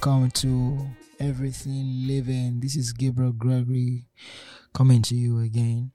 [0.00, 0.78] Welcome to
[1.18, 2.60] Everything Living.
[2.60, 4.06] This is Gabriel Gregory
[4.72, 5.90] coming to you again.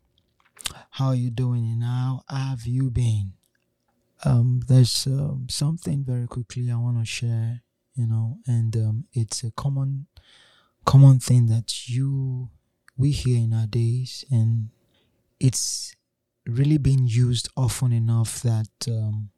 [0.89, 3.31] How are you doing and how have you been?
[4.25, 7.61] Um, there's um, something very quickly I want to share,
[7.95, 10.07] you know, and um, it's a common,
[10.83, 12.49] common thing that you
[12.97, 14.67] we hear in our days, and
[15.39, 15.95] it's
[16.45, 19.29] really been used often enough that um,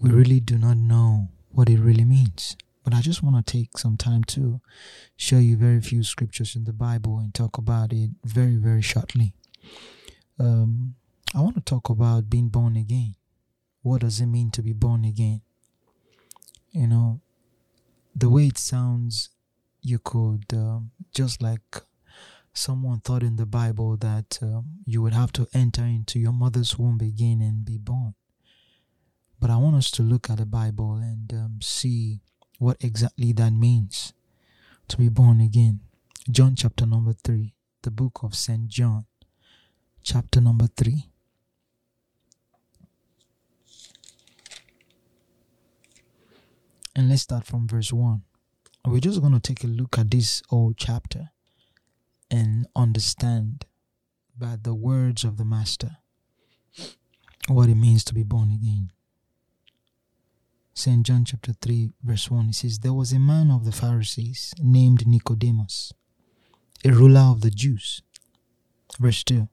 [0.00, 2.56] we really do not know what it really means.
[2.82, 4.60] But I just want to take some time to
[5.16, 9.34] show you very few scriptures in the Bible and talk about it very, very shortly.
[10.38, 10.94] Um,
[11.34, 13.16] I want to talk about being born again.
[13.82, 15.42] What does it mean to be born again?
[16.70, 17.20] You know,
[18.14, 19.28] the way it sounds,
[19.82, 21.82] you could um, just like
[22.52, 26.78] someone thought in the Bible that um, you would have to enter into your mother's
[26.78, 28.14] womb again and be born.
[29.38, 32.20] But I want us to look at the Bible and um, see
[32.60, 34.12] what exactly that means
[34.86, 35.80] to be born again.
[36.30, 38.68] John chapter number 3, the book of St.
[38.68, 39.06] John,
[40.02, 41.06] chapter number 3.
[46.94, 48.20] And let's start from verse 1.
[48.84, 51.30] We're just going to take a look at this old chapter
[52.30, 53.64] and understand
[54.38, 55.96] by the words of the Master
[57.48, 58.92] what it means to be born again.
[60.80, 61.04] St.
[61.04, 65.06] John chapter 3, verse 1, it says, There was a man of the Pharisees named
[65.06, 65.92] Nicodemus,
[66.82, 68.00] a ruler of the Jews.
[68.98, 69.46] Verse 2,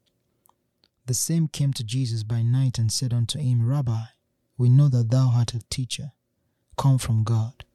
[1.05, 4.03] The same came to Jesus by night and said unto him, Rabbi,
[4.57, 6.13] we know that thou art a teacher,
[6.77, 7.65] come from God.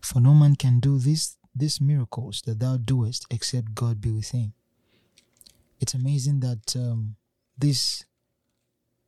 [0.00, 4.30] For no man can do this, these miracles that thou doest except God be with
[4.30, 4.52] him.
[5.80, 7.16] It's amazing that um,
[7.58, 8.04] this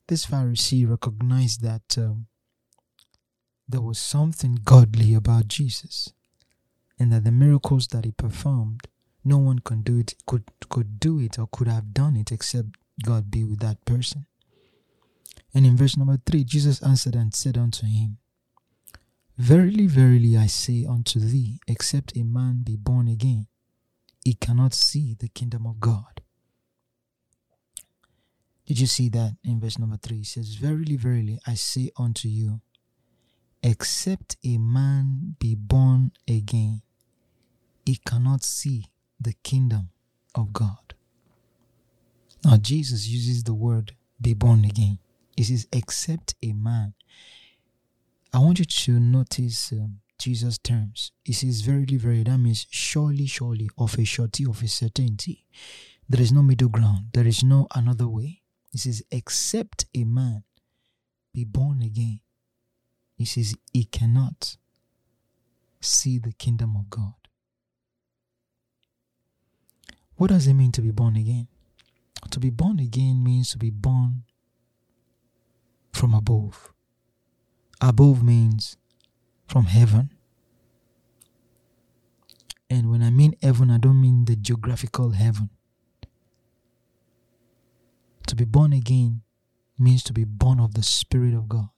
[0.08, 2.26] this Pharisee recognized that um,
[3.68, 6.12] there was something godly about Jesus
[6.98, 8.88] and that the miracles that he performed
[9.24, 12.76] no one could do it could could do it or could have done it except
[13.04, 14.26] God be with that person.
[15.54, 18.18] And in verse number 3 Jesus answered and said unto him
[19.38, 23.46] Verily verily I say unto thee except a man be born again
[24.24, 26.20] he cannot see the kingdom of God.
[28.66, 30.18] Did you see that in verse number 3?
[30.18, 32.60] It says, Verily, verily, I say unto you,
[33.62, 36.82] except a man be born again,
[37.86, 38.86] he cannot see
[39.20, 39.90] the kingdom
[40.34, 40.94] of God.
[42.44, 44.98] Now, Jesus uses the word be born again.
[45.36, 46.94] He says, except a man.
[48.32, 51.12] I want you to notice um, Jesus' terms.
[51.24, 55.44] He says, verily, verily, that means surely, surely, of a surety, of a certainty.
[56.08, 58.42] There is no middle ground, there is no another way.
[58.70, 60.44] He says, except a man
[61.32, 62.20] be born again,
[63.22, 64.56] he says he cannot
[65.80, 67.14] see the kingdom of God.
[70.16, 71.46] What does it mean to be born again?
[72.30, 74.24] To be born again means to be born
[75.92, 76.72] from above.
[77.80, 78.76] Above means
[79.46, 80.10] from heaven.
[82.68, 85.50] And when I mean heaven, I don't mean the geographical heaven.
[88.26, 89.22] To be born again
[89.78, 91.68] means to be born of the Spirit of God.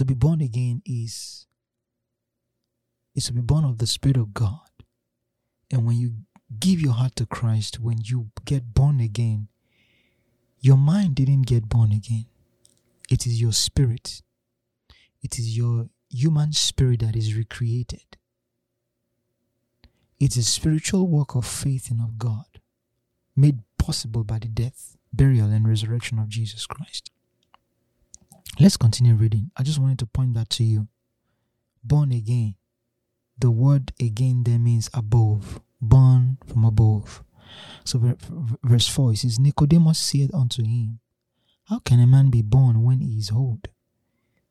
[0.00, 1.46] To be born again is
[3.14, 4.70] is to be born of the Spirit of God.
[5.70, 6.12] And when you
[6.58, 9.48] give your heart to Christ, when you get born again,
[10.58, 12.24] your mind didn't get born again.
[13.10, 14.22] It is your spirit.
[15.22, 18.16] It is your human spirit that is recreated.
[20.18, 22.46] It's a spiritual work of faith and of God,
[23.36, 27.10] made possible by the death, burial, and resurrection of Jesus Christ.
[28.58, 29.50] Let's continue reading.
[29.56, 30.88] I just wanted to point that to you.
[31.82, 32.56] Born again.
[33.38, 37.24] The word again there means above, born from above.
[37.84, 38.16] So,
[38.62, 41.00] verse 4 it says, Nicodemus said unto him,
[41.64, 43.68] How can a man be born when he is old?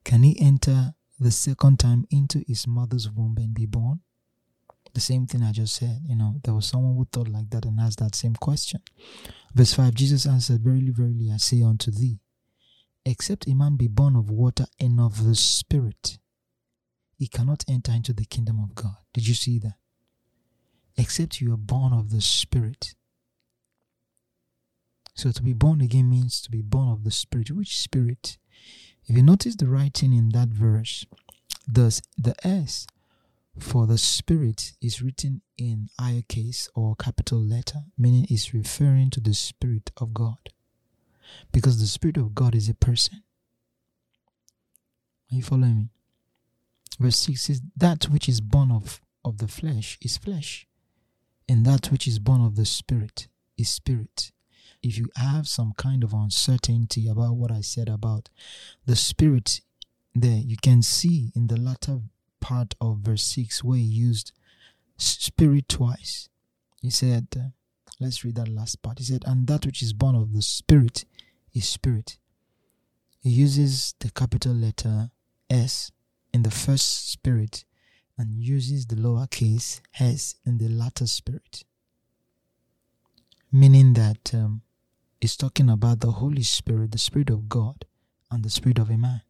[0.04, 4.00] Can he enter the second time into his mother's womb and be born?
[4.94, 6.02] The same thing I just said.
[6.08, 8.82] You know, there was someone who thought like that and asked that same question.
[9.54, 12.20] Verse 5 Jesus answered, Verily, verily, I say unto thee,
[13.10, 16.20] except a man be born of water and of the Spirit,
[17.18, 18.98] he cannot enter into the kingdom of God.
[19.14, 19.78] Did you see that?
[20.96, 22.94] Except you are born of the Spirit.
[25.16, 27.52] So to be born again means to be born of the Spirit.
[27.52, 28.38] Which Spirit?
[29.06, 31.06] If you notice the writing in that verse,
[31.68, 32.86] the, the S
[33.58, 39.20] for the Spirit is written in higher case or capital letter, meaning it's referring to
[39.20, 40.38] the Spirit of God
[41.52, 43.24] because the Spirit of God is a person.
[45.32, 45.90] Are you following me?
[47.00, 50.68] Verse 6 says, That which is born of, of the flesh is flesh,
[51.48, 53.28] and that which is born of the spirit
[53.58, 54.32] is spirit.
[54.82, 58.30] If you have some kind of uncertainty about what I said about
[58.86, 59.62] the spirit
[60.16, 62.00] there, you can see in the latter
[62.40, 64.32] part of verse 6 where he used
[64.98, 66.30] spirit twice.
[66.82, 67.50] He said, uh,
[68.00, 69.00] let's read that last part.
[69.00, 71.06] He said, and that which is born of the spirit
[71.54, 72.18] is spirit.
[73.22, 75.12] He uses the capital letter
[75.50, 75.92] S
[76.34, 77.66] in the first spirit
[78.18, 81.64] and uses the lowercase s in the latter spirit.
[83.52, 84.62] Meaning that um,
[85.22, 87.86] it's talking about the Holy Spirit, the Spirit of God,
[88.30, 89.22] and the Spirit of a man.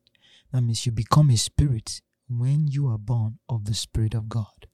[0.51, 4.67] That means you become a spirit when you are born of the Spirit of God.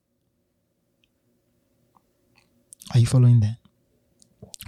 [2.93, 3.57] Are you following that?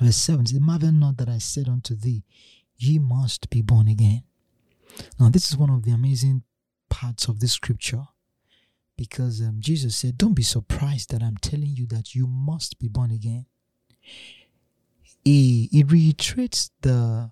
[0.01, 2.23] Verse 7 says, Marvel not that I said unto thee,
[2.77, 4.23] Ye must be born again.
[5.19, 6.43] Now, this is one of the amazing
[6.89, 8.05] parts of this scripture
[8.97, 12.87] because um, Jesus said, Don't be surprised that I'm telling you that you must be
[12.87, 13.45] born again.
[15.23, 17.31] He, he reiterates the,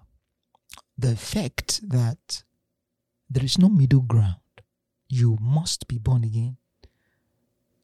[0.97, 2.43] the effect that
[3.29, 4.35] there is no middle ground.
[5.07, 6.57] You must be born again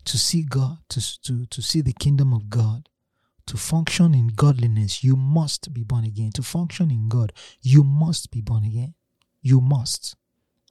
[0.05, 2.89] to see God, to, to, to see the kingdom of God,
[3.61, 6.31] function in godliness, you must be born again.
[6.33, 7.31] To function in God,
[7.61, 8.93] you must be born again.
[9.41, 10.15] You must.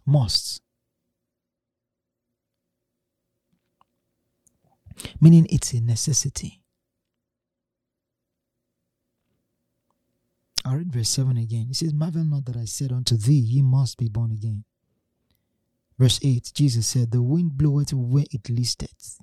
[0.05, 0.61] Must.
[5.21, 6.61] Meaning it's a necessity.
[10.65, 11.67] I read verse 7 again.
[11.69, 14.65] He says, Marvel not that I said unto thee, ye must be born again.
[15.99, 19.19] Verse 8, Jesus said, The wind bloweth where it listeth,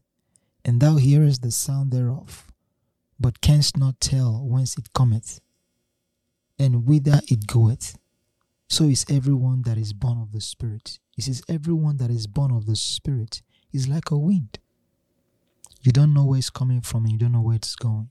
[0.66, 2.46] and thou hearest the sound thereof,
[3.19, 5.40] but canst not tell whence it cometh,
[6.60, 7.98] and whither it goeth.
[8.69, 11.00] So is everyone that is born of the Spirit.
[11.16, 13.42] He says, Everyone that is born of the Spirit
[13.72, 14.60] is like a wind.
[15.81, 18.10] You don't know where it's coming from and you don't know where it's going.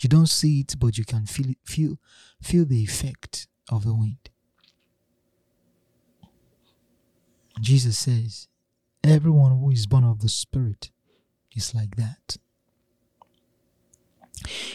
[0.00, 1.98] You don't see it, but you can feel it, feel,
[2.40, 4.30] feel the effect of the wind.
[7.60, 8.48] Jesus says,
[9.02, 10.90] Everyone who is born of the Spirit
[11.56, 12.36] is like that.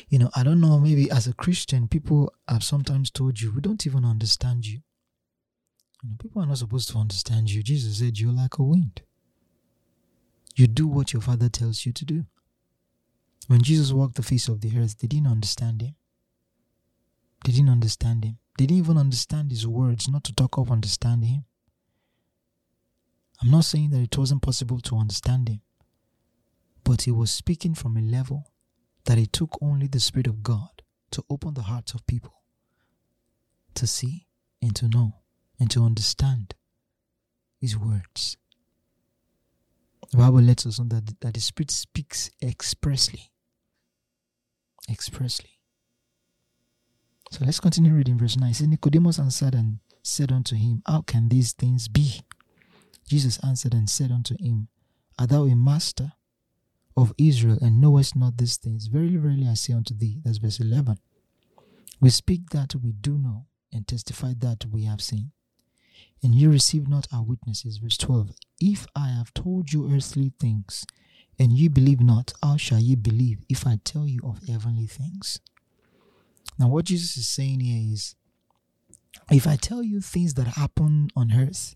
[0.09, 3.61] You know, I don't know, maybe as a Christian, people have sometimes told you, we
[3.61, 4.81] don't even understand you.
[6.03, 7.63] you know, people are not supposed to understand you.
[7.63, 9.01] Jesus said, You're like a wind.
[10.55, 12.25] You do what your father tells you to do.
[13.47, 15.95] When Jesus walked the face of the earth, they didn't understand him.
[17.43, 18.37] They didn't understand him.
[18.57, 21.45] They didn't even understand his words, not to talk of understanding him.
[23.41, 25.61] I'm not saying that it wasn't possible to understand him,
[26.83, 28.52] but he was speaking from a level
[29.05, 32.43] that it took only the Spirit of God to open the hearts of people
[33.75, 34.27] to see
[34.61, 35.15] and to know
[35.59, 36.55] and to understand
[37.59, 38.37] His words.
[40.11, 43.31] The Bible lets us know that, that the Spirit speaks expressly.
[44.89, 45.49] Expressly.
[47.31, 48.49] So let's continue reading verse 9.
[48.49, 52.21] It says, Nicodemus answered and said unto him, How can these things be?
[53.07, 54.67] Jesus answered and said unto him,
[55.17, 56.13] Art thou a master
[56.95, 58.87] of Israel and knowest not these things.
[58.87, 60.97] Verily, verily, I say unto thee, that's verse 11.
[61.99, 65.31] We speak that we do know and testify that we have seen.
[66.21, 67.77] And you receive not our witnesses.
[67.77, 68.31] Verse 12.
[68.59, 70.85] If I have told you earthly things
[71.39, 75.39] and ye believe not, how shall ye believe if I tell you of heavenly things?
[76.59, 78.15] Now, what Jesus is saying here is
[79.31, 81.75] if I tell you things that happen on earth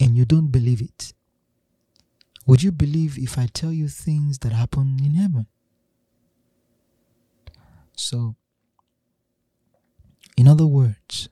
[0.00, 1.12] and you don't believe it,
[2.48, 5.46] would you believe if I tell you things that happen in heaven?
[7.94, 8.36] So,
[10.34, 11.28] in other words,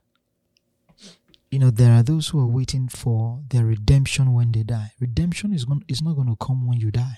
[1.49, 4.91] you know, there are those who are waiting for their redemption when they die.
[4.99, 7.17] Redemption is, going, is not going to come when you die.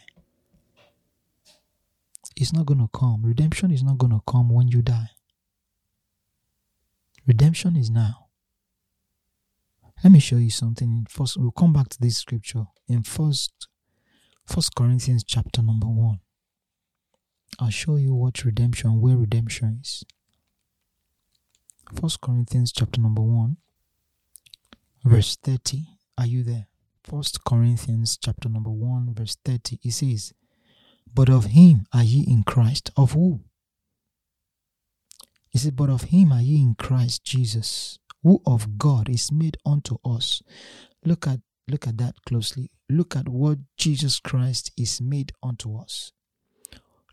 [2.38, 3.24] It's not going to come.
[3.25, 5.10] Redemption is not going to come when you die.
[7.27, 8.27] Redemption is now.
[10.01, 11.06] Let me show you something.
[11.10, 13.68] First, we'll come back to this scripture in First
[14.50, 16.22] First Corinthians chapter number one.
[17.60, 20.03] I'll show you what redemption, where redemption is.
[21.94, 23.58] First Corinthians chapter number one,
[25.06, 25.84] verse 30.
[26.18, 26.65] Are you there?
[27.03, 29.82] First Corinthians chapter number one, verse 30.
[29.84, 30.34] It says,
[31.13, 32.89] But of him are ye in Christ.
[32.98, 33.41] Of who?
[35.53, 39.58] It says, But of him are ye in Christ Jesus, who of God is made
[39.63, 40.41] unto us.
[41.06, 41.39] Look at
[41.70, 46.12] look at that closely Look at what Jesus Christ is made unto us.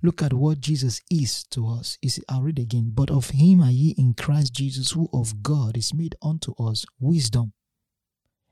[0.03, 1.99] Look at what Jesus is to us.
[2.01, 2.93] Is I'll read again.
[2.95, 6.87] But of him are ye in Christ Jesus, who of God is made unto us
[6.99, 7.53] wisdom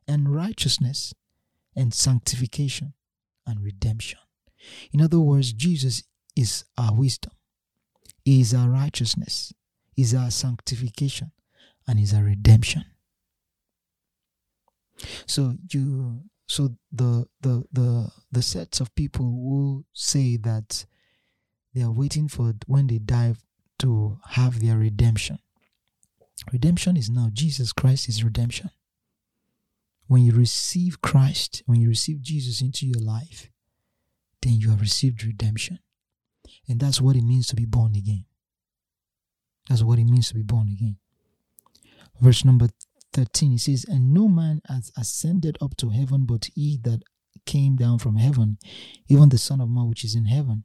[0.06, 1.14] and righteousness
[1.74, 2.92] and sanctification
[3.46, 4.18] and redemption.
[4.92, 6.02] In other words, Jesus
[6.36, 7.32] is our wisdom,
[8.24, 9.52] He is our righteousness,
[9.92, 11.32] He is our sanctification,
[11.86, 12.84] and He is our redemption.
[15.26, 20.84] So you so the the the the sets of people who say that
[21.74, 23.34] they are waiting for when they die
[23.80, 25.38] to have their redemption.
[26.52, 28.70] Redemption is now Jesus Christ is redemption.
[30.06, 33.48] When you receive Christ, when you receive Jesus into your life,
[34.42, 35.78] then you have received redemption.
[36.68, 38.26] And that's what it means to be born again.
[39.68, 40.98] That's what it means to be born again.
[42.20, 42.68] Verse number
[43.14, 47.02] 13, he says, And no man has ascended up to heaven but he that
[47.46, 48.58] came down from heaven,
[49.08, 50.64] even the Son of Man which is in heaven.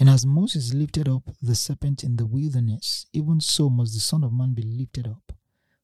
[0.00, 4.24] And as Moses lifted up the serpent in the wilderness, even so must the Son
[4.24, 5.32] of Man be lifted up,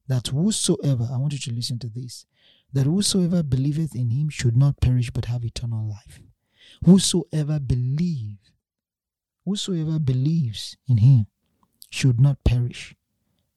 [0.07, 2.25] that whosoever, I want you to listen to this,
[2.73, 6.19] that whosoever believeth in him should not perish but have eternal life.
[6.83, 8.37] Whosoever believe,
[9.45, 11.27] whosoever believes in him
[11.89, 12.95] should not perish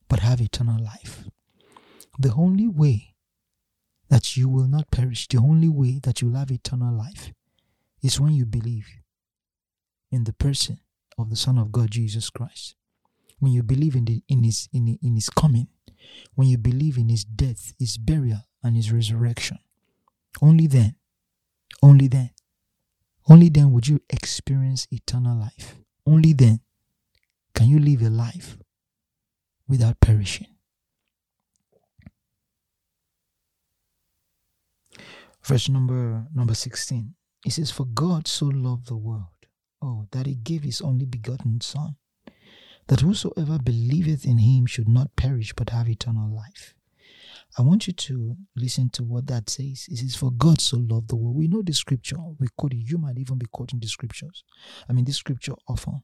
[0.08, 1.24] but have eternal life.
[2.18, 3.14] The only way
[4.08, 7.32] that you will not perish, the only way that you'll have eternal life
[8.02, 8.86] is when you believe
[10.10, 10.80] in the person
[11.18, 12.74] of the Son of God, Jesus Christ.
[13.38, 15.68] When you believe in, the, in, his, in, in his coming,
[16.34, 19.58] when you believe in his death, his burial, and his resurrection,
[20.40, 20.96] only then,
[21.82, 22.30] only then,
[23.28, 25.76] only then would you experience eternal life.
[26.06, 26.60] Only then
[27.54, 28.58] can you live a life
[29.68, 30.51] without perishing.
[35.44, 37.14] Verse number number 16.
[37.44, 39.46] It says, For God so loved the world,
[39.82, 41.96] oh, that he gave his only begotten Son,
[42.86, 46.74] that whosoever believeth in him should not perish but have eternal life.
[47.58, 49.86] I want you to listen to what that says.
[49.90, 51.36] It says, For God so loved the world.
[51.36, 52.16] We know the scripture.
[52.38, 52.88] We quote it.
[52.88, 54.44] You might even be quoting the scriptures.
[54.88, 56.02] I mean, this scripture often.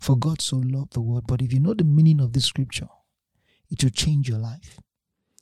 [0.00, 1.24] For God so loved the world.
[1.28, 2.88] But if you know the meaning of this scripture,
[3.70, 4.80] it will change your life.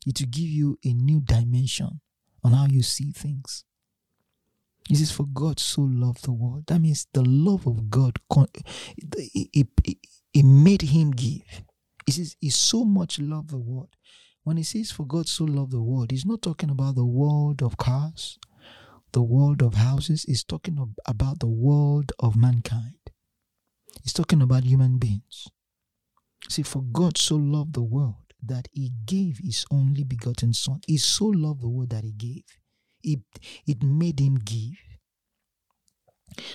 [0.04, 2.00] It will give you a new dimension
[2.48, 3.64] on how you see things.
[4.88, 6.64] He says, For God so loved the world.
[6.66, 8.18] That means the love of God,
[9.04, 11.62] it, made him give.
[12.06, 13.90] He says, He so much loved the world.
[14.44, 17.62] When he says, For God so loved the world, he's not talking about the world
[17.62, 18.38] of cars,
[19.12, 20.22] the world of houses.
[20.22, 22.94] He's talking about the world of mankind.
[24.02, 25.48] He's talking about human beings.
[26.48, 30.80] See, for God so loved the world that he gave his only begotten son.
[30.86, 32.44] He so loved the world that he gave.
[33.02, 33.20] It,
[33.66, 34.76] it made him give.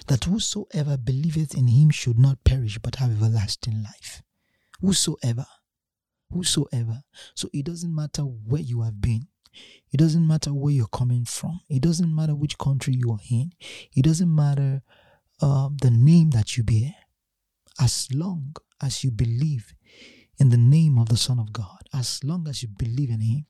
[0.08, 4.22] That whosoever believeth in him should not perish but have everlasting life.
[4.82, 5.46] Whosoever.
[6.30, 7.04] Whosoever.
[7.36, 9.28] So it doesn't matter where you have been.
[9.92, 11.62] It doesn't matter where you're coming from.
[11.70, 13.52] It doesn't matter which country you are in.
[13.96, 14.82] It doesn't matter
[15.42, 16.96] uh, the name that you bear.
[17.80, 19.74] As long as you believe
[20.40, 23.46] in the name of the Son of God, as long as you believe in Him,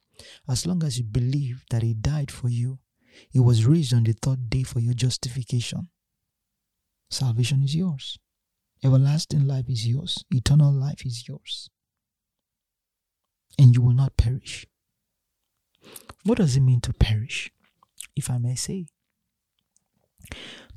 [0.47, 2.79] as long as you believe that He died for you,
[3.29, 5.89] He was raised on the third day for your justification,
[7.09, 8.17] salvation is yours.
[8.83, 10.25] Everlasting life is yours.
[10.29, 11.69] Eternal life is yours.
[13.57, 14.65] And you will not perish.
[16.25, 17.51] What does it mean to perish?
[18.15, 18.87] If I may say,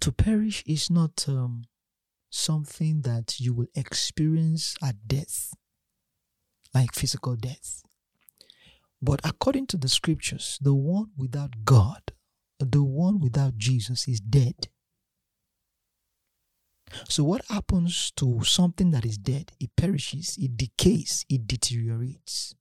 [0.00, 1.64] to perish is not um,
[2.30, 5.54] something that you will experience at death
[6.76, 7.83] like physical death.
[9.00, 12.02] But according to the scriptures, the one without God,
[12.59, 14.68] the one without Jesus is dead.
[17.09, 19.52] So, what happens to something that is dead?
[19.59, 22.54] It perishes, it decays, it deteriorates.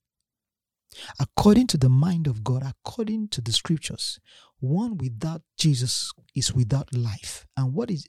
[1.20, 4.18] According to the mind of God, according to the scriptures,
[4.60, 7.46] one without Jesus is without life.
[7.56, 8.08] And what is,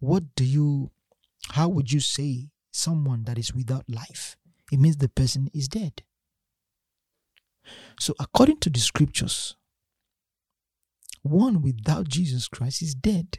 [0.00, 0.90] what do you,
[1.50, 4.36] how would you say someone that is without life?
[4.72, 6.02] It means the person is dead.
[7.98, 9.56] So, according to the scriptures,
[11.22, 13.38] one without Jesus Christ is dead.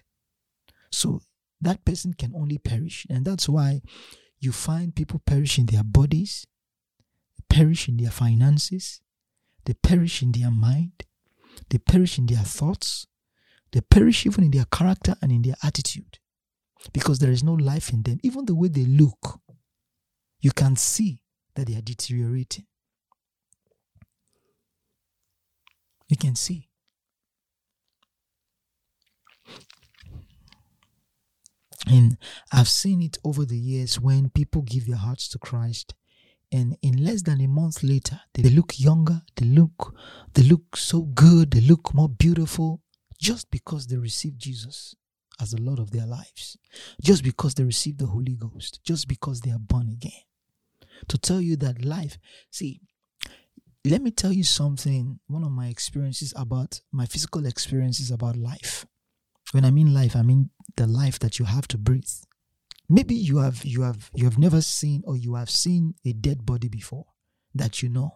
[0.91, 1.21] So,
[1.61, 3.07] that person can only perish.
[3.09, 3.81] And that's why
[4.39, 6.45] you find people perish in their bodies,
[7.49, 9.01] perish in their finances,
[9.65, 11.03] they perish in their mind,
[11.69, 13.07] they perish in their thoughts,
[13.71, 16.19] they perish even in their character and in their attitude
[16.93, 18.19] because there is no life in them.
[18.23, 19.39] Even the way they look,
[20.39, 21.21] you can see
[21.55, 22.65] that they are deteriorating.
[26.07, 26.69] You can see.
[31.87, 32.17] And
[32.51, 35.93] I've seen it over the years when people give their hearts to Christ
[36.51, 39.95] and in less than a month later they look younger they look
[40.33, 42.81] they look so good they look more beautiful
[43.19, 44.95] just because they received jesus
[45.41, 46.57] as the lord of their lives
[47.01, 50.26] just because they received the holy ghost just because they are born again
[51.07, 52.17] to tell you that life
[52.51, 52.81] see
[53.89, 55.19] let me tell you something.
[55.27, 58.85] One of my experiences about my physical experiences about life.
[59.53, 62.09] When i mean life i mean the life that you have to breathe.
[62.89, 66.45] Maybe you have you have you have never seen or you have seen a dead
[66.45, 67.05] body before
[67.55, 68.11] that you know.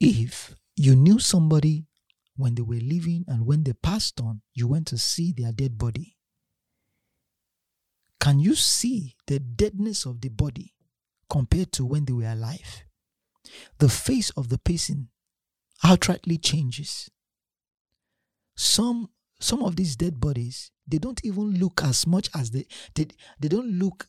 [0.00, 1.86] If you knew somebody
[2.36, 5.76] when they were living and when they passed on you went to see their dead
[5.76, 6.16] body.
[8.20, 10.73] Can you see the deadness of the body
[11.34, 12.84] compared to when they were alive.
[13.80, 15.08] The face of the person
[15.84, 17.10] outrightly changes.
[18.56, 19.08] Some
[19.40, 23.08] some of these dead bodies they don't even look as much as they they,
[23.40, 24.06] they don't look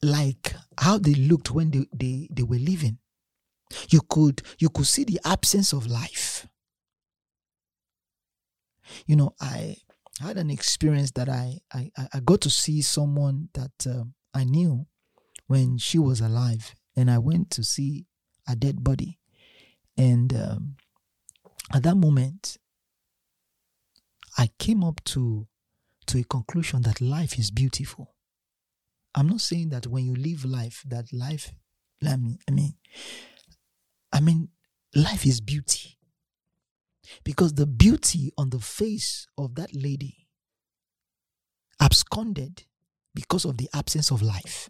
[0.00, 2.98] like how they looked when they, they, they were living.
[3.88, 6.46] You could you could see the absence of life.
[9.08, 9.76] You know i
[10.20, 14.86] had an experience that i i, I got to see someone that um, i knew
[15.46, 18.06] when she was alive and i went to see
[18.48, 19.18] a dead body
[19.96, 20.76] and um,
[21.72, 22.58] at that moment
[24.36, 25.46] I came up to
[26.06, 28.14] to a conclusion that life is beautiful.
[29.14, 31.52] I'm not saying that when you live life, that life,
[32.06, 32.74] I mean, I mean,
[34.12, 34.48] I mean,
[34.94, 35.96] life is beauty.
[37.22, 40.26] Because the beauty on the face of that lady
[41.80, 42.64] absconded
[43.14, 44.68] because of the absence of life.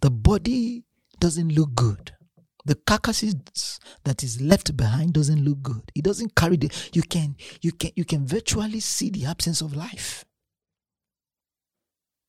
[0.00, 0.84] The body
[1.18, 2.12] doesn't look good.
[2.66, 5.92] The carcasses that is left behind doesn't look good.
[5.94, 9.76] It doesn't carry the you can you can you can virtually see the absence of
[9.76, 10.24] life.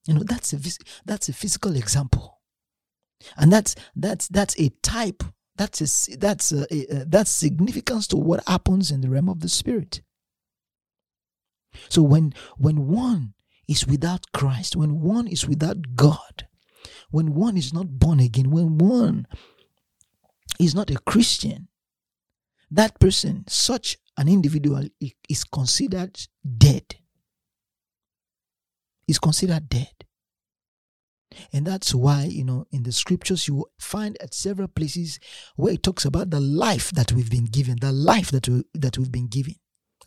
[0.08, 0.60] You know that's a
[1.06, 2.42] that's a physical example.
[3.38, 5.24] And that's that's that's a type
[5.56, 9.48] that's a, that's a, a, that's significance to what happens in the realm of the
[9.50, 10.02] spirit.
[11.88, 13.36] So when when one
[13.68, 16.48] is without christ when one is without god
[17.12, 19.28] when one is not born again when one
[20.60, 21.68] is not a Christian,
[22.72, 24.84] that person, such an individual,
[25.30, 26.20] is considered
[26.58, 26.96] dead.
[29.08, 29.92] Is considered dead.
[31.52, 35.20] And that's why, you know, in the scriptures, you find at several places
[35.56, 38.98] where it talks about the life that we've been given, the life that, we, that
[38.98, 39.56] we've been given.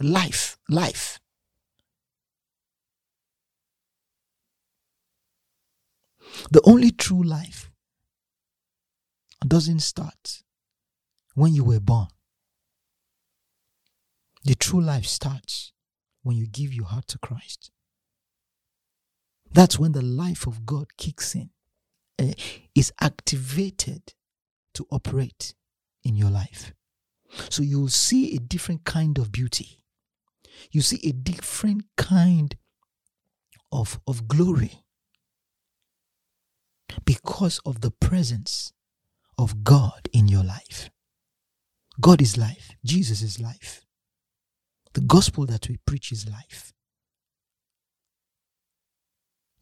[0.01, 1.21] Life, life.
[6.51, 7.71] The only true life
[9.47, 10.43] doesn't start
[11.35, 12.09] when you were born.
[14.45, 15.73] The true life starts
[16.23, 17.71] when you give your heart to Christ.
[19.53, 21.51] That's when the life of God kicks in,
[22.19, 22.33] uh,
[22.75, 24.15] is activated
[24.75, 25.55] to operate
[26.05, 26.73] in your life.
[27.51, 29.83] So you'll see a different kind of beauty.
[30.71, 32.57] You see a different kind
[33.71, 34.83] of, of glory
[37.05, 38.73] because of the presence
[39.37, 40.91] of God in your life.
[42.01, 43.85] God is life, Jesus is life.
[44.95, 46.73] The gospel that we preach is life.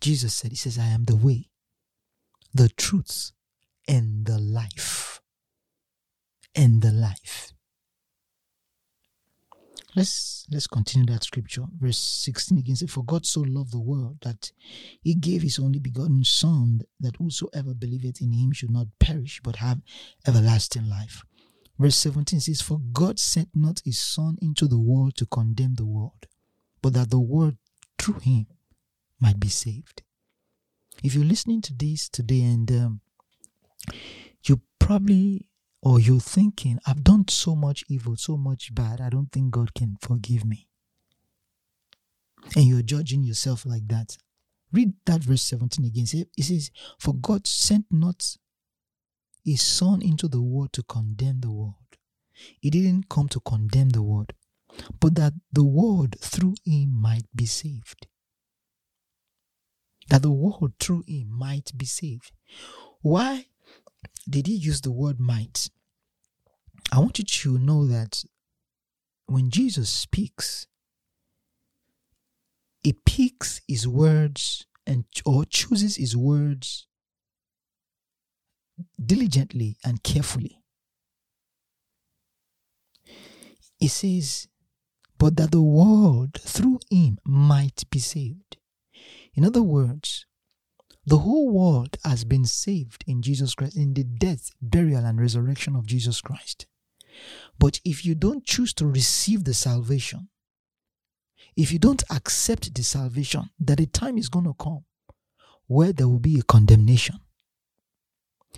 [0.01, 1.51] Jesus said, He says, I am the way,
[2.55, 3.33] the truth,
[3.89, 5.21] and the life.
[6.55, 7.56] And the life.
[9.97, 11.65] Let's let's continue that scripture.
[11.81, 14.53] Verse 16 again says, For God so loved the world that
[15.03, 19.57] he gave his only begotten Son, that whosoever believeth in him should not perish, but
[19.57, 19.81] have
[20.27, 21.25] everlasting life.
[21.79, 25.87] Verse 17 says, For God sent not his Son into the world to condemn the
[25.87, 26.27] world,
[26.83, 27.57] but that the world
[27.99, 28.47] through him
[29.19, 30.03] might be saved.
[31.03, 33.01] If you're listening to this today and um,
[34.45, 35.49] you probably
[35.87, 39.73] or you're thinking, I've done so much evil, so much bad, I don't think God
[39.73, 40.67] can forgive me.
[42.57, 44.17] And you're judging yourself like that.
[44.73, 46.27] Read that verse 17 again.
[46.37, 48.37] It says, For God sent not
[49.45, 51.75] his son into the world to condemn the world.
[52.59, 54.33] He didn't come to condemn the world,
[54.99, 58.09] but that the world through him might be saved.
[60.09, 62.33] That the world through him might be saved.
[63.03, 63.47] Why
[64.29, 65.69] did he use the word might?
[66.93, 68.25] I want you to know that
[69.27, 70.67] when Jesus speaks,
[72.83, 76.87] he picks his words and or chooses his words
[79.05, 80.61] diligently and carefully.
[83.79, 84.49] He says,
[85.19, 88.59] but that the world through him might be saved.
[89.35, 90.27] In other words,
[91.07, 95.77] The whole world has been saved in Jesus Christ, in the death, burial, and resurrection
[95.77, 96.67] of Jesus Christ.
[97.59, 100.29] But if you don't choose to receive the salvation,
[101.57, 104.85] if you don't accept the salvation, that a time is going to come
[105.67, 107.17] where there will be a condemnation.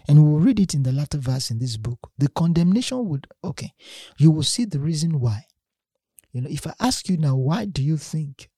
[0.09, 2.11] And we'll read it in the latter verse in this book.
[2.18, 3.73] The condemnation would, okay,
[4.18, 5.44] you will see the reason why.
[6.33, 8.49] You know, if I ask you now, why do you think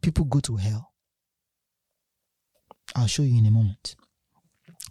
[0.00, 0.92] people go to hell?
[2.94, 3.96] I'll show you in a moment.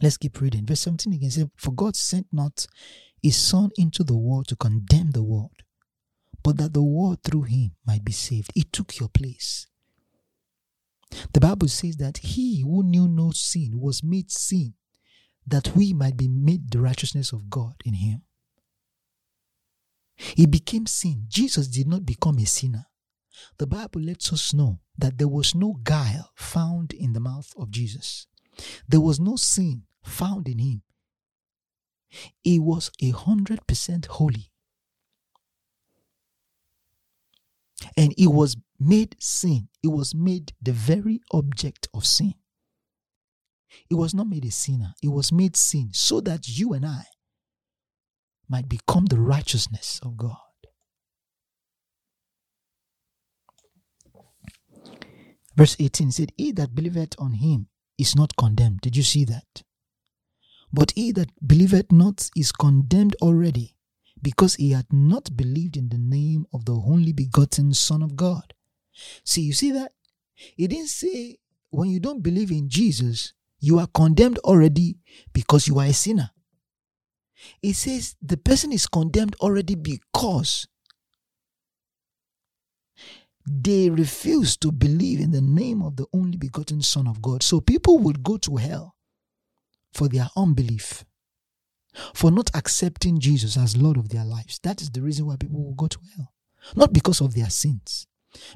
[0.01, 0.65] Let's keep reading.
[0.65, 2.65] Verse 17 again says, For God sent not
[3.21, 5.63] his Son into the world to condemn the world,
[6.43, 8.51] but that the world through him might be saved.
[8.55, 9.67] He took your place.
[11.34, 14.73] The Bible says that he who knew no sin was made sin,
[15.45, 18.23] that we might be made the righteousness of God in him.
[20.15, 21.25] He became sin.
[21.27, 22.86] Jesus did not become a sinner.
[23.57, 27.71] The Bible lets us know that there was no guile found in the mouth of
[27.71, 28.27] Jesus.
[28.88, 30.84] There was no sin found in him.
[32.43, 34.52] He was a hundred percent holy.
[37.97, 39.69] And he was made sin.
[39.82, 42.36] He was made the very object of sin.
[43.89, 44.93] He was not made a sinner.
[45.02, 47.06] He was made sin so that you and I
[48.50, 50.38] might become the righteousness of God.
[55.58, 58.82] Verse 18 said, He that believeth on him is not condemned.
[58.82, 59.63] Did you see that?
[60.73, 63.75] But he that believeth not is condemned already,
[64.21, 68.53] because he had not believed in the name of the only begotten Son of God.
[69.25, 69.93] See, you see that?
[70.36, 71.38] He didn't say
[71.69, 74.97] when you don't believe in Jesus, you are condemned already
[75.34, 76.31] because you are a sinner.
[77.62, 80.67] It says the person is condemned already because
[83.47, 87.41] they refuse to believe in the name of the only begotten Son of God.
[87.41, 88.95] So people would go to hell
[89.93, 91.06] for their unbelief,
[92.13, 94.60] for not accepting Jesus as Lord of their lives.
[94.63, 96.34] That is the reason why people will go to hell.
[96.75, 98.08] Not because of their sins,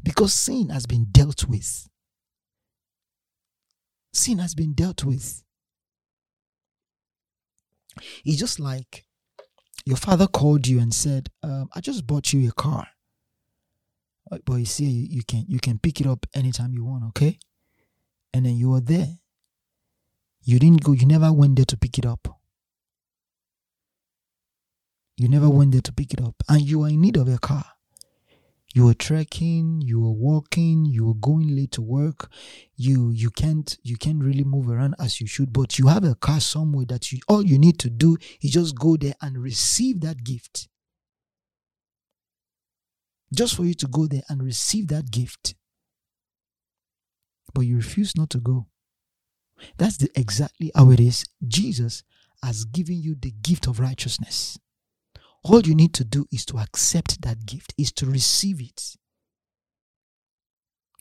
[0.03, 1.89] because sin has been dealt with.
[4.13, 5.43] Sin has been dealt with.
[8.23, 9.05] It's just like
[9.85, 12.87] your father called you and said, um, I just bought you a car.
[14.29, 17.37] But you see, you, can you can pick it up anytime you want, okay?
[18.33, 19.07] And then you were there.
[20.47, 22.39] You didn't go, you never went there to pick it up.
[25.17, 26.35] You never went there to pick it up.
[26.47, 27.65] And you are in need of a car.
[28.75, 32.29] You were trekking you were walking you were going late to work.
[32.75, 36.13] You you can't you can't really move around as you should but you have a
[36.13, 40.01] car somewhere that you all you need to do is just go there and receive
[40.01, 40.67] that gift.
[43.33, 45.55] Just for you to go there and receive that gift.
[47.53, 48.67] But you refuse not to go
[49.77, 52.03] that's the exactly how it is jesus
[52.43, 54.57] has given you the gift of righteousness
[55.47, 58.95] all you need to do is to accept that gift, is to receive it.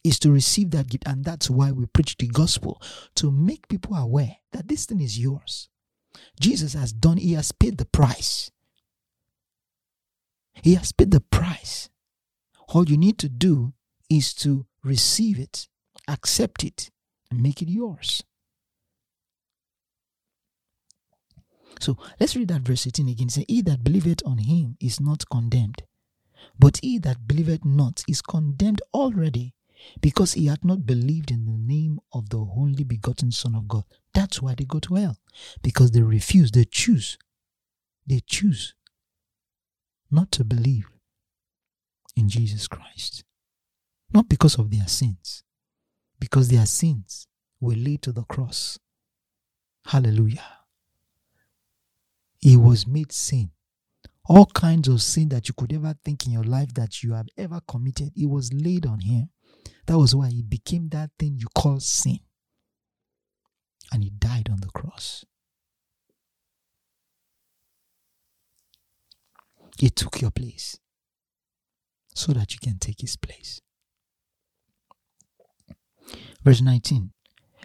[0.05, 1.05] Is to receive that gift.
[1.07, 2.79] And that's why we preach the gospel
[3.15, 5.71] to make people aware that this thing is yours.
[6.39, 8.51] Jesus has done, He has paid the price.
[10.63, 11.89] He has paid the price.
[12.69, 13.73] All you need to do
[14.11, 15.69] is to receive it,
[16.07, 16.91] accept it,
[17.31, 18.23] and make it yours.
[21.81, 23.29] So let's read that verse 18 again.
[23.29, 25.83] Say, He that believeth on him is not condemned,
[26.59, 29.55] but he that believeth not is condemned already,
[30.01, 33.85] because he had not believed in the name of the only begotten Son of God.
[34.13, 35.19] That's why they go to hell,
[35.63, 37.19] because they refuse, they choose,
[38.07, 38.75] they choose
[40.11, 40.89] not to believe
[42.17, 43.25] in Jesus Christ.
[44.13, 45.43] Not because of their sins,
[46.21, 47.27] because their sins
[47.61, 48.79] were laid to the cross.
[49.87, 50.64] Hallelujah
[52.45, 53.51] he was made sin.
[54.27, 57.29] All kinds of sin that you could ever think in your life that you have
[57.39, 59.31] ever committed, it was laid on him.
[59.87, 62.19] That was why he became that thing you call sin.
[63.91, 65.25] And he died on the cross.
[69.79, 70.79] He took your place
[72.15, 73.63] so that you can take his place.
[76.45, 77.14] Verse 19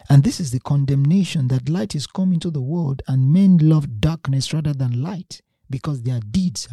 [0.08, 4.00] and this is the condemnation that light is come into the world, and men love
[4.00, 6.68] darkness rather than light, because their deeds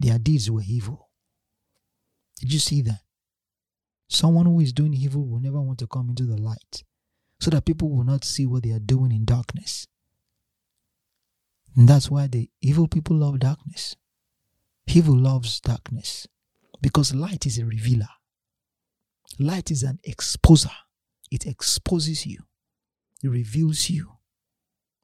[0.00, 1.10] their deeds were evil.
[2.40, 3.00] Did you see that?
[4.08, 6.84] Someone who is doing evil will never want to come into the light,
[7.40, 9.86] so that people will not see what they are doing in darkness.
[11.76, 13.96] And that's why the evil people love darkness.
[14.86, 16.26] Evil loves darkness
[16.80, 18.08] because light is a revealer.
[19.38, 20.72] Light is an exposer.
[21.30, 22.47] It exposes you.
[23.22, 24.12] It reveals you,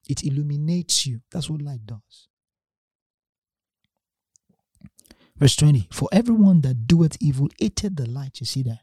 [0.09, 1.21] it illuminates you.
[1.31, 2.29] That's what light does.
[5.37, 8.41] Verse 20 For everyone that doeth evil hated the light.
[8.41, 8.81] You see that?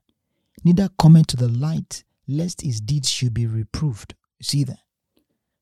[0.64, 4.16] Neither cometh to the light, lest his deeds should be reproved.
[4.40, 4.80] You see that?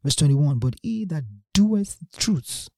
[0.03, 2.69] Verse 21 But he that doeth truth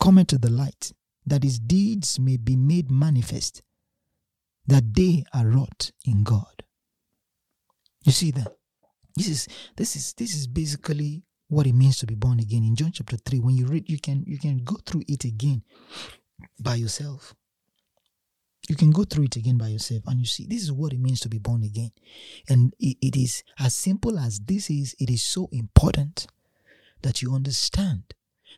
[0.00, 0.92] cometh to the light,
[1.26, 3.62] that his deeds may be made manifest,
[4.66, 6.62] that they are wrought in God.
[8.04, 8.57] You see that?
[9.18, 12.62] This is this is this is basically what it means to be born again.
[12.62, 15.62] In John chapter 3, when you read, you can you can go through it again
[16.60, 17.34] by yourself.
[18.68, 21.00] You can go through it again by yourself and you see this is what it
[21.00, 21.90] means to be born again.
[22.48, 26.26] And it, it is as simple as this is, it is so important
[27.02, 28.14] that you understand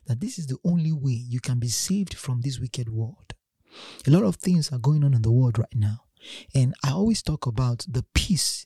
[0.07, 3.33] that this is the only way you can be saved from this wicked world.
[4.05, 6.03] A lot of things are going on in the world right now.
[6.53, 8.65] And I always talk about the peace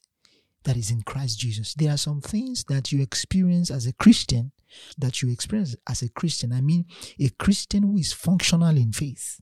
[0.65, 1.73] that is in Christ Jesus.
[1.73, 4.51] There are some things that you experience as a Christian
[4.97, 6.51] that you experience as a Christian.
[6.51, 6.85] I mean,
[7.19, 9.39] a Christian who is functional in faith.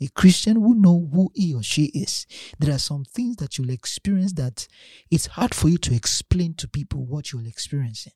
[0.00, 2.26] A Christian who know who he or she is.
[2.58, 4.68] There are some things that you'll experience that
[5.10, 8.12] it's hard for you to explain to people what you're experiencing.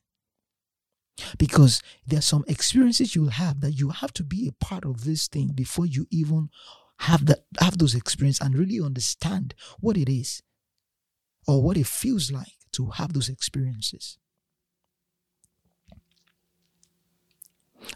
[1.37, 5.03] Because there are some experiences you'll have that you have to be a part of
[5.03, 6.49] this thing before you even
[6.99, 10.41] have that have those experiences and really understand what it is
[11.47, 14.17] or what it feels like to have those experiences.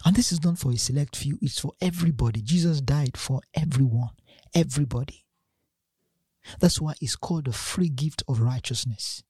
[0.04, 2.42] And this is not for a select few, it's for everybody.
[2.42, 4.10] Jesus died for everyone,
[4.54, 5.24] everybody.
[6.60, 9.22] That's why it's called the free gift of righteousness.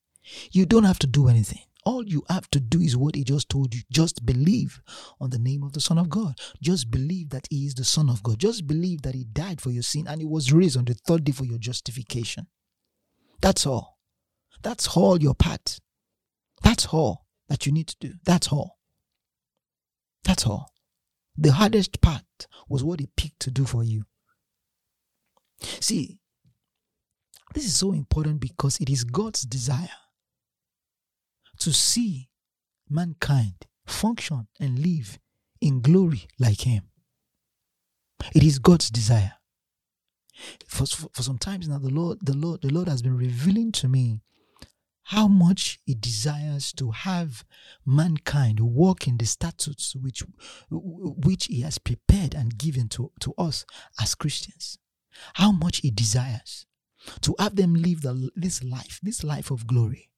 [0.53, 1.63] You don't have to do anything.
[1.85, 3.81] All you have to do is what he just told you.
[3.91, 4.81] Just believe
[5.21, 6.39] on the name of the Son of God.
[6.61, 8.39] Just believe that he is the Son of God.
[8.39, 11.25] Just believe that he died for your sin and he was raised on the third
[11.25, 12.47] day for your justification.
[13.41, 13.98] That's all.
[14.63, 15.81] That's all your part.
[16.63, 18.15] That's all that you need to do.
[18.25, 18.79] That's all.
[20.25, 20.73] That's all.
[21.37, 24.05] The hardest part was what he picked to do for you.
[25.61, 26.19] See,
[27.55, 29.89] this is so important because it is God's desire
[31.61, 32.29] to see
[32.89, 35.19] mankind function and live
[35.61, 36.85] in glory like Him.
[38.35, 39.35] It is God's desire.
[40.69, 43.73] For, for, for some times now, the Lord, the Lord, the Lord has been revealing
[43.73, 44.21] to me
[45.09, 47.43] how much he desires to have
[47.87, 50.23] mankind walk in the statutes which
[50.71, 53.65] which he has prepared and given to, to us
[53.99, 54.79] as Christians.
[55.35, 56.67] How much he desires
[57.23, 60.11] to have them live the, this life, this life of glory.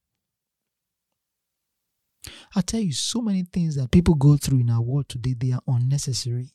[2.53, 5.53] I tell you, so many things that people go through in our world today, they
[5.53, 6.53] are unnecessary.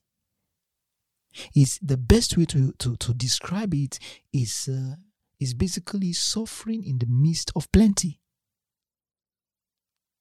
[1.54, 3.98] Is the best way to, to, to describe it
[4.32, 4.96] is uh,
[5.38, 8.20] is basically suffering in the midst of plenty.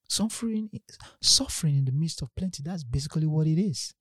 [0.08, 0.70] Suffering,
[1.20, 2.62] suffering in the midst of plenty.
[2.62, 3.94] That's basically what it is.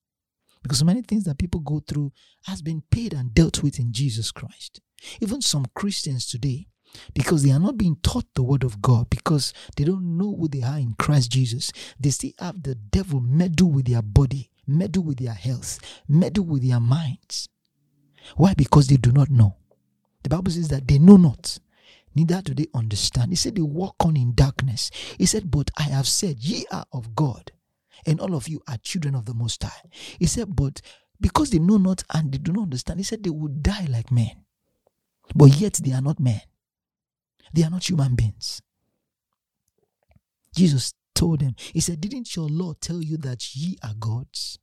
[0.61, 2.11] Because many things that people go through
[2.45, 4.81] has been paid and dealt with in Jesus Christ.
[5.21, 6.67] Even some Christians today,
[7.13, 10.47] because they are not being taught the word of God, because they don't know who
[10.47, 15.03] they are in Christ Jesus, they still have the devil meddle with their body, meddle
[15.03, 17.49] with their health, meddle with their minds.
[18.35, 18.53] Why?
[18.53, 19.57] Because they do not know.
[20.23, 21.59] The Bible says that they know not
[22.15, 23.32] neither do they understand.
[23.32, 24.91] He said, They walk on in darkness.
[25.17, 27.51] He said, But I have said, Ye are of God,
[28.06, 29.89] and all of you are children of the Most High.
[30.19, 30.82] He said, But
[31.19, 34.12] because they know not and they do not understand, he said they will die like
[34.12, 34.45] men.
[35.36, 36.41] But yet they are not men,
[37.54, 38.62] they are not human beings.
[40.56, 44.60] Jesus told them, He said, Didn't your Lord tell you that ye are gods?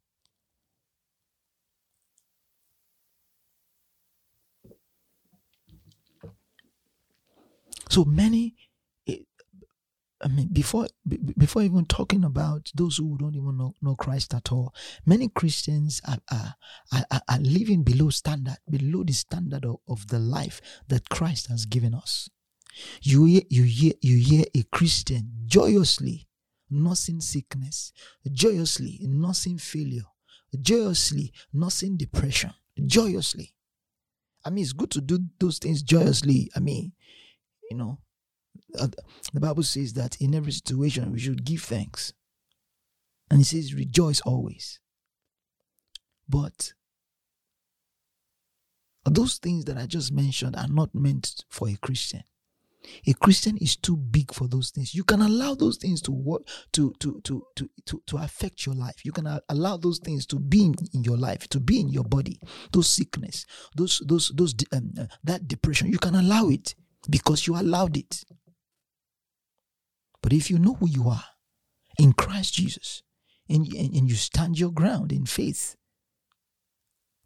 [7.93, 8.55] So many,
[9.07, 9.19] eh,
[10.25, 10.87] I mean, before
[11.37, 14.75] before even talking about those who don't even know, know Christ at all,
[15.05, 16.55] many Christians are, are,
[16.91, 21.67] are, are living below standard, below the standard of, of the life that Christ has
[21.67, 22.31] given us.
[23.03, 26.29] You you hear, you hear a Christian joyously
[26.71, 27.93] nursing sickness,
[28.33, 30.09] joyously nursing failure,
[30.59, 32.55] joyously nursing depression,
[32.87, 33.53] joyously.
[34.47, 36.51] I mean, it's good to do those things joyously.
[36.57, 36.93] I mean,
[37.73, 37.99] you know,
[38.79, 38.89] uh,
[39.33, 42.13] the Bible says that in every situation we should give thanks.
[43.31, 44.79] And it says, rejoice always.
[46.29, 46.75] But
[49.07, 52.25] those things that I just mentioned are not meant for a Christian.
[53.07, 54.95] A Christian is too big for those things.
[54.95, 58.75] You can allow those things to work to to to to to, to affect your
[58.75, 59.05] life.
[59.05, 62.05] You can allow those things to be in, in your life, to be in your
[62.05, 62.41] body.
[62.73, 65.93] Those sickness, those those those um, uh, that depression.
[65.93, 66.75] You can allow it
[67.11, 68.25] because you allowed it.
[70.23, 71.25] But if you know who you are,
[71.99, 73.03] in Christ Jesus
[73.49, 75.77] and, and, and you stand your ground in faith,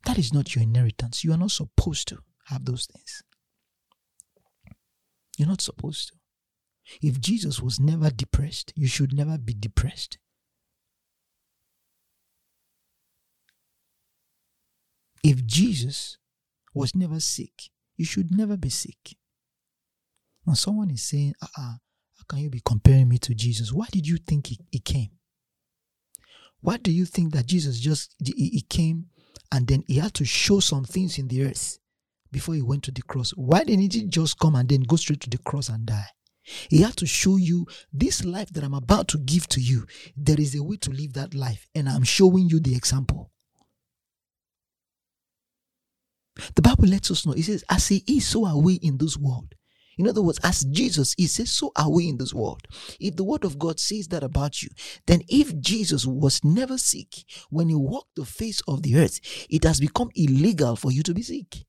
[0.04, 1.24] that is not your inheritance.
[1.24, 3.22] You are not supposed to have those things.
[5.36, 6.14] You're not supposed to.
[7.02, 10.18] If Jesus was never depressed, you should never be depressed.
[15.24, 16.18] If Jesus
[16.72, 19.16] was never sick, you should never be sick.
[20.46, 21.74] Now, someone is saying, uh uh
[22.18, 23.72] how can you be comparing me to Jesus?
[23.72, 25.10] Why did you think he, he came?
[26.60, 29.06] Why do you think that Jesus just he, he came
[29.52, 31.78] and then he had to show some things in the earth
[32.32, 33.30] before he went to the cross?
[33.30, 36.06] Why didn't he just come and then go straight to the cross and die?
[36.68, 39.84] He had to show you this life that I'm about to give to you.
[40.16, 43.32] There is a way to live that life, and I'm showing you the example.
[46.54, 47.32] The Bible lets us know.
[47.32, 49.55] It says, As he is, so are we in this world.
[49.98, 52.66] In other words, as Jesus is, says, so are we in this world.
[53.00, 54.68] If the word of God says that about you,
[55.06, 59.64] then if Jesus was never sick when he walked the face of the earth, it
[59.64, 61.64] has become illegal for you to be sick.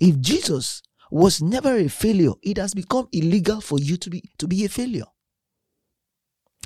[0.00, 4.48] If Jesus was never a failure, it has become illegal for you to be to
[4.48, 5.04] be a failure.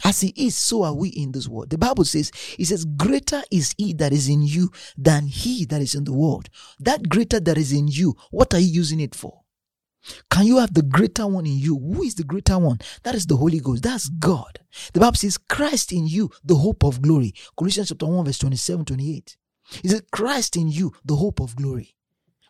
[0.04, 1.70] As he is, so are we in this world.
[1.70, 5.82] The Bible says, it says, greater is he that is in you than he that
[5.82, 6.48] is in the world.
[6.78, 9.40] That greater that is in you, what are you using it for?
[10.30, 11.78] Can you have the greater one in you?
[11.78, 12.78] Who is the greater one?
[13.02, 13.82] That is the Holy Ghost.
[13.82, 14.60] That's God.
[14.92, 17.34] The Bible says, Christ in you, the hope of glory.
[17.56, 19.36] Colossians chapter 1, verse 27, 28.
[19.84, 21.94] Is It Christ in you, the hope of glory.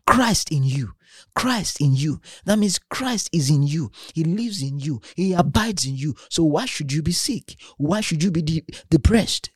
[0.06, 0.92] Christ in you.
[1.34, 2.20] Christ in you.
[2.44, 3.90] That means Christ is in you.
[4.14, 5.00] He lives in you.
[5.16, 6.14] He abides in you.
[6.30, 7.56] So why should you be sick?
[7.76, 9.50] Why should you be de- depressed?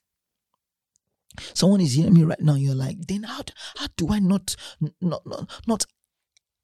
[1.54, 2.54] Someone is hearing me right now.
[2.54, 3.42] You're like, then how,
[3.76, 4.54] how do I not,
[5.00, 5.86] not, not, not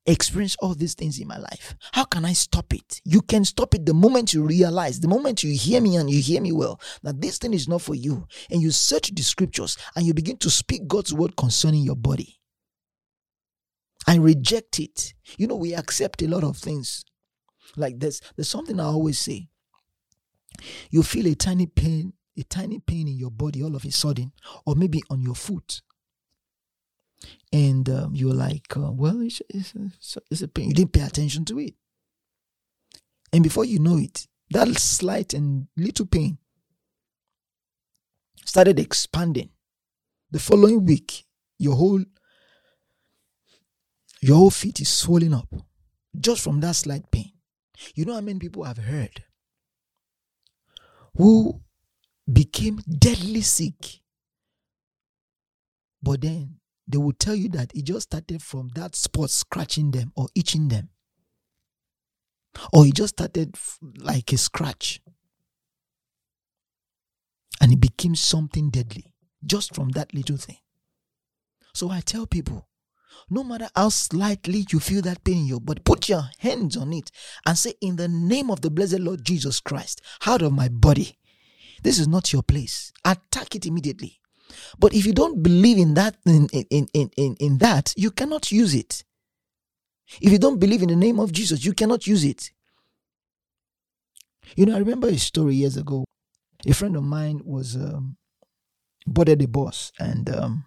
[0.08, 1.74] experience all these things in my life?
[1.92, 3.00] How can I stop it?
[3.04, 6.20] You can stop it the moment you realize, the moment you hear me and you
[6.20, 8.26] hear me well, that this thing is not for you.
[8.50, 12.38] And you search the scriptures and you begin to speak God's word concerning your body.
[14.06, 15.14] I reject it.
[15.36, 17.04] You know, we accept a lot of things.
[17.76, 18.20] Like this.
[18.34, 19.48] There's something I always say.
[20.90, 24.32] You feel a tiny pain, a tiny pain in your body all of a sudden,
[24.64, 25.82] or maybe on your foot.
[27.52, 29.74] And um, you're like, uh, well, it's, it's,
[30.30, 30.68] it's a pain.
[30.68, 31.74] You didn't pay attention to it.
[33.32, 36.38] And before you know it, that slight and little pain
[38.44, 39.50] started expanding.
[40.30, 41.24] The following week,
[41.58, 42.04] your whole
[44.20, 45.48] your whole feet is swelling up
[46.18, 47.32] just from that slight pain.
[47.94, 49.24] You know how many people I've heard
[51.16, 51.60] who
[52.30, 54.00] became deadly sick,
[56.02, 56.57] but then
[56.88, 60.68] they will tell you that it just started from that spot scratching them or itching
[60.68, 60.88] them,
[62.72, 63.56] or it just started
[63.98, 65.00] like a scratch
[67.60, 69.12] and it became something deadly
[69.44, 70.58] just from that little thing.
[71.74, 72.68] So I tell people
[73.30, 76.92] no matter how slightly you feel that pain in your body, put your hands on
[76.92, 77.10] it
[77.46, 81.18] and say, In the name of the blessed Lord Jesus Christ, out of my body.
[81.82, 82.92] This is not your place.
[83.04, 84.20] Attack it immediately.
[84.78, 88.50] But if you don't believe in that in, in, in, in, in that, you cannot
[88.50, 89.04] use it.
[90.20, 92.50] If you don't believe in the name of Jesus, you cannot use it.
[94.56, 96.04] You know, I remember a story years ago.
[96.66, 98.16] A friend of mine was um,
[99.06, 100.64] boarded a bus and um,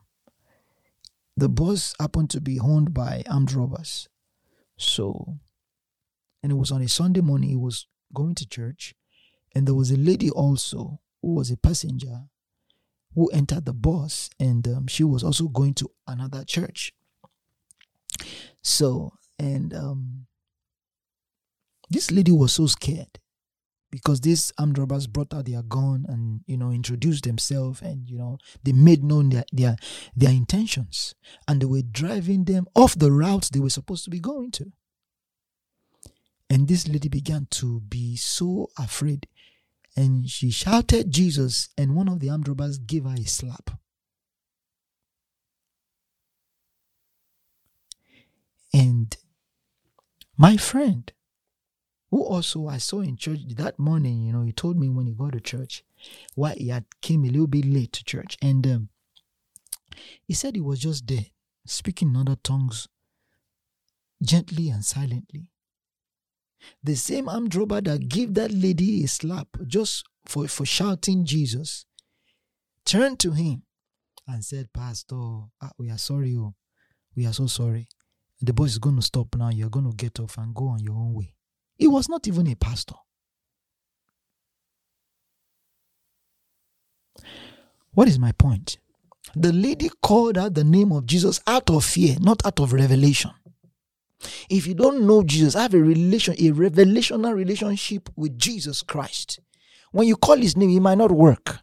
[1.36, 4.08] the bus happened to be owned by armed robbers.
[4.78, 5.38] So,
[6.44, 8.94] and it was on a Sunday morning, he was going to church,
[9.56, 12.24] and there was a lady also who was a passenger
[13.16, 16.94] who entered the bus, and um, she was also going to another church.
[18.62, 20.28] So, and um,
[21.90, 23.20] this lady was so scared
[23.92, 28.18] because these armed robbers brought out their gun and you know introduced themselves and you
[28.18, 29.76] know they made known their, their
[30.16, 31.14] their intentions
[31.48, 34.72] and they were driving them off the route they were supposed to be going to
[36.50, 39.28] and this lady began to be so afraid
[39.96, 43.72] and she shouted jesus and one of the armed robbers gave her a slap
[48.74, 49.18] and
[50.38, 51.12] my friend
[52.12, 55.14] who also I saw in church that morning, you know, he told me when he
[55.14, 55.84] got to church
[56.36, 58.38] why he had came a little bit late to church.
[58.42, 58.90] And um,
[60.28, 61.28] he said he was just there,
[61.66, 62.90] speaking in other tongues,
[64.22, 65.51] gently and silently.
[66.84, 71.86] The same armed robber that gave that lady a slap just for, for shouting Jesus
[72.86, 73.64] turned to him
[74.28, 76.36] and said, Pastor, ah, we are sorry.
[76.38, 76.54] Oh.
[77.16, 77.88] We are so sorry.
[78.42, 79.50] The boy is going to stop now.
[79.50, 81.36] You're going to get off and go on your own way.
[81.78, 82.96] He was not even a pastor.
[87.94, 88.78] What is my point?
[89.36, 93.32] The lady called out the name of Jesus out of fear, not out of revelation.
[94.50, 99.40] If you don't know Jesus, have a relation, a revelational relationship with Jesus Christ.
[99.92, 101.60] When you call his name, it might not work.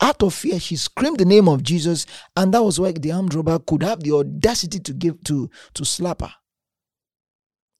[0.00, 2.06] Out of fear, she screamed the name of Jesus,
[2.36, 5.84] and that was why the armed robber could have the audacity to give to, to
[5.84, 6.32] slap her.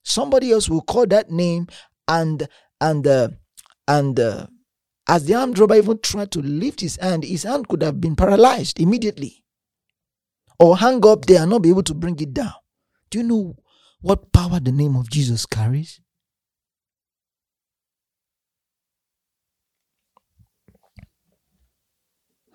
[0.03, 1.67] Somebody else will call that name,
[2.07, 2.47] and
[2.81, 3.29] and uh,
[3.87, 4.47] and uh,
[5.07, 8.15] as the armed robber even tried to lift his hand, his hand could have been
[8.15, 9.43] paralyzed immediately,
[10.59, 12.53] or hang up there and not be able to bring it down.
[13.09, 13.55] Do you know
[14.01, 15.99] what power the name of Jesus carries?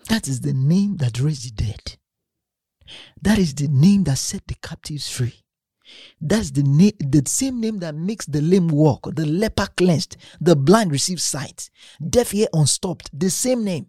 [0.09, 1.97] That is the name that raised the dead.
[3.21, 5.33] That is the name that set the captives free.
[6.21, 10.55] That's the name, the same name that makes the lame walk, the leper cleansed, the
[10.55, 11.69] blind receive sight,
[12.07, 13.09] deaf ear unstopped.
[13.17, 13.87] The same name.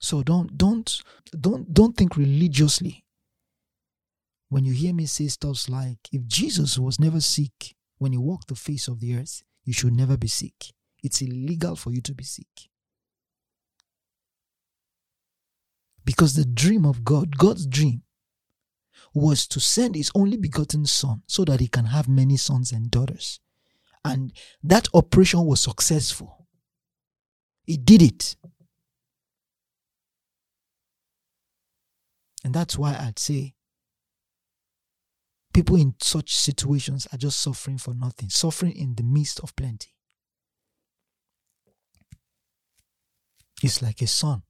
[0.00, 1.02] So don't don't
[1.38, 3.04] don't don't think religiously.
[4.48, 8.48] When you hear me say stuff like, if Jesus was never sick when he walked
[8.48, 10.72] the face of the earth, you should never be sick.
[11.02, 12.46] It's illegal for you to be sick.
[16.04, 18.02] Because the dream of God, God's dream,
[19.12, 22.90] was to send his only begotten son so that he can have many sons and
[22.90, 23.40] daughters.
[24.04, 26.46] And that operation was successful.
[27.64, 28.36] He did it.
[32.48, 33.52] And that's why I'd say
[35.52, 39.90] people in such situations are just suffering for nothing, suffering in the midst of plenty.
[43.62, 44.44] It's like a son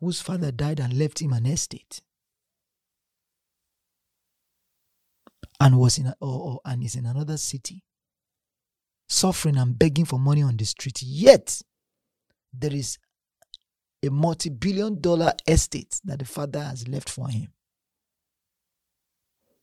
[0.00, 2.00] whose father died and left him an estate
[5.60, 7.84] and was in a, or, or, and is in another city
[9.10, 11.60] suffering and begging for money on the street yet
[12.50, 12.96] there is
[14.04, 17.48] a multi-billion dollar estate that the father has left for him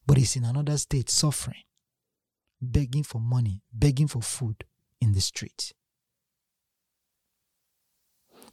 [0.05, 1.63] but he's in another state suffering
[2.61, 4.63] begging for money begging for food
[4.99, 5.73] in the street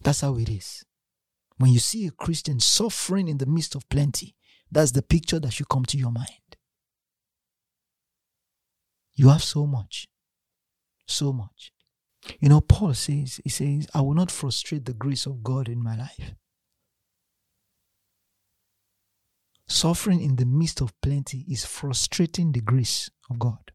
[0.03, 0.83] that's how it is.
[1.57, 4.35] When you see a Christian suffering in the midst of plenty,
[4.71, 6.27] that's the picture that should come to your mind.
[9.13, 10.07] You have so much.
[11.05, 11.71] So much.
[12.39, 15.81] You know, Paul says, he says, I will not frustrate the grace of God in
[15.81, 16.33] my life.
[19.67, 23.71] Suffering in the midst of plenty is frustrating the grace of God.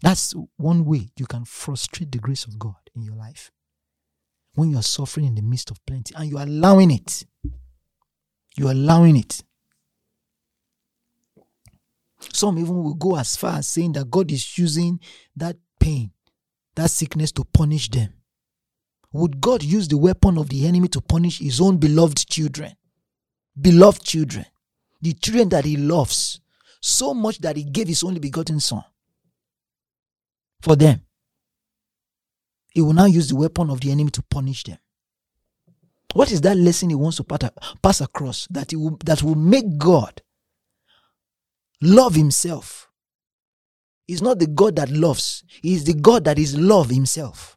[0.00, 3.50] That's one way you can frustrate the grace of God in your life
[4.54, 7.24] when you are suffering in the midst of plenty and you are allowing it.
[8.56, 9.42] You are allowing it.
[12.32, 15.00] Some even will go as far as saying that God is using
[15.36, 16.12] that pain,
[16.76, 18.12] that sickness to punish them.
[19.12, 22.72] Would God use the weapon of the enemy to punish his own beloved children?
[23.60, 24.46] Beloved children.
[25.00, 26.40] The children that he loves
[26.80, 28.84] so much that he gave his only begotten son
[30.60, 31.00] for them
[32.74, 34.78] he will now use the weapon of the enemy to punish them.
[36.12, 37.24] What is that lesson he wants to
[37.82, 40.22] pass across that will, that will make God
[41.80, 42.88] love himself?
[44.06, 45.44] He's not the God that loves.
[45.62, 47.56] He is the God that is love himself.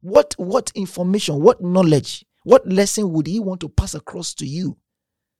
[0.00, 4.76] What what information, what knowledge, what lesson would he want to pass across to you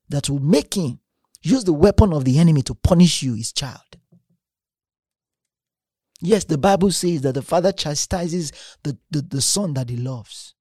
[0.09, 0.99] that will make him
[1.41, 3.81] use the weapon of the enemy to punish you, his child?
[6.19, 8.51] Yes, the Bible says that the father chastises
[8.83, 10.55] the, the, the son that he loves.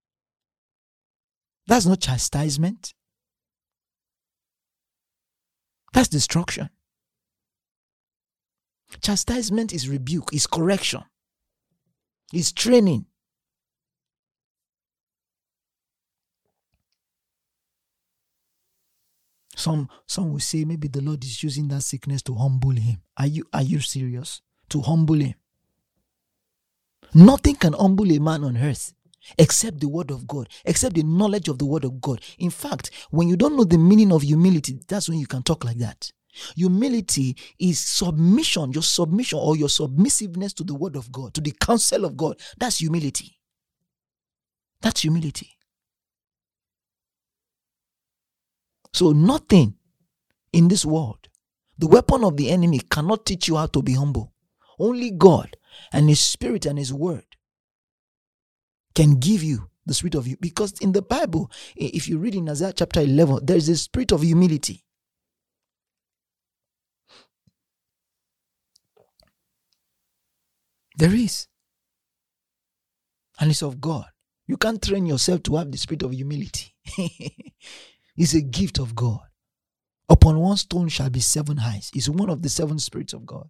[1.66, 2.92] That's not chastisement.
[5.92, 6.68] That's destruction.
[9.00, 11.02] Chastisement is rebuke, is correction,
[12.32, 13.06] is training.
[19.56, 22.98] Some some will say maybe the Lord is using that sickness to humble him.
[23.16, 24.42] Are you are you serious?
[24.70, 25.34] To humble him.
[27.14, 28.92] Nothing can humble a man on earth
[29.38, 32.20] except the word of God, except the knowledge of the word of God.
[32.38, 35.64] In fact, when you don't know the meaning of humility, that's when you can talk
[35.64, 36.12] like that.
[36.56, 41.52] Humility is submission, your submission or your submissiveness to the word of God, to the
[41.52, 42.40] counsel of God.
[42.58, 43.38] That's humility.
[44.80, 45.50] That's humility.
[48.92, 49.74] So, nothing
[50.52, 51.28] in this world,
[51.78, 54.32] the weapon of the enemy cannot teach you how to be humble.
[54.78, 55.56] Only God
[55.92, 57.24] and His Spirit and His Word
[58.94, 60.36] can give you the spirit of you.
[60.40, 64.12] Because in the Bible, if you read in Isaiah chapter 11, there is a spirit
[64.12, 64.85] of humility.
[70.96, 71.46] There is.
[73.38, 74.06] And it's of God.
[74.46, 76.74] You can't train yourself to have the spirit of humility.
[78.16, 79.20] it's a gift of God.
[80.08, 81.90] Upon one stone shall be seven heights.
[81.94, 83.48] It's one of the seven spirits of God.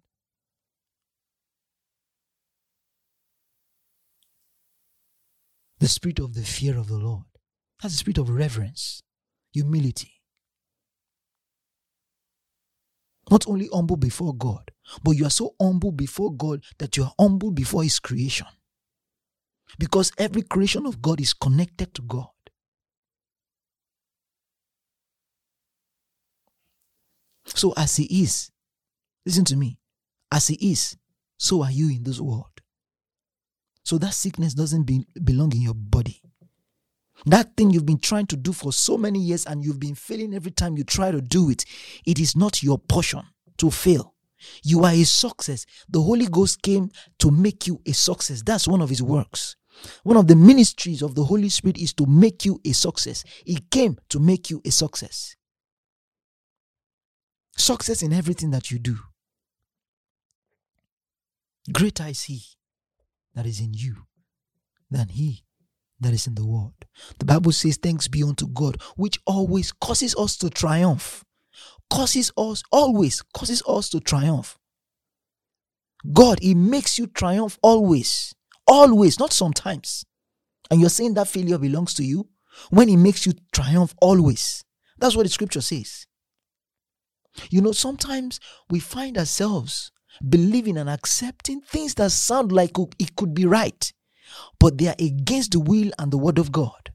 [5.79, 7.25] The spirit of the fear of the Lord.
[7.81, 9.03] That's the spirit of reverence,
[9.53, 10.13] humility.
[13.29, 14.71] Not only humble before God,
[15.03, 18.47] but you are so humble before God that you are humble before His creation.
[19.77, 22.27] Because every creation of God is connected to God.
[27.45, 28.51] So as He is,
[29.25, 29.77] listen to me,
[30.31, 30.97] as He is,
[31.37, 32.45] so are you in this world.
[33.83, 36.21] So that sickness doesn't be, belong in your body.
[37.25, 40.33] That thing you've been trying to do for so many years and you've been failing
[40.33, 41.65] every time you try to do it,
[42.05, 43.23] it is not your portion
[43.57, 44.13] to fail.
[44.63, 45.65] You are a success.
[45.89, 48.41] The Holy Ghost came to make you a success.
[48.45, 49.55] That's one of his works.
[50.03, 53.23] One of the ministries of the Holy Spirit is to make you a success.
[53.45, 55.35] He came to make you a success.
[57.57, 58.97] Success in everything that you do.
[61.71, 62.41] Greater is He
[63.35, 63.95] that is in you
[64.89, 65.43] than He
[65.99, 66.73] that is in the world.
[67.19, 71.23] The Bible says, Thanks be unto God, which always causes us to triumph.
[71.89, 74.57] Causes us, always causes us to triumph.
[76.13, 78.33] God, He makes you triumph always.
[78.67, 80.05] Always, not sometimes.
[80.69, 82.27] And you're saying that failure belongs to you
[82.69, 84.63] when He makes you triumph always.
[84.97, 86.05] That's what the scripture says.
[87.49, 89.91] You know, sometimes we find ourselves
[90.27, 93.91] believing and accepting things that sound like it could be right,
[94.59, 96.91] but they are against the will and the word of God.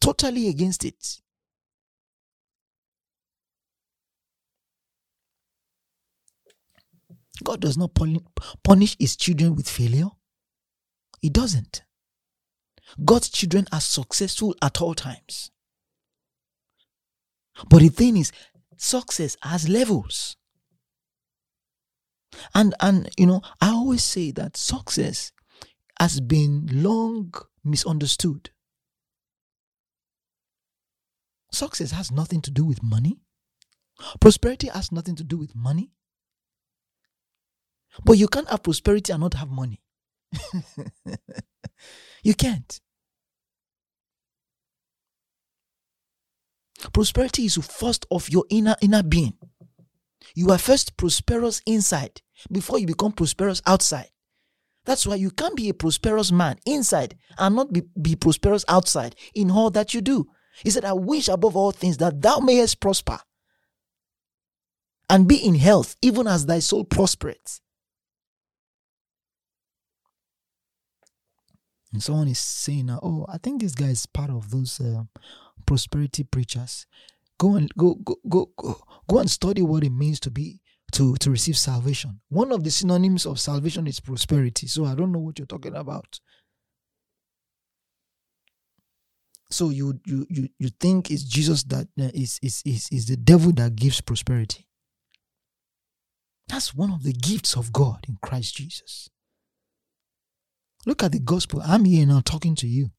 [0.00, 1.20] Totally against it.
[7.44, 7.90] God does not
[8.64, 10.08] punish his children with failure.
[11.20, 11.82] He doesn't.
[13.04, 15.50] God's children are successful at all times.
[17.68, 18.32] But the thing is,
[18.76, 20.36] success has levels.
[22.54, 25.32] And and you know, I always say that success
[25.98, 27.32] has been long
[27.64, 28.50] misunderstood.
[31.50, 33.18] Success has nothing to do with money.
[34.20, 35.90] Prosperity has nothing to do with money.
[38.04, 39.80] But you can't have prosperity and not have money.
[42.22, 42.80] you can't.
[46.92, 49.34] Prosperity is first of your inner inner being.
[50.34, 52.22] You are first prosperous inside
[52.52, 54.10] before you become prosperous outside.
[54.84, 59.16] That's why you can't be a prosperous man inside and not be, be prosperous outside
[59.34, 60.28] in all that you do.
[60.62, 63.18] He said, I wish above all things that thou mayest prosper
[65.10, 67.60] and be in health, even as thy soul prospereth.
[71.92, 75.04] And someone is saying, "Oh, I think this guy is part of those uh,
[75.66, 76.86] prosperity preachers.
[77.38, 80.60] Go and go, go, go, go, go and study what it means to be
[80.92, 82.20] to to receive salvation.
[82.28, 84.66] One of the synonyms of salvation is prosperity.
[84.66, 86.20] So I don't know what you're talking about.
[89.50, 93.16] So you you you you think it's Jesus that uh, is is is is the
[93.16, 94.66] devil that gives prosperity.
[96.48, 99.10] That's one of the gifts of God in Christ Jesus.
[100.88, 101.60] Look at the gospel.
[101.62, 102.90] I'm here now talking to you.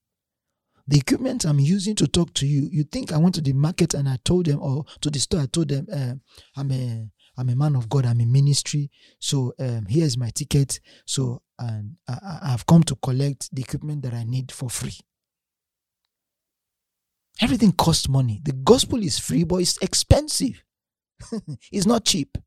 [0.88, 3.96] The equipment I'm using to talk to you, you think I went to the market
[3.96, 6.14] and I told them, or to the store, I told them, uh,
[6.56, 8.92] I'm a I'm a man of God, I'm in ministry.
[9.18, 10.80] So um, here's my ticket.
[11.08, 15.00] So and I, I've come to collect the equipment that I need for free.
[17.42, 18.40] Everything costs money.
[18.44, 20.64] The gospel is free, but it's expensive.
[21.72, 22.38] it's not cheap.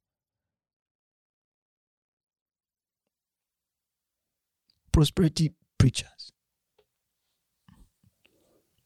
[4.92, 6.32] Prosperity preachers.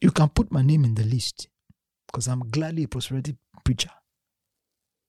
[0.00, 1.48] You can put my name in the list
[2.06, 3.90] because I'm gladly a prosperity preacher.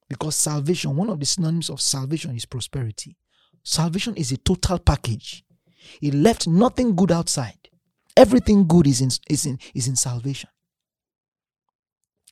[0.10, 3.18] Because salvation, one of the synonyms of salvation is prosperity.
[3.64, 5.44] Salvation is a total package.
[6.02, 7.70] It left nothing good outside.
[8.16, 10.50] Everything good is in, is in, is in salvation.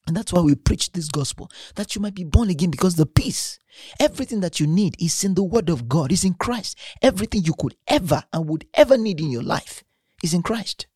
[0.08, 3.08] And that's why we preach this gospel that you might be born again because the
[3.08, 3.60] peace,
[4.00, 6.78] everything that you need is in the word of God, is in Christ.
[7.02, 9.84] Everything you could ever and would ever need in your life
[10.24, 10.88] is in Christ.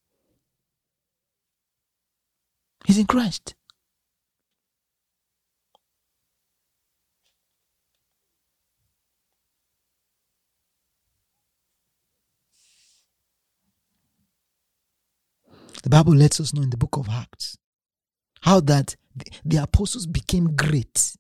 [2.88, 3.56] Is in Christ.
[15.82, 17.59] The Bible lets us know in the book of Acts
[18.42, 18.96] how that
[19.46, 21.16] the apostles became great.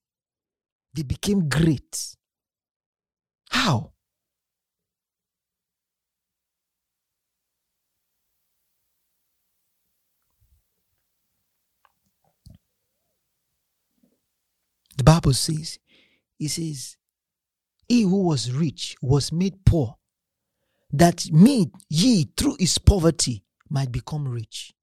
[0.93, 2.15] They became great.
[3.49, 3.91] How?
[14.97, 15.79] The Bible says,
[16.37, 16.97] "He says,
[17.87, 19.95] He who was rich was made poor,
[20.91, 24.73] that me, ye, through his poverty, might become rich.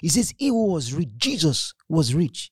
[0.00, 2.50] He says, He who was rich, Jesus was rich,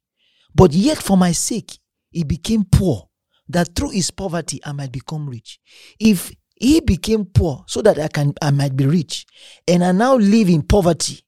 [0.55, 1.79] but yet for my sake,
[2.11, 3.09] he became poor,
[3.49, 5.59] that through his poverty I might become rich.
[5.99, 9.27] If he became poor so that I can I might be rich,
[9.67, 11.21] and I now live in poverty,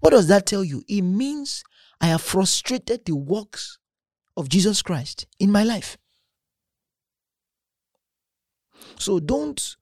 [0.00, 0.82] what does that tell you?
[0.88, 1.64] It means
[2.00, 3.78] I have frustrated the works
[4.36, 5.98] of Jesus Christ in my life.
[8.98, 9.76] So don't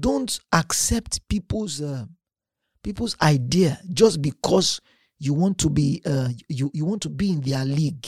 [0.00, 2.04] don't accept people's uh,
[2.82, 4.80] people's idea just because
[5.18, 8.06] you want to be uh, you you want to be in their league.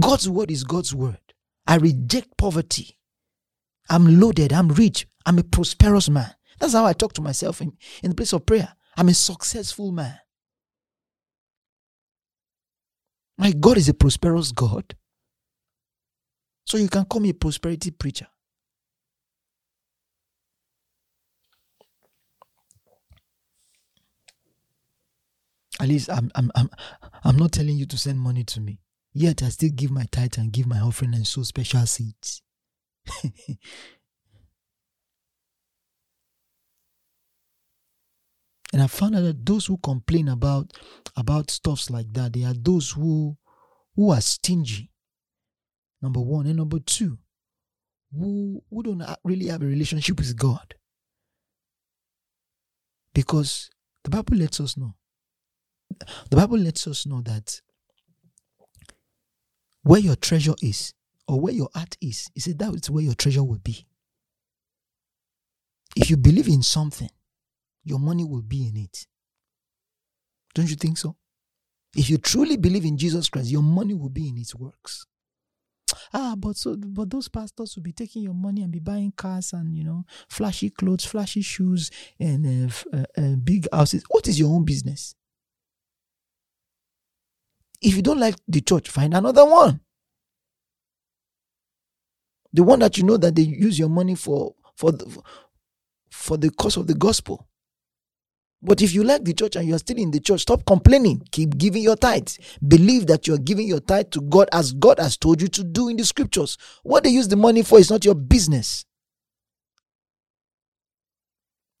[0.00, 1.18] God's word is God's word.
[1.66, 2.98] I reject poverty.
[3.88, 4.52] I'm loaded.
[4.52, 5.06] I'm rich.
[5.26, 6.30] I'm a prosperous man.
[6.58, 8.74] That's how I talk to myself in, in the place of prayer.
[8.96, 10.18] I'm a successful man.
[13.38, 14.94] My God is a prosperous God.
[16.66, 18.28] So you can call me a prosperity preacher.
[25.82, 26.70] At least I'm, I'm, I'm,
[27.24, 28.78] I'm not telling you to send money to me.
[29.12, 32.40] Yet I still give my tithe and give my offering and sow special seeds.
[33.24, 33.58] and
[38.80, 40.72] I found out that those who complain about
[41.16, 43.36] about stuffs like that, they are those who
[43.96, 44.92] who are stingy.
[46.00, 46.46] Number one.
[46.46, 47.18] And number two,
[48.16, 50.76] who, who don't really have a relationship with God.
[53.14, 53.68] Because
[54.04, 54.94] the Bible lets us know.
[56.30, 57.60] The Bible lets us know that
[59.82, 60.94] where your treasure is,
[61.28, 63.86] or where your heart is, he said that is where your treasure will be.
[65.96, 67.10] If you believe in something,
[67.84, 69.06] your money will be in it.
[70.54, 71.16] Don't you think so?
[71.96, 75.06] If you truly believe in Jesus Christ, your money will be in his works.
[76.14, 79.52] Ah, but so but those pastors will be taking your money and be buying cars
[79.52, 84.02] and you know flashy clothes, flashy shoes, and uh, uh, uh, big houses.
[84.08, 85.14] What is your own business?
[87.82, 89.80] If you don't like the church, find another one.
[92.52, 95.22] The one that you know that they use your money for for the,
[96.10, 97.48] for the cause of the gospel.
[98.64, 101.26] But if you like the church and you are still in the church, stop complaining.
[101.32, 102.38] Keep giving your tithes.
[102.66, 105.64] Believe that you are giving your tithe to God as God has told you to
[105.64, 106.56] do in the scriptures.
[106.84, 108.84] What they use the money for is not your business.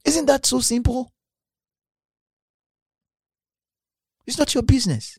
[0.04, 1.12] Isn't that so simple?
[4.26, 5.16] It's not your business.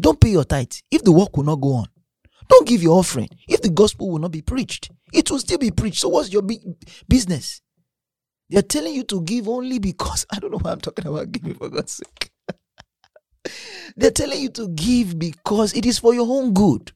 [0.00, 1.86] Don't pay your tithe if the work will not go on.
[2.48, 4.90] Don't give your offering if the gospel will not be preached.
[5.12, 6.00] It will still be preached.
[6.00, 6.42] So, what's your
[7.08, 7.62] business?
[8.50, 11.54] They're telling you to give only because I don't know why I'm talking about giving
[11.54, 12.30] for God's sake.
[13.96, 16.92] They're telling you to give because it is for your own good.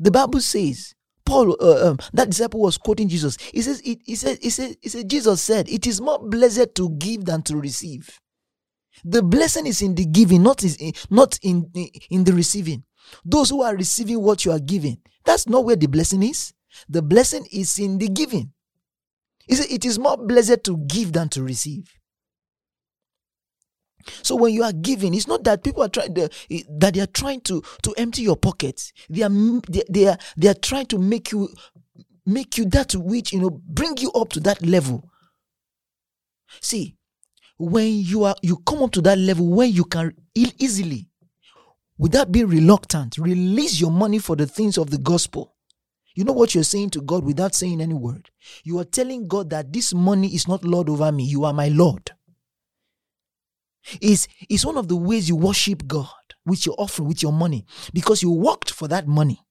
[0.00, 0.94] The Bible says,
[1.24, 3.36] Paul, uh, um, that disciple was quoting Jesus.
[3.52, 6.74] He says, he, he said, he said, he said, Jesus said, it is more blessed
[6.76, 8.18] to give than to receive.
[9.04, 11.70] The blessing is in the giving, not in, not in,
[12.10, 12.84] in the receiving.
[13.24, 16.52] Those who are receiving what you are giving, that's not where the blessing is.
[16.88, 18.52] The blessing is in the giving.
[19.48, 21.88] It is more blessed to give than to receive.
[24.22, 27.00] So when you are giving, it's not that people are trying to, eh, that they
[27.00, 28.92] are trying to to empty your pockets.
[29.10, 29.30] They are
[29.68, 31.48] they, they are they are trying to make you
[32.24, 35.10] make you that which you know bring you up to that level.
[36.60, 36.96] See,
[37.58, 41.08] when you are you come up to that level where you can heal easily,
[41.98, 45.54] without being reluctant, release your money for the things of the gospel.
[46.14, 48.30] You know what you're saying to God without saying any word?
[48.64, 51.68] You are telling God that this money is not Lord over me, you are my
[51.68, 52.10] Lord.
[54.00, 56.08] It's, it's one of the ways you worship God
[56.46, 59.44] with your offering, with your money, because you worked for that money.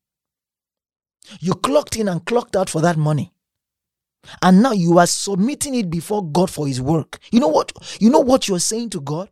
[1.39, 3.34] You clocked in and clocked out for that money.
[4.41, 7.19] And now you are submitting it before God for his work.
[7.31, 7.71] You know what?
[7.99, 9.29] You know what you're saying to God?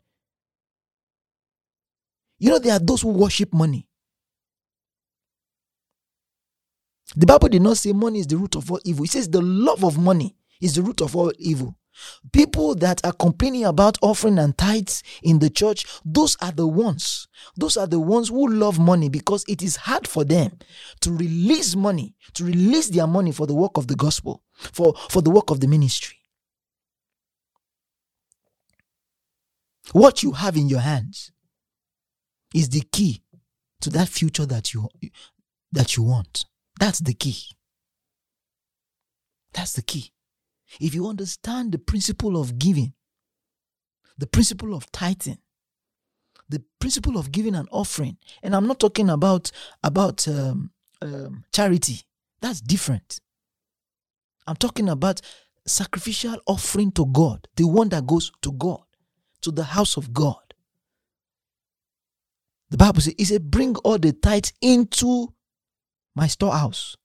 [2.39, 3.87] You know, there are those who worship money.
[7.15, 9.05] The Bible did not say money is the root of all evil.
[9.05, 11.77] It says the love of money is the root of all evil.
[12.31, 17.27] People that are complaining about offering and tithes in the church, those are the ones.
[17.55, 20.57] Those are the ones who love money because it is hard for them
[21.01, 25.22] to release money, to release their money for the work of the gospel, for, for
[25.22, 26.18] the work of the ministry.
[29.91, 31.32] What you have in your hands
[32.54, 33.24] is the key
[33.82, 34.88] to that future that you
[35.72, 36.45] that you want.
[36.80, 37.41] That's the key.
[39.54, 40.12] That's the key.
[40.80, 42.93] If you understand the principle of giving,
[44.18, 45.39] the principle of tithing,
[46.49, 49.51] the principle of giving an offering, and I'm not talking about
[49.84, 52.01] about um, um, charity.
[52.41, 53.20] That's different.
[54.47, 55.21] I'm talking about
[55.65, 58.83] sacrificial offering to God, the one that goes to God,
[59.41, 60.37] to the house of God.
[62.69, 65.33] The Bible says, "It said, bring all the tithes into
[66.15, 66.95] my storehouse,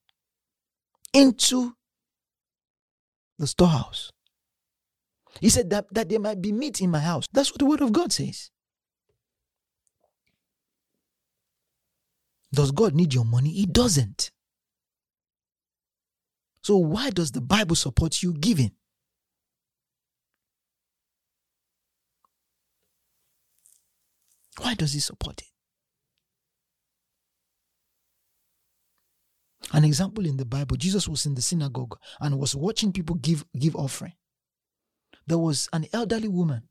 [1.12, 1.74] into
[3.38, 4.10] the storehouse."
[5.40, 7.26] He said that, that there might be meat in my house.
[7.32, 8.50] That's what the word of God says.
[12.52, 13.50] Does God need your money?
[13.50, 14.30] He doesn't.
[16.68, 18.72] So, why does the Bible support you giving?
[24.60, 25.48] Why does he support it?
[29.72, 33.46] An example in the Bible, Jesus was in the synagogue and was watching people give,
[33.58, 34.12] give offering.
[35.26, 36.64] There was an elderly woman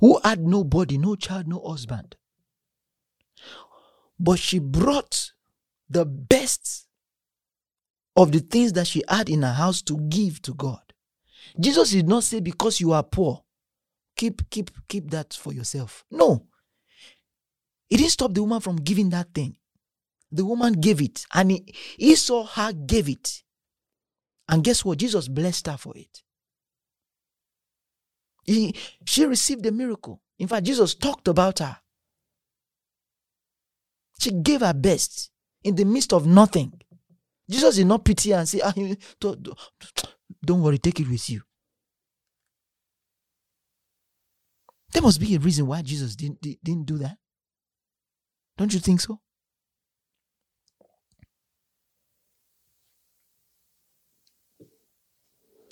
[0.00, 2.16] who had nobody, no child, no husband.
[4.18, 5.32] But she brought
[5.90, 6.86] the best
[8.20, 10.82] of the things that she had in her house to give to God.
[11.58, 13.42] Jesus did not say because you are poor,
[14.14, 16.04] keep keep keep that for yourself.
[16.10, 16.46] No.
[17.88, 19.56] He didn't stop the woman from giving that thing.
[20.30, 23.42] The woman gave it and he, he saw her gave it.
[24.50, 24.98] And guess what?
[24.98, 26.22] Jesus blessed her for it.
[28.44, 28.74] He,
[29.06, 30.20] she received a miracle.
[30.38, 31.78] In fact, Jesus talked about her.
[34.20, 35.30] She gave her best
[35.64, 36.80] in the midst of nothing.
[37.50, 38.72] Jesus did not pity and say, ah,
[39.20, 39.48] don't,
[40.44, 41.42] don't worry, take it with you.
[44.92, 47.16] There must be a reason why Jesus didn't, didn't do that.
[48.56, 49.20] Don't you think so?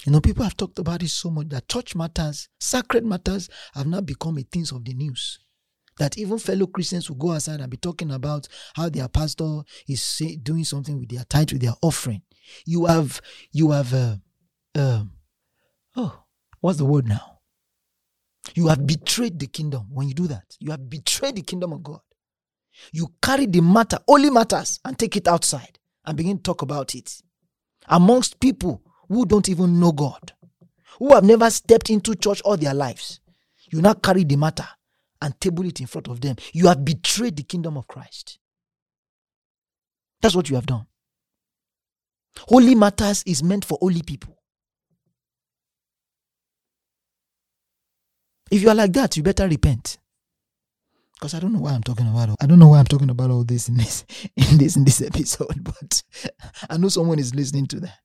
[0.07, 3.87] You know, people have talked about it so much that church matters, sacred matters have
[3.87, 5.39] now become a things of the news
[5.99, 10.01] that even fellow Christians will go outside and be talking about how their pastor is
[10.03, 12.23] say, doing something with their tithe, with their offering.
[12.65, 13.21] You have,
[13.53, 14.17] you have, uh,
[14.75, 15.05] uh,
[15.97, 16.23] oh,
[16.61, 17.41] what's the word now?
[18.55, 20.57] You have betrayed the kingdom when you do that.
[20.59, 22.01] You have betrayed the kingdom of God.
[22.93, 26.95] You carry the matter, only matters, and take it outside and begin to talk about
[26.95, 27.21] it
[27.89, 30.33] amongst people who don't even know God,
[30.99, 33.21] who have never stepped into church all their lives.
[33.71, 34.67] You now carry the matter
[35.21, 36.37] and table it in front of them.
[36.53, 38.39] You have betrayed the kingdom of Christ.
[40.21, 40.87] That's what you have done.
[42.41, 44.37] Holy matters is meant for holy people.
[48.51, 49.99] If you are like that, you better repent.
[51.15, 52.37] Because I don't know why I'm talking about.
[52.41, 54.05] I don't know why I'm talking about all this in this
[54.37, 56.03] in this in this episode, but
[56.71, 57.99] I know someone is listening to that.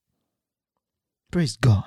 [1.32, 1.84] Praise God.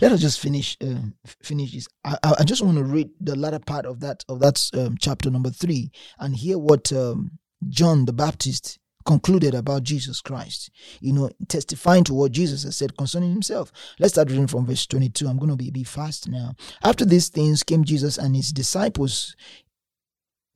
[0.00, 1.88] Let us just finish um, finish this.
[2.04, 5.30] I, I just want to read the latter part of that of that um, chapter
[5.30, 10.70] number three and hear what um, John the Baptist concluded about Jesus Christ.
[11.00, 13.72] You know, testifying to what Jesus has said concerning himself.
[13.98, 15.26] Let's start reading from verse 22.
[15.26, 16.54] I'm going to be, be fast now.
[16.82, 19.34] After these things came Jesus and his disciples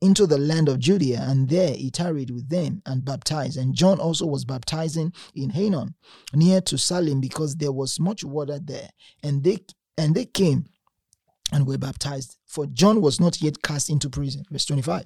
[0.01, 3.57] into the land of Judea, and there he tarried with them and baptized.
[3.57, 5.93] And John also was baptizing in Aenon,
[6.33, 8.89] near to Salim, because there was much water there.
[9.23, 9.59] And they
[9.97, 10.65] and they came
[11.51, 14.43] and were baptized, for John was not yet cast into prison.
[14.51, 15.05] Verse 25.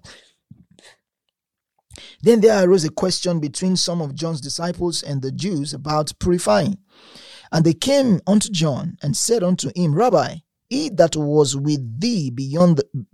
[2.21, 6.77] Then there arose a question between some of John's disciples and the Jews about purifying.
[7.51, 10.35] And they came unto John and said unto him, Rabbi,
[10.69, 13.05] he that was with thee beyond the,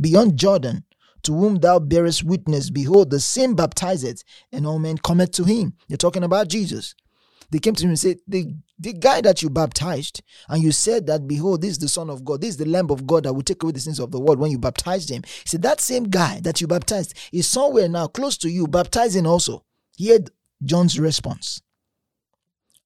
[0.00, 0.84] beyond Jordan,
[1.28, 5.74] to whom thou bearest witness, behold, the same baptizeth, and all men cometh to him.
[5.86, 6.94] They're talking about Jesus.
[7.50, 11.06] They came to him and said, the, the guy that you baptized, and you said
[11.06, 13.34] that, behold, this is the Son of God, this is the Lamb of God that
[13.34, 15.22] will take away the sins of the world when you baptized him.
[15.22, 19.26] He said, that same guy that you baptized is somewhere now close to you, baptizing
[19.26, 19.66] also.
[19.98, 20.20] Hear
[20.64, 21.60] John's response.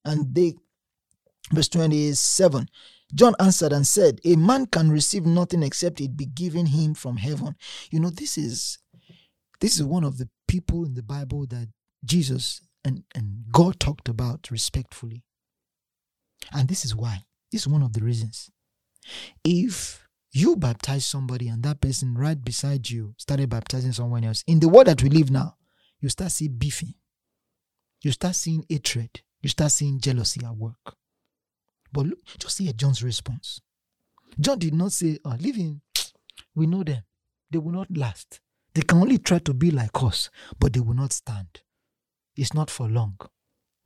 [0.03, 0.55] And they,
[1.53, 2.67] verse 27,
[3.13, 7.17] John answered and said, A man can receive nothing except it be given him from
[7.17, 7.55] heaven.
[7.91, 8.79] You know, this is
[9.59, 11.69] this is one of the people in the Bible that
[12.03, 15.23] Jesus and, and God talked about respectfully.
[16.51, 17.23] And this is why.
[17.51, 18.49] This is one of the reasons.
[19.43, 24.59] If you baptize somebody and that person right beside you started baptizing someone else, in
[24.59, 25.55] the world that we live now,
[25.99, 26.95] you start seeing beefing.
[28.01, 29.21] You start seeing hatred.
[29.41, 30.97] You start seeing jealousy at work.
[31.93, 33.61] But look, just hear John's response.
[34.39, 35.81] John did not say, oh, leave him.
[36.55, 37.03] We know them.
[37.51, 38.39] They will not last.
[38.73, 40.29] They can only try to be like us,
[40.59, 41.61] but they will not stand.
[42.35, 43.17] It's not for long.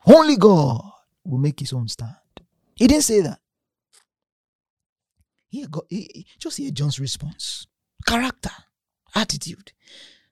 [0.06, 0.82] Only God
[1.26, 2.16] will make his own stand.
[2.76, 3.40] He didn't say that.
[5.50, 5.84] Here, God,
[6.40, 7.68] just hear John's response.
[8.06, 8.52] Character,
[9.16, 9.74] attitude.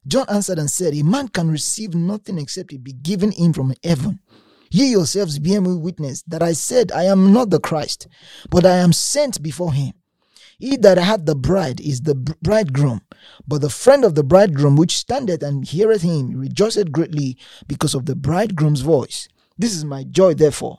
[0.07, 3.73] John answered and said, A man can receive nothing except it be given him from
[3.83, 4.19] heaven.
[4.71, 8.07] Ye yourselves bear me witness that I said, I am not the Christ,
[8.49, 9.93] but I am sent before him.
[10.57, 13.01] He that had the bride is the bridegroom,
[13.47, 17.37] but the friend of the bridegroom which standeth and heareth him rejoiceth greatly
[17.67, 19.27] because of the bridegroom's voice.
[19.57, 20.77] This is my joy, therefore.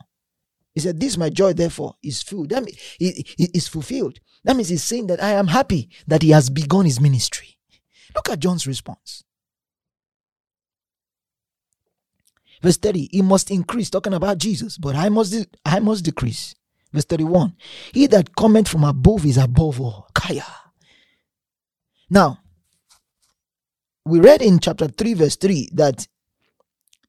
[0.75, 2.47] He said, This my joy, therefore, is full.
[2.47, 4.19] That means is fulfilled.
[4.45, 7.57] That means he's saying that I am happy that he has begun his ministry.
[8.15, 9.25] Look at John's response.
[12.63, 15.35] Verse 30, he must increase, talking about Jesus, but I must
[15.65, 16.55] I must decrease.
[16.93, 17.55] Verse 31.
[17.93, 20.09] He that cometh from above is above all.
[20.15, 20.47] Kaya.
[22.09, 22.39] Now,
[24.05, 26.07] we read in chapter 3, verse 3 that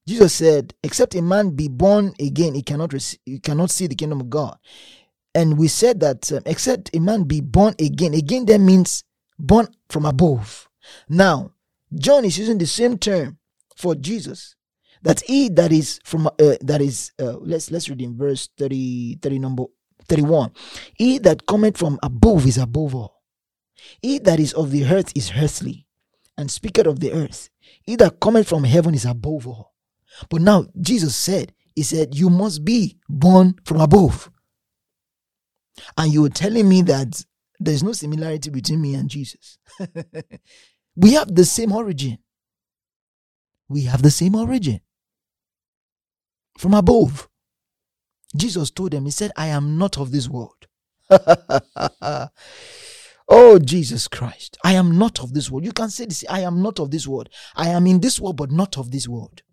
[0.08, 3.96] Jesus said, Except a man be born again, he cannot receive, he cannot see the
[3.96, 4.58] kingdom of God.
[5.36, 9.04] And we said that um, except a man be born again, again that means
[9.38, 10.68] born from above.
[11.08, 11.52] Now,
[11.94, 13.38] John is using the same term
[13.76, 14.57] for Jesus
[15.04, 16.32] that he that is from uh,
[16.62, 19.64] that is uh, let's let's read in verse 30 30 number
[20.08, 20.52] 31
[20.96, 23.22] he that cometh from above is above all.
[24.02, 25.88] He that is of the earth is earthly
[26.38, 27.50] and speaketh of the earth.
[27.84, 29.74] He that cometh from heaven is above all.
[30.30, 34.32] But now jesus said he said you must be born from above.
[35.98, 37.24] And you were telling me that
[37.60, 39.60] there's no similarity between me and jesus.
[40.96, 42.18] We have the same origin.
[43.70, 44.82] We have the same origin
[46.58, 47.30] from above.
[48.36, 50.68] Jesus told them, He said, I am not of this world.
[53.30, 54.58] oh, Jesus Christ.
[54.64, 55.66] I am not of this world.
[55.66, 57.30] You can say this I am not of this world.
[57.56, 59.44] I am in this world, but not of this world.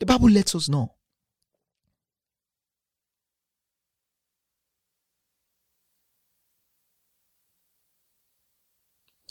[0.00, 0.94] The Bible lets us know.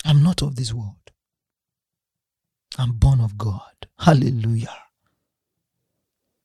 [0.05, 0.95] I'm not of this world.
[2.77, 3.87] I'm born of God.
[3.99, 4.88] Hallelujah.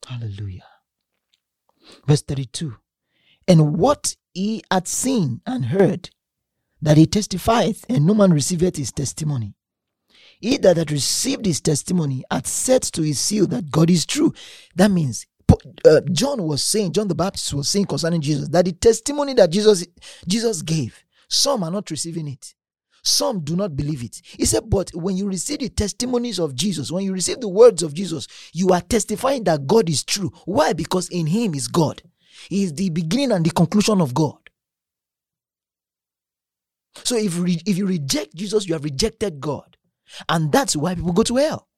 [0.06, 0.64] Hallelujah.
[2.06, 2.76] Verse 32
[3.48, 6.10] And what he had seen and heard,
[6.82, 9.54] that he testifieth, and no man receiveth his testimony.
[10.40, 14.34] He that had received his testimony had set to his seal that God is true.
[14.74, 15.26] That means
[15.86, 19.50] uh, John was saying, John the Baptist was saying concerning Jesus, that the testimony that
[19.50, 19.86] Jesus
[20.26, 22.54] Jesus gave, some are not receiving it.
[23.04, 24.22] Some do not believe it.
[24.24, 27.82] He said, But when you receive the testimonies of Jesus, when you receive the words
[27.82, 30.32] of Jesus, you are testifying that God is true.
[30.46, 30.72] Why?
[30.72, 32.02] Because in Him is God.
[32.48, 34.38] He is the beginning and the conclusion of God.
[37.04, 39.76] So if, re- if you reject Jesus, you have rejected God.
[40.28, 41.68] And that's why people go to hell.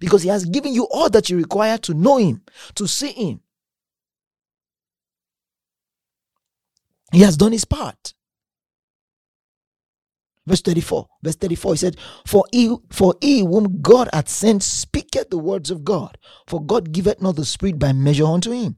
[0.00, 2.42] Because He has given you all that you require to know Him,
[2.74, 3.40] to see Him.
[7.12, 8.14] He has done His part.
[10.50, 11.06] Verse 34.
[11.22, 11.72] Verse 34.
[11.74, 11.96] He said,
[12.26, 16.18] For he, for he whom God hath sent speaketh the words of God.
[16.48, 18.76] For God giveth not the Spirit by measure unto him.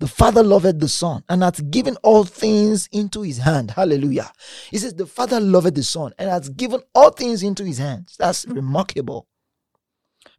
[0.00, 3.70] The Father loveth the Son, and hath given all things into his hand.
[3.70, 4.32] Hallelujah.
[4.68, 8.16] He says, The Father loveth the Son, and hath given all things into his hands.
[8.18, 9.28] That's remarkable.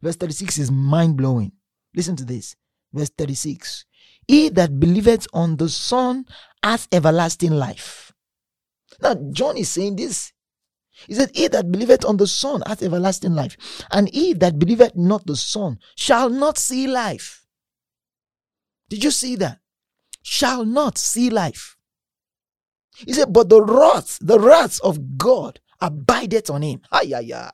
[0.02, 1.52] Verse 36 is mind blowing.
[1.96, 2.56] Listen to this.
[2.92, 3.86] Verse 36.
[4.28, 6.26] He that believeth on the Son
[6.62, 8.12] hath everlasting life.
[9.00, 10.33] Now, John is saying this
[11.06, 13.56] he said, He that believeth on the Son hath everlasting life,
[13.90, 17.44] and he that believeth not the Son shall not see life.
[18.88, 19.58] Did you see that?
[20.22, 21.76] Shall not see life.
[22.96, 26.80] He said, But the wrath, the wrath of God abideth on him.
[26.90, 27.50] Ay, ay, ay.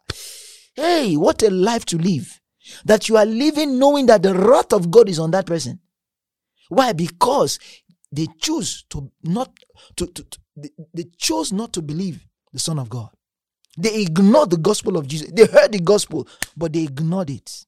[0.75, 2.41] Hey, what a life to live.
[2.85, 5.81] That you are living knowing that the wrath of God is on that person.
[6.69, 6.93] Why?
[6.93, 7.59] Because
[8.13, 9.51] they choose to not
[9.97, 13.11] to, to, to they, they chose not to believe the Son of God.
[13.79, 15.31] They ignored the gospel of Jesus.
[15.31, 17.67] They heard the gospel, but they ignored it.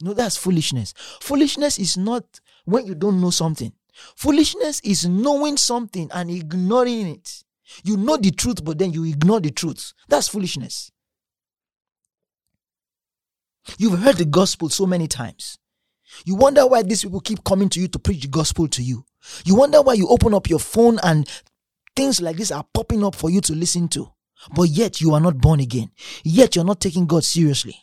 [0.00, 0.94] No, that's foolishness.
[1.20, 2.24] Foolishness is not
[2.64, 3.72] when you don't know something.
[4.16, 7.44] Foolishness is knowing something and ignoring it.
[7.84, 9.92] You know the truth, but then you ignore the truth.
[10.08, 10.90] That's foolishness.
[13.78, 15.56] You've heard the gospel so many times.
[16.24, 19.04] You wonder why these people keep coming to you to preach the gospel to you.
[19.44, 21.28] You wonder why you open up your phone and
[21.94, 24.12] things like this are popping up for you to listen to
[24.54, 25.90] but yet you are not born again.
[26.24, 27.76] Yet you're not taking God seriously.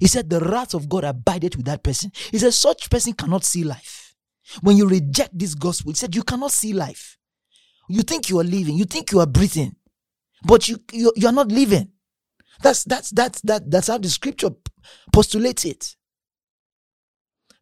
[0.00, 2.12] He said, The wrath of God abideth with that person.
[2.30, 4.14] He said, Such person cannot see life.
[4.60, 7.18] When you reject this gospel, he said, You cannot see life.
[7.88, 9.74] You think you are living, you think you are breathing,
[10.44, 11.90] but you, you, you are not living.
[12.62, 14.50] That's, that's, that's, that, that's how the scripture
[15.12, 15.96] postulates it.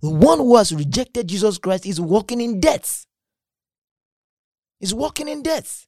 [0.03, 3.07] The one who has rejected Jesus Christ is walking in death.
[4.81, 5.87] Is walking in death.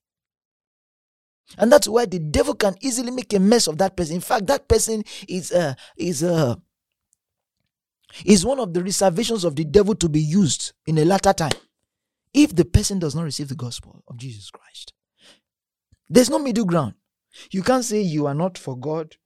[1.56, 4.16] And that's why the devil can easily make a mess of that person.
[4.16, 6.56] In fact, that person is uh, is uh,
[8.24, 11.52] is one of the reservations of the devil to be used in a latter time.
[12.34, 14.92] If the person does not receive the gospel of Jesus Christ,
[16.08, 16.94] there's no middle ground.
[17.50, 19.16] You can't say you are not for God,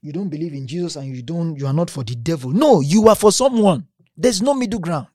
[0.00, 2.50] you don't believe in Jesus, and you don't you are not for the devil.
[2.52, 3.88] No, you are for someone.
[4.16, 5.08] There's no middle ground.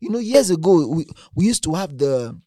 [0.00, 2.38] You know, years ago we, we used to have the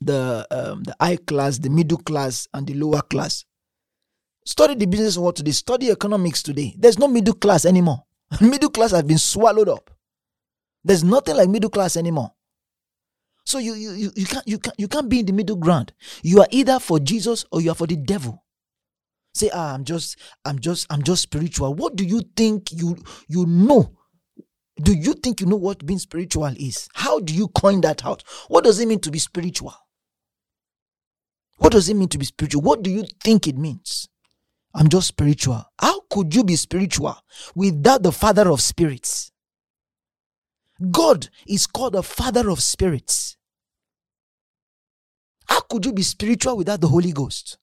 [0.00, 3.44] the um, the high class, the middle class, and the lower class.
[4.44, 5.52] Study the business world today.
[5.52, 6.74] Study economics today.
[6.78, 8.04] There's no middle class anymore.
[8.40, 9.90] middle class has been swallowed up.
[10.82, 12.32] There's nothing like middle class anymore.
[13.44, 15.92] So you, you, you, you, can't, you, can't, you can't be in the middle ground.
[16.22, 18.44] You are either for Jesus or you are for the devil.
[19.34, 21.74] Say, ah, I'm just, I'm just, I'm just spiritual.
[21.74, 22.96] What do you think you
[23.28, 23.96] you know?
[24.80, 26.88] Do you think you know what being spiritual is?
[26.94, 28.22] How do you coin that out?
[28.48, 29.74] What does it mean to be spiritual?
[31.58, 32.62] What does it mean to be spiritual?
[32.62, 34.08] What do you think it means?
[34.74, 35.64] I'm just spiritual.
[35.78, 37.16] How could you be spiritual
[37.54, 39.32] without the Father of spirits?
[40.90, 43.36] God is called the Father of spirits.
[45.46, 47.58] How could you be spiritual without the Holy Ghost?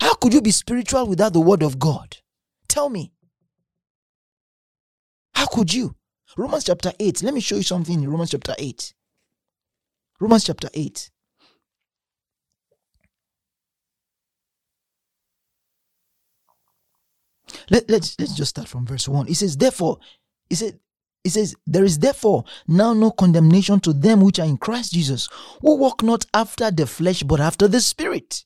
[0.00, 2.16] How could you be spiritual without the Word of God?
[2.68, 3.12] Tell me.
[5.34, 5.96] How could you?
[6.36, 7.22] Romans chapter 8.
[7.22, 8.94] Let me show you something in Romans chapter 8.
[10.20, 11.10] Romans chapter 8.
[17.70, 19.28] Let, let's let's just start from verse 1.
[19.28, 19.98] It says, Therefore,
[20.48, 20.74] it says,
[21.24, 25.28] it says, There is therefore now no condemnation to them which are in Christ Jesus,
[25.60, 28.44] who walk not after the flesh, but after the Spirit.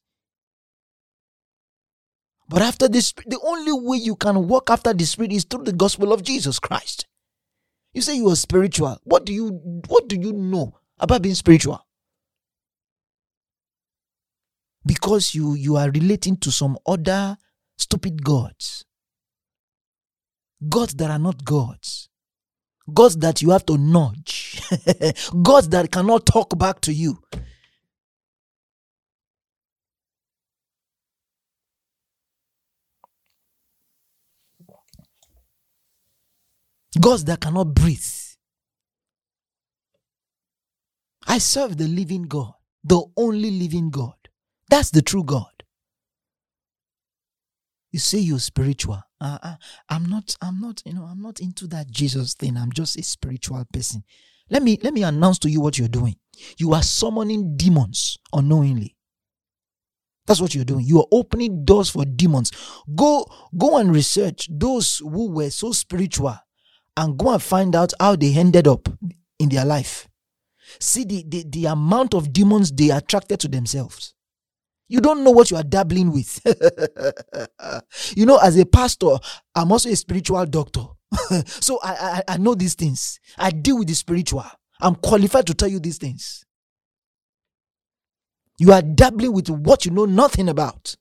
[2.49, 5.65] But after the Spirit, the only way you can walk after the Spirit is through
[5.65, 7.07] the gospel of Jesus Christ.
[7.95, 8.99] You say you are spiritual.
[9.05, 9.49] What do you
[9.87, 11.81] what do you know about being spiritual?
[14.85, 17.37] Because you you are relating to some other
[17.79, 18.85] stupid gods.
[20.69, 22.09] Gods that are not gods.
[22.93, 24.61] Gods that you have to nudge.
[25.43, 27.19] gods that cannot talk back to you.
[37.01, 38.05] Gods that cannot breathe.
[41.27, 42.53] I serve the living God,
[42.85, 44.15] the only living God.
[44.71, 45.51] That's the true God.
[47.91, 49.01] You say you're spiritual.
[49.21, 49.55] Uh,
[49.89, 50.37] I'm not.
[50.43, 50.83] I'm not.
[50.85, 51.05] You know.
[51.05, 52.57] I'm not into that Jesus thing.
[52.57, 54.05] I'm just a spiritual person.
[54.51, 56.17] Let me let me announce to you what you're doing.
[56.59, 58.97] You are summoning demons unknowingly.
[60.27, 60.87] That's what you're doing.
[60.87, 62.51] You are opening doors for demons.
[62.95, 63.27] Go
[63.57, 66.37] go and research those who were so spiritual
[66.97, 68.89] and go and find out how they ended up
[69.39, 70.09] in their life.
[70.81, 74.15] See the, the, the amount of demons they attracted to themselves.
[74.89, 76.41] You don't know what you are dabbling with.
[78.17, 79.17] you know, as a pastor,
[79.55, 80.85] I'm also a spiritual doctor.
[81.47, 83.19] so I, I, I know these things.
[83.39, 84.45] I deal with the spiritual.
[84.81, 86.45] I'm qualified to tell you these things.
[88.59, 90.97] You are dabbling with what you know nothing about.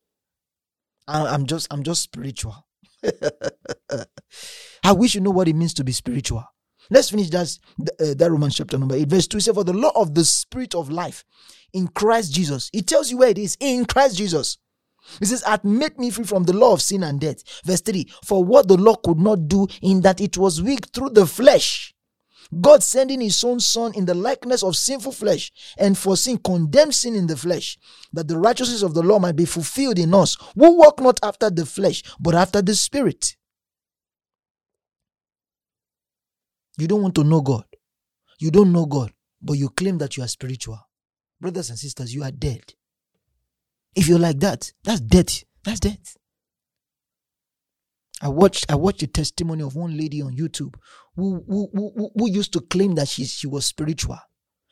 [1.08, 2.66] I'm just I'm just spiritual.
[4.84, 6.44] I wish you know what it means to be spiritual.
[6.90, 9.38] Let's finish that, uh, that Romans chapter number 8, verse 2.
[9.38, 11.24] It says, For the law of the spirit of life
[11.72, 12.70] in Christ Jesus.
[12.74, 14.58] It tells you where it is in Christ Jesus.
[15.22, 17.44] It says, Hath made me free from the law of sin and death.
[17.66, 21.12] Verse 3 For what the law could not do, in that it was weak through
[21.12, 21.94] the flesh.
[22.62, 26.94] God sending his own son in the likeness of sinful flesh, and for sin condemned
[26.94, 27.78] sin in the flesh,
[28.12, 31.50] that the righteousness of the law might be fulfilled in us, who walk not after
[31.50, 33.36] the flesh, but after the spirit.
[36.78, 37.66] You don't want to know God.
[38.40, 39.12] You don't know God,
[39.42, 40.80] but you claim that you are spiritual.
[41.40, 42.74] Brothers and sisters, you are dead.
[43.96, 45.44] If you're like that, that's death.
[45.64, 46.18] That's death.
[48.22, 50.76] I watched I watched the testimony of one lady on YouTube
[51.16, 54.18] who, who, who, who used to claim that she, she was spiritual.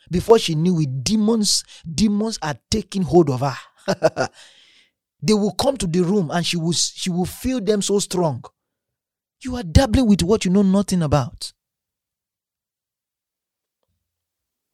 [0.09, 4.29] Before she knew it, demons, demons are taking hold of her.
[5.21, 8.43] they will come to the room and she will, she will feel them so strong.
[9.43, 11.53] You are dabbling with what you know nothing about.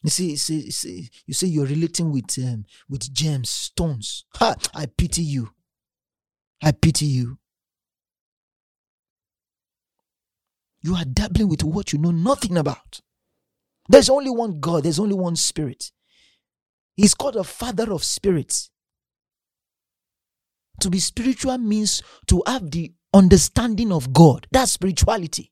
[0.07, 4.23] You see, you see, you see, you say you're relating with um, with gems, stones.
[4.35, 4.55] Ha!
[4.73, 5.49] I pity you.
[6.63, 7.39] I pity you.
[10.79, 13.01] You are dabbling with what you know nothing about.
[13.89, 15.91] There's only one God, there's only one Spirit.
[16.95, 18.69] He's called a Father of spirits.
[20.79, 24.47] To be spiritual means to have the understanding of God.
[24.53, 25.51] That's spirituality.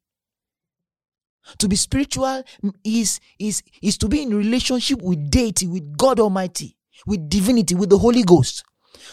[1.60, 2.43] To be spiritual
[2.84, 6.76] is, is, is to be in relationship with deity, with God Almighty,
[7.06, 8.64] with divinity, with the Holy Ghost.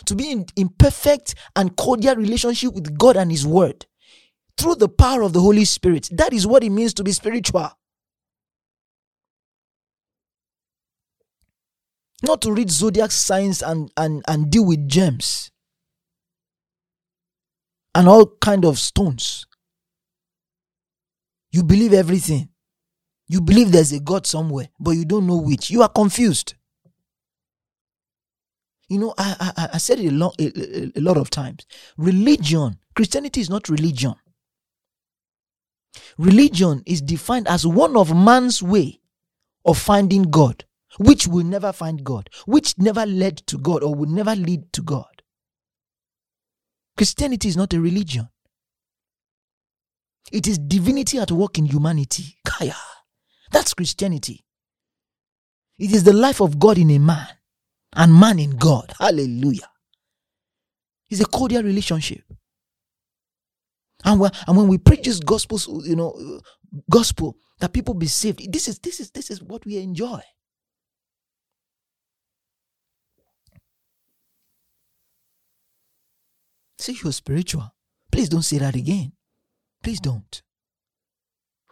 [0.07, 3.87] To be in, in perfect and cordial relationship with God and His Word
[4.57, 6.09] through the power of the Holy Spirit.
[6.12, 7.70] That is what it means to be spiritual.
[12.22, 15.51] Not to read zodiac signs and, and, and deal with gems
[17.95, 19.47] and all kind of stones.
[21.53, 22.48] You believe everything.
[23.28, 25.70] You believe there's a God somewhere, but you don't know which.
[25.70, 26.55] You are confused.
[28.88, 31.66] You know, I I, I said it a, long, a, a lot of times.
[31.96, 34.14] Religion, Christianity is not religion.
[36.18, 39.00] Religion is defined as one of man's way
[39.64, 40.64] of finding God,
[40.98, 44.82] which will never find God, which never led to God or will never lead to
[44.82, 45.22] God.
[46.96, 48.28] Christianity is not a religion.
[50.31, 52.37] It is divinity at work in humanity.
[52.47, 52.77] Kaya.
[53.51, 54.45] That's Christianity.
[55.79, 57.29] It is the life of God in a man
[57.95, 58.95] and man in God.
[58.99, 59.68] Hallelujah.
[61.11, 62.23] It's a cordial relationship.
[64.05, 66.41] And when, and when we preach this gospel, you know,
[66.91, 70.20] gospel that people be saved, this is this is this is what we enjoy.
[76.79, 77.73] Say you're spiritual.
[78.11, 79.12] Please don't say that again.
[79.83, 80.43] Please don't.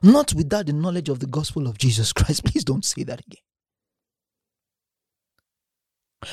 [0.03, 2.45] Not without the knowledge of the gospel of Jesus Christ.
[2.47, 3.43] Please don't say that again.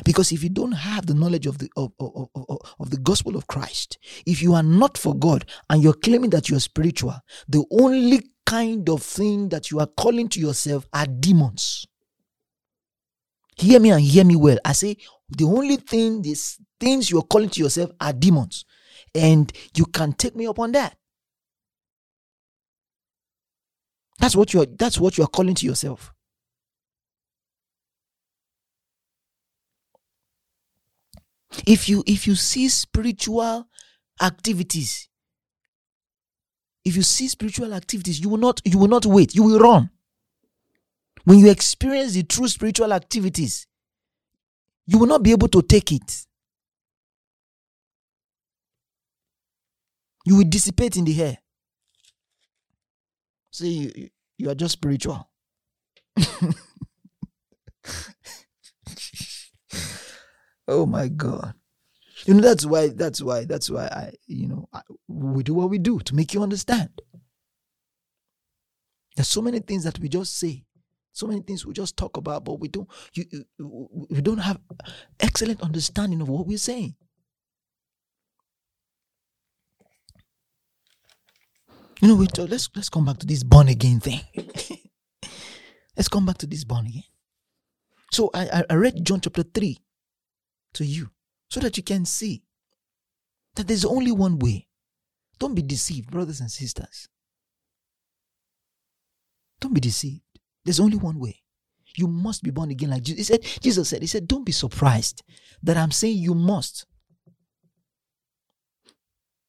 [0.04, 3.38] Because if you don't have the knowledge of the of, of, of, of, the gospel
[3.38, 7.16] of Christ, if you are not for God and you're claiming that you're spiritual,
[7.48, 11.86] the only kind of thing that you are calling to yourself are demons.
[13.56, 14.58] Hear me and hear me well.
[14.66, 14.98] I say
[15.30, 18.66] the only thing, these things you're calling to yourself are demons.
[19.16, 20.98] And you can take me up on that.
[24.20, 26.14] That's what you're that's what you're calling to yourself.
[31.66, 33.68] if you if you see spiritual
[34.22, 35.08] activities
[36.86, 39.36] if you see spiritual activities you will not you will not wait.
[39.36, 39.90] You will run.
[41.26, 43.68] When you experience the true spiritual activities
[44.86, 46.26] you will not be able to take it.
[50.26, 51.38] You will dissipate in the air
[53.58, 55.30] See, you, you are just spiritual
[60.68, 61.54] Oh my God.
[62.26, 65.70] You know, that's why, that's why, that's why I, you know, I, we do what
[65.70, 66.90] we do to make you understand.
[69.16, 70.66] There's so many things that we just say,
[71.14, 74.60] so many things we just talk about, but we don't, you, you we don't have
[75.20, 76.96] excellent understanding of what we're saying.
[82.02, 84.22] You know, we talk, let's let's come back to this born again thing.
[85.96, 87.04] let's come back to this born again.
[88.12, 89.78] So I, I read John chapter 3,
[90.78, 91.10] to you
[91.50, 92.44] so that you can see
[93.56, 94.68] that there's only one way.
[95.40, 97.10] Don't be deceived, brothers and sisters.
[99.60, 100.22] Don't be deceived.
[100.64, 101.42] There's only one way.
[101.96, 103.28] You must be born again like Jesus.
[103.28, 105.24] Said, Jesus said, He said, Don't be surprised
[105.64, 106.86] that I'm saying you must.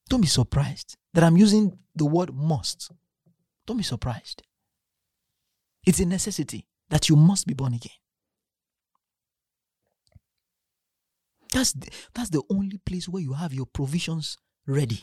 [0.09, 2.90] Don't be surprised that I'm using the word must.
[3.66, 4.43] Don't be surprised.
[5.86, 7.93] It's a necessity that you must be born again.
[11.52, 14.36] That's the, that's the only place where you have your provisions
[14.66, 15.02] ready.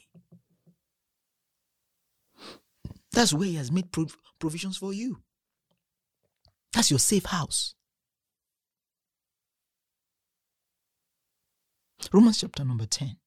[3.12, 5.22] That's where He has made prov- provisions for you.
[6.74, 7.76] That's your safe house.
[12.12, 13.18] Romans chapter number 10.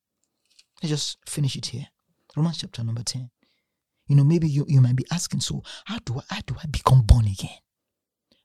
[0.83, 1.89] Let's just finish it here.
[2.37, 3.31] Romans chapter number 10.
[4.07, 6.67] You know, maybe you, you might be asking, so how do I how do I
[6.67, 7.59] become born again?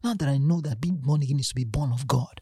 [0.04, 2.42] Now that I know that being born again is to be born of God.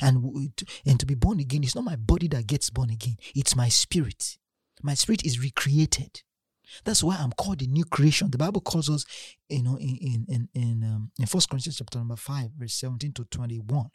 [0.00, 0.52] And,
[0.86, 3.68] and to be born again, it's not my body that gets born again, it's my
[3.68, 4.38] spirit.
[4.82, 6.22] My spirit is recreated.
[6.84, 8.30] That's why I'm called a new creation.
[8.30, 9.04] The Bible calls us,
[9.48, 13.12] you know, in in in in, um, in First Corinthians chapter number five, verse seventeen
[13.14, 13.88] to twenty-one.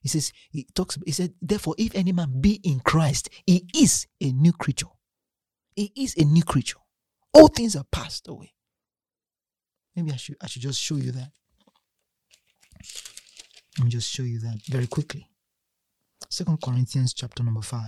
[0.00, 0.98] He says he talks.
[1.04, 4.88] He said, therefore, if any man be in Christ, he is a new creature.
[5.76, 6.78] He is a new creature.
[7.32, 8.52] All things are passed away.
[9.96, 11.30] Maybe I should I should just show you that.
[13.78, 15.28] Let me just show you that very quickly.
[16.30, 17.80] Second Corinthians chapter number 5.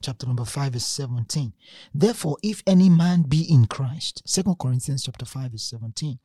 [0.00, 1.52] Chapter number 5 is 17.
[1.94, 6.18] Therefore, if any man be in Christ, Second Corinthians chapter 5 is 17.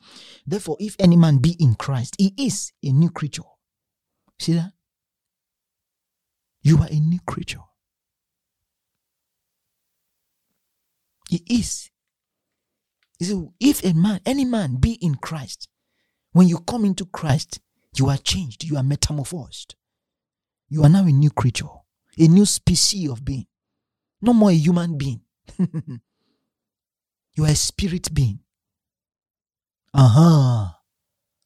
[0.46, 3.44] Therefore, if any man be in Christ, he is a new creature.
[4.40, 4.74] See that?
[6.62, 7.60] You are a new creature.
[11.30, 11.90] He is.
[13.20, 15.68] He said, if a man, any man be in Christ,
[16.32, 17.60] when you come into Christ,
[17.96, 19.76] you are changed, you are metamorphosed.
[20.70, 21.68] You are now a new creature,
[22.18, 23.46] a new species of being.
[24.24, 25.20] No more a human being.
[25.60, 26.00] you
[27.44, 28.40] are a spirit being.
[29.94, 30.70] Uh-huh.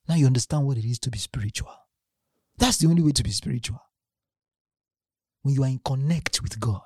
[0.07, 1.73] Now you understand what it is to be spiritual.
[2.59, 3.81] That's the only way to be spiritual.
[5.41, 6.83] When you are in connect with God.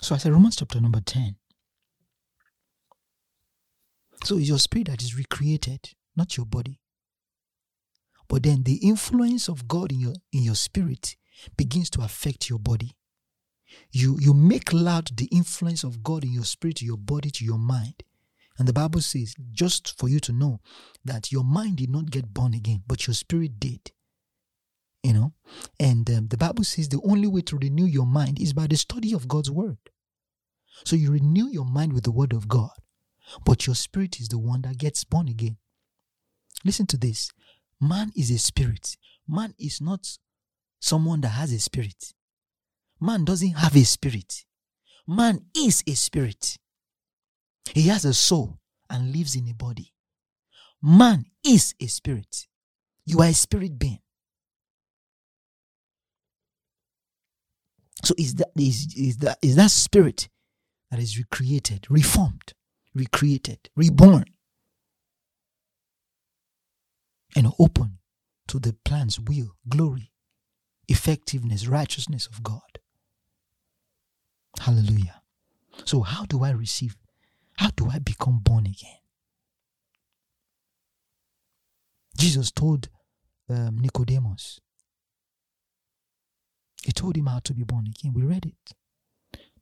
[0.00, 1.34] So I said Romans chapter number 10.
[4.22, 6.79] So it's your spirit that is recreated, not your body.
[8.30, 11.16] But then the influence of God in your in your spirit
[11.56, 12.96] begins to affect your body.
[13.90, 17.44] You you make loud the influence of God in your spirit, to your body, to
[17.44, 18.04] your mind.
[18.56, 20.60] And the Bible says, just for you to know
[21.04, 23.90] that your mind did not get born again, but your spirit did.
[25.02, 25.32] You know?
[25.80, 28.76] And um, the Bible says the only way to renew your mind is by the
[28.76, 29.78] study of God's word.
[30.84, 32.76] So you renew your mind with the word of God,
[33.44, 35.56] but your spirit is the one that gets born again.
[36.64, 37.30] Listen to this
[37.80, 38.96] man is a spirit,
[39.26, 40.18] man is not
[40.80, 42.12] someone that has a spirit.
[43.00, 44.44] Man doesn't have a spirit.
[45.06, 46.56] Man is a spirit.
[47.72, 48.58] He has a soul
[48.88, 49.92] and lives in a body.
[50.82, 52.46] Man is a spirit.
[53.06, 54.00] You are a spirit being.
[58.04, 60.28] So is that is, is that is that spirit
[60.90, 62.54] that is recreated, reformed,
[62.94, 64.24] recreated, reborn,
[67.36, 67.98] and open
[68.48, 70.12] to the plans, will, glory,
[70.88, 72.80] effectiveness, righteousness of God.
[74.58, 75.22] Hallelujah.
[75.84, 76.96] So, how do I receive?
[77.56, 78.98] How do I become born again?
[82.16, 82.88] Jesus told
[83.48, 84.60] um, Nicodemus,
[86.82, 88.12] He told him how to be born again.
[88.12, 88.74] We read it.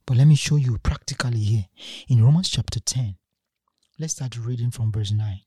[0.06, 1.66] But let me show you practically here
[2.08, 3.16] in Romans chapter 10.
[3.98, 5.40] Let's start reading from verse 9.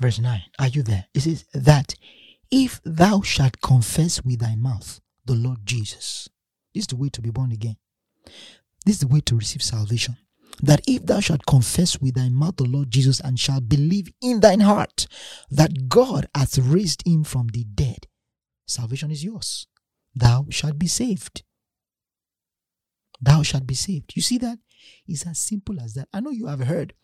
[0.00, 0.42] Verse 9.
[0.58, 1.06] Are you there?
[1.14, 1.94] It says that
[2.50, 6.28] if thou shalt confess with thy mouth the Lord Jesus,
[6.74, 7.76] this is the way to be born again.
[8.86, 10.16] This is the way to receive salvation.
[10.62, 14.40] That if thou shalt confess with thy mouth the Lord Jesus and shalt believe in
[14.40, 15.06] thine heart
[15.50, 18.06] that God hath raised him from the dead,
[18.66, 19.66] salvation is yours
[20.14, 21.42] thou shalt be saved.
[23.20, 24.12] Thou shalt be saved.
[24.16, 24.58] You see that?
[25.06, 26.08] It's as simple as that.
[26.12, 26.94] I know you have heard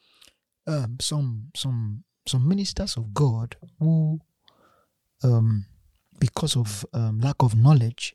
[0.66, 4.18] um, some some some ministers of God who,
[5.22, 5.66] um,
[6.18, 8.14] because of um, lack of knowledge,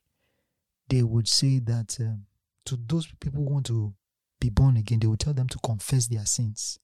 [0.89, 2.25] they would say that um,
[2.65, 3.93] to those people who want to
[4.39, 6.79] be born again, they would tell them to confess their sins.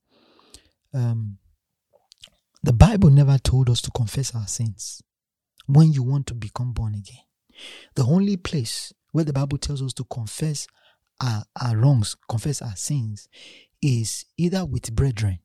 [0.94, 1.38] Um,
[2.64, 5.02] the Bible never told us to confess our sins
[5.68, 7.24] when you want to become born again.
[7.96, 10.68] The only place where the Bible tells us to confess
[11.22, 13.28] our, our wrongs, confess our sins,
[13.82, 15.40] is either with brethren.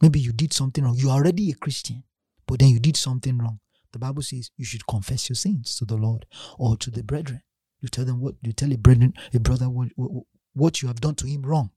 [0.00, 0.96] Maybe you did something wrong.
[0.96, 2.04] You are already a Christian,
[2.46, 3.60] but then you did something wrong.
[3.92, 6.26] The Bible says you should confess your sins to the Lord
[6.58, 7.42] or to the brethren.
[7.80, 9.88] You tell them what you tell a brethren, a brother what,
[10.54, 11.70] what you have done to him wrong,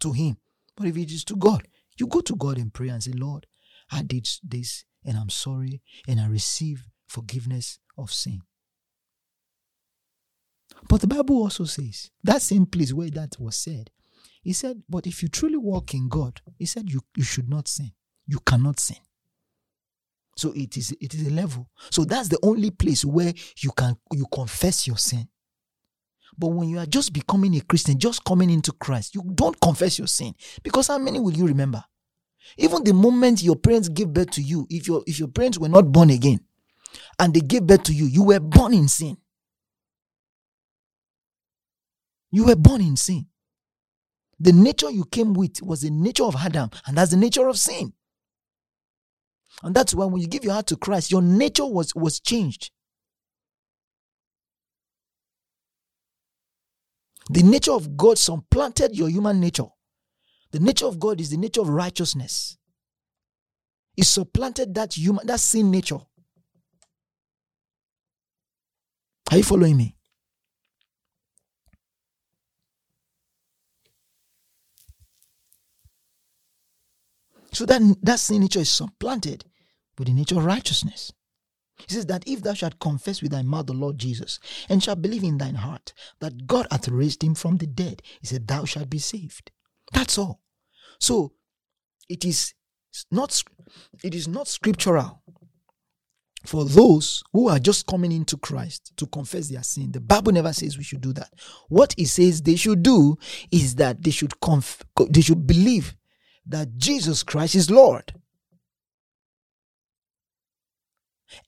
[0.00, 0.38] to him.
[0.76, 1.68] But if it is to God,
[1.98, 3.46] you go to God in prayer and say, Lord,
[3.90, 8.40] I did this and I'm sorry and I receive forgiveness of sin.
[10.88, 13.90] But the Bible also says, that same place where that was said,
[14.42, 17.68] he said, But if you truly walk in God, he said you, you should not
[17.68, 17.92] sin.
[18.26, 18.96] You cannot sin.
[20.36, 21.68] So it is it is a level.
[21.90, 25.28] So that's the only place where you can you confess your sin.
[26.36, 29.98] But when you are just becoming a Christian, just coming into Christ, you don't confess
[29.98, 30.34] your sin.
[30.62, 31.84] Because how many will you remember?
[32.56, 35.68] Even the moment your parents gave birth to you, if your if your parents were
[35.68, 36.40] not born again
[37.18, 39.18] and they gave birth to you, you were born in sin.
[42.30, 43.26] You were born in sin.
[44.42, 47.56] The nature you came with was the nature of Adam, and that's the nature of
[47.56, 47.92] sin.
[49.62, 52.72] And that's why when you give your heart to Christ, your nature was, was changed.
[57.30, 59.68] The nature of God supplanted your human nature.
[60.50, 62.58] The nature of God is the nature of righteousness.
[63.96, 66.00] It supplanted that human, that sin nature.
[69.30, 69.96] Are you following me?
[77.52, 79.44] So that, that sin nature is supplanted
[79.98, 81.12] with the nature of righteousness.
[81.86, 84.38] He says that if thou shalt confess with thy mouth the Lord Jesus
[84.68, 88.26] and shalt believe in thine heart that God hath raised him from the dead, he
[88.26, 89.50] said, thou shalt be saved.
[89.92, 90.40] That's all.
[91.00, 91.32] So
[92.08, 92.54] it is
[93.10, 93.42] not,
[94.02, 95.22] it is not scriptural
[96.44, 99.92] for those who are just coming into Christ to confess their sin.
[99.92, 101.32] The Bible never says we should do that.
[101.68, 103.16] What it says they should do
[103.50, 105.94] is that they should conf- they should believe
[106.46, 108.12] that Jesus Christ is Lord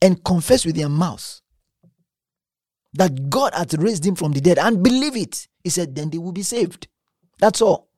[0.01, 1.41] and confess with their mouth
[2.95, 5.49] that God had raised him from the dead and believe it.
[5.63, 6.89] He said, then they will be saved.
[7.39, 7.89] That's all.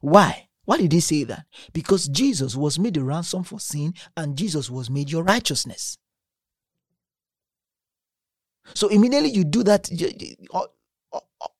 [0.00, 0.48] Why?
[0.64, 1.46] Why did he say that?
[1.72, 5.98] Because Jesus was made a ransom for sin and Jesus was made your righteousness.
[8.74, 9.90] So immediately you do that,
[10.50, 10.68] all,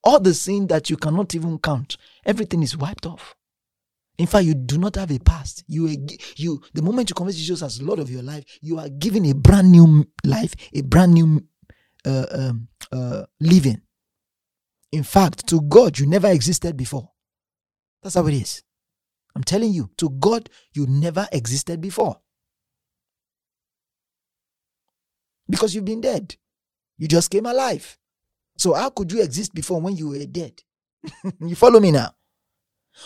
[0.05, 3.35] all the sin that you cannot even count, everything is wiped off.
[4.21, 5.65] In fact, you do not have a past.
[5.67, 5.97] You,
[6.37, 9.33] you, the moment you confess Jesus as Lord of your life, you are given a
[9.33, 11.43] brand new life, a brand new
[12.05, 13.81] uh, um, uh, living.
[14.93, 17.11] In fact, to God, you never existed before.
[18.03, 18.63] That's how it is.
[19.35, 22.21] I'm telling you, to God, you never existed before.
[25.49, 26.37] Because you've been dead.
[26.99, 27.97] You just came alive.
[28.59, 30.61] So how could you exist before when you were dead?
[31.41, 32.11] you follow me now?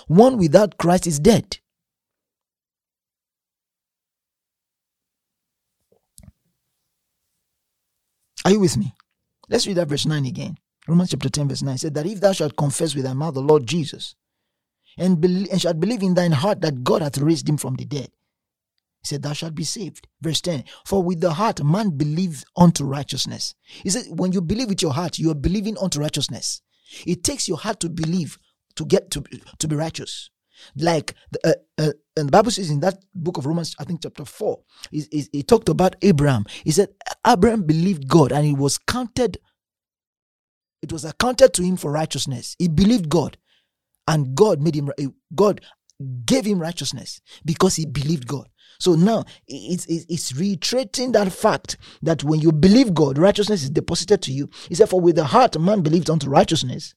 [0.06, 1.58] One without Christ is dead.
[8.44, 8.94] Are you with me?
[9.48, 10.56] Let's read that verse 9 again.
[10.86, 13.40] Romans chapter 10, verse 9 said that if thou shalt confess with thy mouth the
[13.40, 14.14] Lord Jesus,
[14.98, 17.86] and, be- and shalt believe in thine heart that God hath raised him from the
[17.86, 18.10] dead,
[19.00, 20.08] he said, Thou shalt be saved.
[20.20, 23.54] Verse 10 For with the heart man believes unto righteousness.
[23.62, 26.62] He said, When you believe with your heart, you are believing unto righteousness.
[27.06, 28.38] It takes your heart to believe
[28.76, 29.24] to get to,
[29.58, 30.30] to be righteous.
[30.76, 31.48] Like the,
[31.78, 34.60] uh, uh, and the Bible says in that book of Romans, I think chapter 4,
[34.90, 36.44] he, talked about Abraham.
[36.64, 36.90] He said,
[37.26, 39.38] Abraham believed God and it was counted,
[40.82, 42.54] it was accounted to him for righteousness.
[42.58, 43.36] He believed God
[44.06, 44.90] and God made him,
[45.34, 45.60] God
[46.24, 48.48] gave him righteousness because he believed God.
[48.80, 54.20] So now it's, it's, reiterating that fact that when you believe God, righteousness is deposited
[54.22, 54.50] to you.
[54.68, 56.94] He said, For with the heart man believes unto righteousness,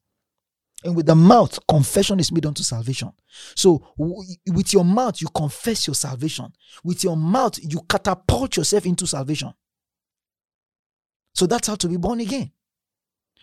[0.87, 3.11] and with the mouth confession is made unto salvation.
[3.55, 6.53] So with your mouth you confess your salvation.
[6.81, 9.53] With your mouth you catapult yourself into salvation.
[11.35, 12.51] So that's how to be born again.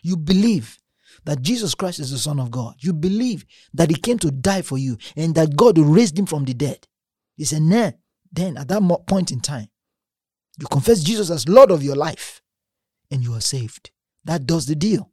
[0.01, 0.79] You believe
[1.23, 2.75] that Jesus Christ is the Son of God.
[2.79, 3.45] You believe
[3.75, 6.87] that He came to die for you and that God raised Him from the dead.
[7.37, 7.91] He said, nah,
[8.31, 9.67] then at that point in time,
[10.59, 12.41] you confess Jesus as Lord of your life
[13.11, 13.91] and you are saved.
[14.23, 15.11] That does the deal.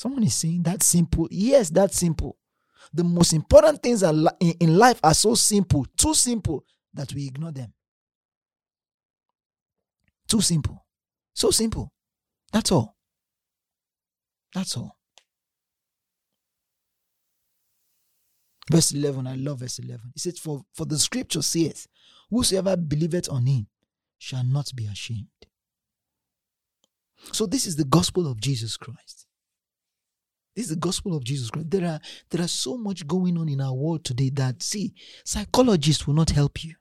[0.00, 1.28] Someone is saying that simple.
[1.30, 2.38] Yes, that's simple.
[2.90, 6.64] The most important things in life are so simple, too simple
[6.94, 7.74] that we ignore them.
[10.26, 10.86] Too simple.
[11.34, 11.92] So simple.
[12.50, 12.96] That's all.
[14.54, 14.96] That's all.
[18.72, 20.12] Verse 11, I love verse 11.
[20.16, 21.86] It says, For, for the scripture says,
[22.30, 23.66] Whosoever believeth on him
[24.16, 25.26] shall not be ashamed.
[27.32, 29.26] So, this is the gospel of Jesus Christ.
[30.56, 31.70] This is the gospel of Jesus Christ.
[31.70, 32.00] There are
[32.30, 34.94] there are so much going on in our world today that see,
[35.24, 36.74] psychologists will not help you.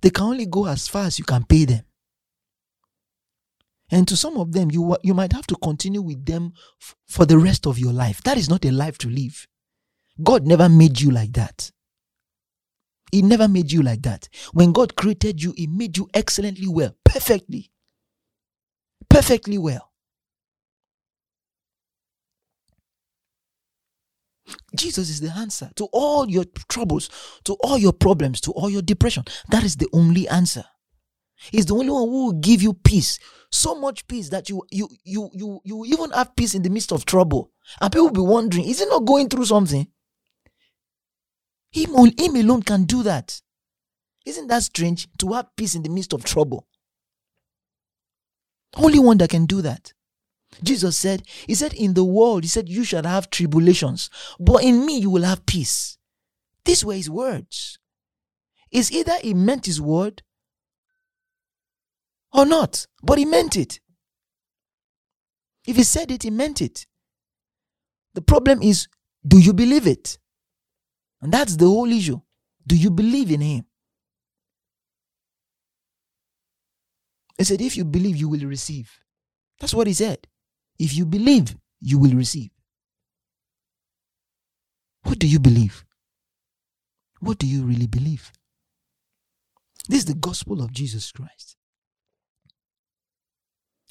[0.00, 1.84] They can only go as far as you can pay them.
[3.90, 7.24] And to some of them, you you might have to continue with them f- for
[7.26, 8.22] the rest of your life.
[8.24, 9.46] That is not a life to live.
[10.22, 11.70] God never made you like that.
[13.12, 14.28] He never made you like that.
[14.52, 17.70] When God created you, He made you excellently well, perfectly.
[19.08, 19.92] Perfectly well.
[24.74, 27.10] Jesus is the answer to all your troubles,
[27.44, 29.24] to all your problems, to all your depression.
[29.50, 30.64] That is the only answer.
[31.50, 33.18] He's the only one who will give you peace.
[33.50, 36.92] So much peace that you you you you you even have peace in the midst
[36.92, 37.50] of trouble.
[37.80, 39.86] And people will be wondering, is he not going through something?
[41.72, 43.40] Him, him alone can do that.
[44.24, 46.66] Isn't that strange to have peace in the midst of trouble?
[48.76, 49.92] Only one that can do that.
[50.62, 54.84] Jesus said, He said, In the world, He said, You shall have tribulations, but in
[54.86, 55.98] me you will have peace.
[56.64, 57.78] These were His words.
[58.70, 60.22] It's either He meant His word
[62.32, 63.80] or not, but He meant it.
[65.66, 66.86] If He said it, He meant it.
[68.14, 68.88] The problem is,
[69.26, 70.18] do you believe it?
[71.20, 72.20] And that's the whole issue.
[72.66, 73.64] Do you believe in Him?
[77.38, 78.90] He said, If you believe, you will receive.
[79.60, 80.26] That's what He said.
[80.78, 82.50] If you believe, you will receive.
[85.02, 85.84] What do you believe?
[87.20, 88.32] What do you really believe?
[89.88, 91.56] This is the gospel of Jesus Christ.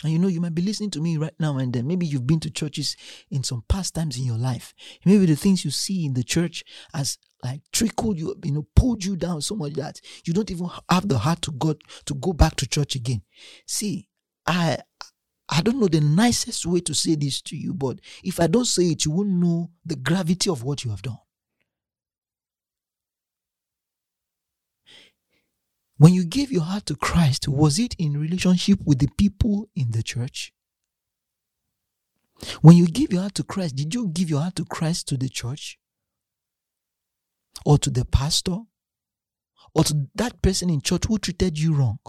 [0.04, 1.88] And you know, you might be listening to me right now and then.
[1.88, 2.98] Maybe you've been to churches
[3.32, 4.74] in some past times in your life.
[5.06, 6.64] Maybe the things you see in the church
[6.94, 10.70] has like trickled you, you know, pulled you down so much that you don't even
[10.90, 11.76] have the heart to go
[12.06, 13.22] to go back to church again.
[13.66, 14.10] See,
[14.46, 14.80] I
[15.48, 18.66] I don't know the nicest way to say this to you, but if I don't
[18.66, 21.20] say it, you won't know the gravity of what you have done.
[25.98, 29.92] When you gave your heart to Christ, was it in relationship with the people in
[29.92, 30.52] the church?
[32.62, 35.18] When you give your heart to Christ, did you give your heart to Christ to
[35.18, 35.80] the church?
[37.66, 38.58] Or to the pastor?
[39.74, 42.00] Or to that person in church who treated you wrong?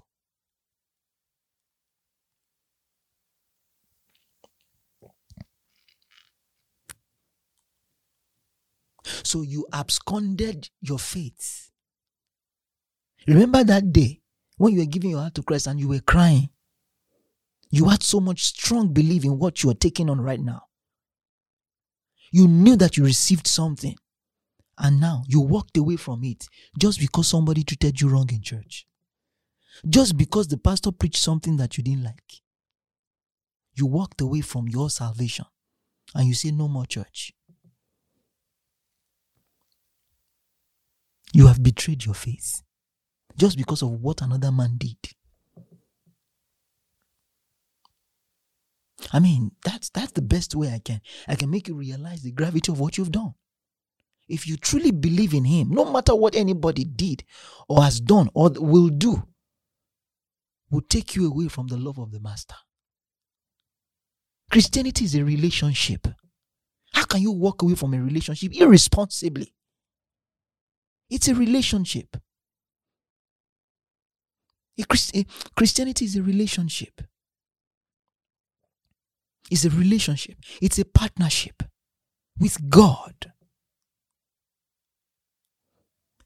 [9.22, 11.70] So you absconded your faith.
[13.26, 14.20] Remember that day
[14.56, 16.50] when you were giving your heart to Christ and you were crying.
[17.70, 20.62] You had so much strong belief in what you are taking on right now.
[22.30, 23.96] You knew that you received something
[24.78, 26.46] and now you walked away from it
[26.78, 28.86] just because somebody treated you wrong in church.
[29.88, 32.40] Just because the pastor preached something that you didn't like.
[33.74, 35.44] You walked away from your salvation
[36.14, 37.32] and you say, No more church.
[41.36, 42.62] You have betrayed your faith
[43.36, 44.96] just because of what another man did.
[49.12, 52.32] I mean, that's that's the best way I can I can make you realize the
[52.32, 53.34] gravity of what you've done.
[54.30, 57.22] If you truly believe in him, no matter what anybody did
[57.68, 59.22] or has done or will do,
[60.70, 62.56] will take you away from the love of the master.
[64.50, 66.08] Christianity is a relationship.
[66.94, 69.52] How can you walk away from a relationship irresponsibly?
[71.08, 72.16] It's a relationship.
[75.56, 77.00] Christianity is a relationship.
[79.50, 80.36] It's a relationship.
[80.60, 81.62] It's a partnership
[82.38, 83.32] with God.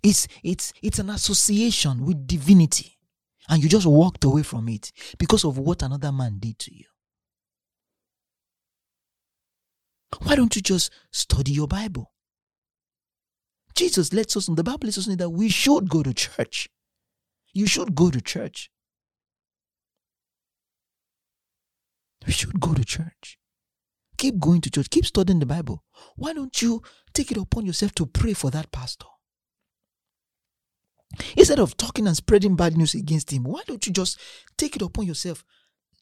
[0.03, 2.97] It's it's it's an association with divinity.
[3.49, 6.87] And you just walked away from it because of what another man did to you.
[10.23, 12.13] Why don't you just study your Bible?
[13.81, 16.69] Jesus lets us, know, the Bible lets us know that we should go to church.
[17.55, 18.71] You should go to church.
[22.27, 23.39] We should go to church.
[24.19, 24.91] Keep going to church.
[24.91, 25.83] Keep studying the Bible.
[26.15, 26.83] Why don't you
[27.15, 29.07] take it upon yourself to pray for that pastor?
[31.35, 34.21] Instead of talking and spreading bad news against him, why don't you just
[34.59, 35.43] take it upon yourself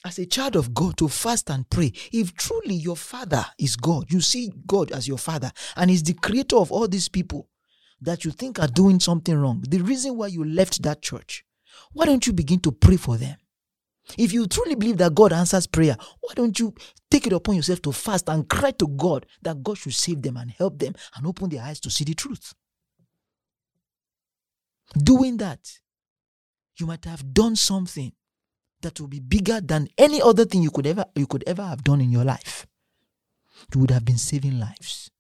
[0.05, 1.93] as a child of God to fast and pray.
[2.13, 6.15] If truly your father is God, you see God as your father and is the
[6.15, 7.49] creator of all these people
[8.01, 11.45] that you think are doing something wrong, the reason why you left that church,
[11.93, 13.37] why don't you begin to pray for them?
[14.17, 16.75] If you truly believe that God answers prayer, why don't you
[17.11, 20.37] take it upon yourself to fast and cry to God that God should save them
[20.37, 22.55] and help them and open their eyes to see the truth?
[24.97, 25.61] Doing that,
[26.79, 28.13] you might have done something
[28.81, 31.83] that will be bigger than any other thing you could ever you could ever have
[31.83, 32.67] done in your life.
[33.75, 35.11] You would have been saving lives.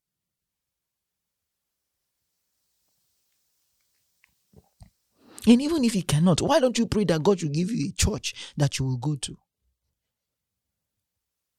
[5.46, 7.92] And even if you cannot, why don't you pray that God will give you a
[7.92, 9.36] church that you will go to?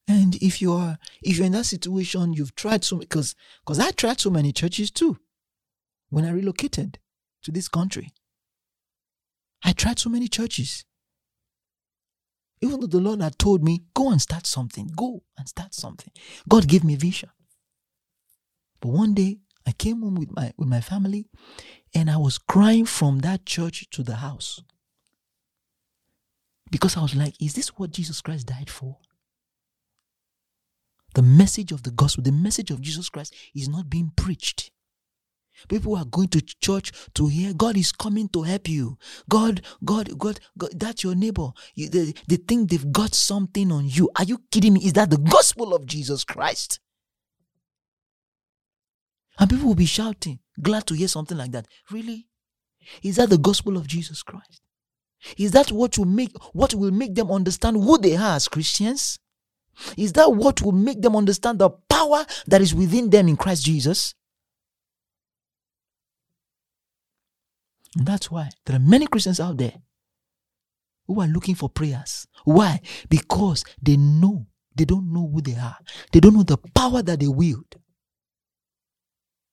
[0.07, 3.91] And if you are if you're in that situation, you've tried so because because I
[3.91, 5.17] tried so many churches too
[6.09, 6.97] when I relocated
[7.43, 8.11] to this country.
[9.63, 10.83] I tried so many churches.
[12.61, 16.11] Even though the Lord had told me, go and start something, go and start something.
[16.47, 17.29] God gave me vision.
[18.81, 19.37] But one day
[19.79, 21.25] came home with my with my family
[21.95, 24.61] and I was crying from that church to the house.
[26.71, 28.97] Because I was like, is this what Jesus Christ died for?
[31.15, 34.69] The message of the gospel, the message of Jesus Christ is not being preached.
[35.67, 38.97] People are going to church to hear God is coming to help you.
[39.27, 41.49] God, God, God, God that's your neighbor.
[41.75, 44.09] You, they, they think they've got something on you.
[44.17, 44.85] Are you kidding me?
[44.85, 46.79] Is that the gospel of Jesus Christ?
[49.39, 51.67] And people will be shouting, glad to hear something like that.
[51.89, 52.27] Really?
[53.01, 54.61] Is that the gospel of Jesus Christ?
[55.37, 59.19] Is that what will make what will make them understand who they are as Christians?
[59.97, 63.65] Is that what will make them understand the power that is within them in Christ
[63.65, 64.13] Jesus?
[67.97, 69.73] And that's why there are many Christians out there
[71.07, 72.27] who are looking for prayers.
[72.43, 72.81] Why?
[73.09, 75.77] Because they know, they don't know who they are.
[76.11, 77.75] They don't know the power that they wield.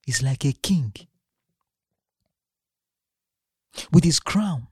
[0.07, 0.93] It's like a king
[3.93, 4.69] with his crown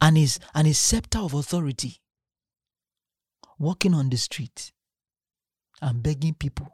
[0.00, 2.00] and his and his scepter of authority.
[3.60, 4.72] walking on the street
[5.82, 6.66] and begging people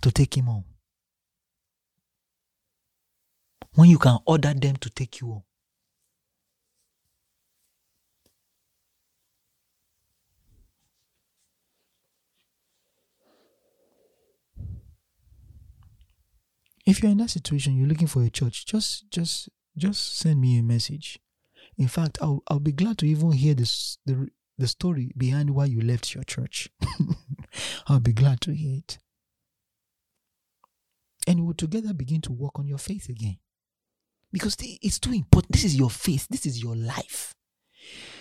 [0.00, 0.64] to take him home.
[3.74, 5.42] When you can order them to take you home.
[16.84, 20.58] If you're in that situation, you're looking for a church, just just just send me
[20.58, 21.18] a message.
[21.78, 24.28] In fact, I'll I'll be glad to even hear this the
[24.58, 26.68] the story behind why you left your church.
[27.86, 28.98] I'll be glad to hear it.
[31.26, 33.38] And we'll together begin to work on your faith again.
[34.32, 35.52] Because it's too important.
[35.52, 36.26] This is your faith.
[36.28, 37.34] This is your life.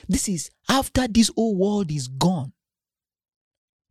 [0.07, 2.53] This is after this whole world is gone,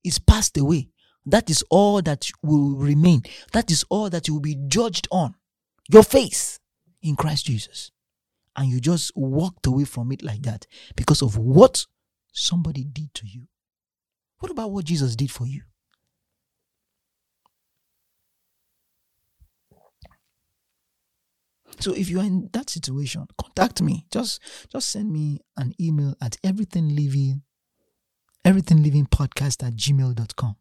[0.05, 0.89] it's passed away.
[1.27, 3.23] That is all that will remain.
[3.53, 5.35] That is all that you will be judged on.
[5.89, 6.59] Your faith
[7.03, 7.91] in Christ Jesus.
[8.57, 10.67] And you just walked away from it like that
[10.97, 11.87] because of what
[12.33, 13.47] somebody did to you.
[14.39, 15.63] What about what Jesus did for you?
[21.79, 24.07] So if you're in that situation, contact me.
[24.13, 24.41] Just
[24.71, 27.43] just send me an email at everything living
[28.45, 30.57] everything living podcast at gmail.com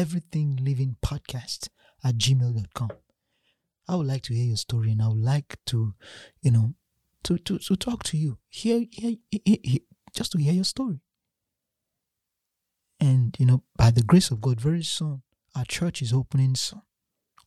[0.00, 1.68] everything living podcast
[2.02, 2.88] at gmail.com.
[3.86, 5.92] I would like to hear your story and I would like to,
[6.40, 6.74] you know,
[7.24, 8.38] to, to, to talk to you.
[8.48, 9.80] Hear, hear, hear, hear,
[10.14, 11.00] just to hear your story.
[12.98, 15.20] And, you know, by the grace of God, very soon,
[15.54, 16.80] our church is opening soon.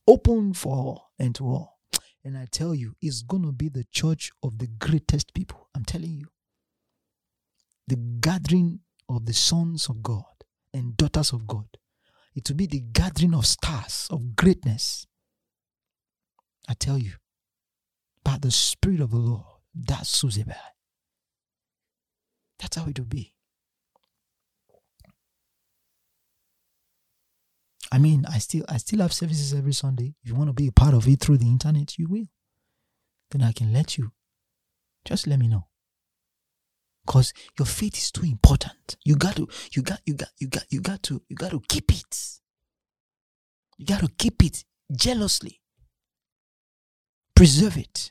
[0.06, 1.80] Open for all and to all.
[2.24, 5.70] And I tell you, it's going to be the church of the greatest people.
[5.74, 6.26] I'm telling you.
[7.88, 10.24] The gathering of the sons of God
[10.72, 11.66] and daughters of God
[12.34, 15.06] it will be the gathering of stars of greatness.
[16.68, 17.12] I tell you,
[18.24, 19.44] by the Spirit of the Lord,
[19.74, 20.56] that's Suzibai.
[22.58, 23.34] That's how it will be.
[27.92, 30.14] I mean, I still I still have services every Sunday.
[30.24, 32.26] If you want to be a part of it through the internet, you will.
[33.30, 34.10] Then I can let you.
[35.04, 35.66] Just let me know.
[37.14, 38.96] Because your faith is too important.
[39.04, 41.60] You got to, you got, you got, you got, you got to, you got to
[41.68, 42.40] keep it.
[43.78, 45.60] You got to keep it jealously.
[47.36, 48.10] Preserve it.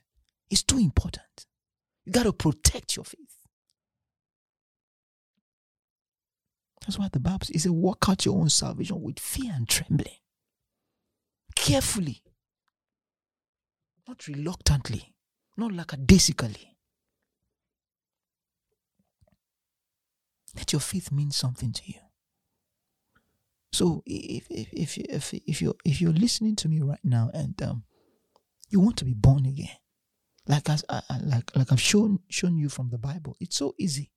[0.50, 1.48] It's too important.
[2.06, 3.36] You got to protect your faith.
[6.80, 10.16] That's why the Bible says, work out your own salvation with fear and trembling,
[11.58, 12.24] carefully,
[14.08, 15.14] not reluctantly,
[15.58, 16.73] not lackadaisically."
[20.56, 22.00] Let your faith mean something to you.
[23.72, 27.60] So if if if if, if you're if you're listening to me right now and
[27.64, 27.84] um,
[28.70, 29.78] you want to be born again,
[30.48, 34.12] like as I, like like I've shown shown you from the Bible, it's so easy.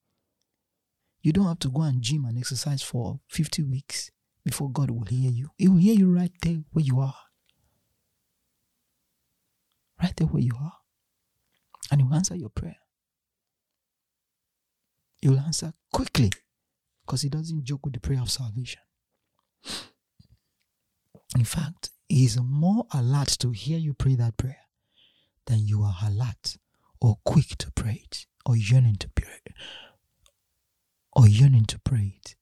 [1.22, 4.10] You don't have to go and gym and exercise for 50 weeks
[4.44, 5.50] before God will hear you.
[5.56, 7.16] He will hear you right there where you are.
[10.00, 10.74] Right there where you are.
[11.90, 12.76] And He will answer your prayer.
[15.26, 16.30] Will answer quickly
[17.04, 18.80] because He doesn't joke with the prayer of salvation.
[21.36, 24.60] In fact, He is more alert to hear you pray that prayer
[25.46, 26.58] than you are alert
[27.00, 29.52] or quick to pray it or yearning to pray it
[31.12, 32.36] or yearning to pray it.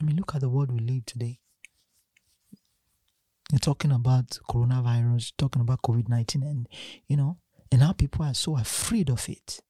[0.00, 1.38] I mean, look at the world we live today.
[3.50, 6.68] You're talking about coronavirus, talking about COVID 19, and
[7.06, 7.38] you know,
[7.72, 9.60] and how people are so afraid of it.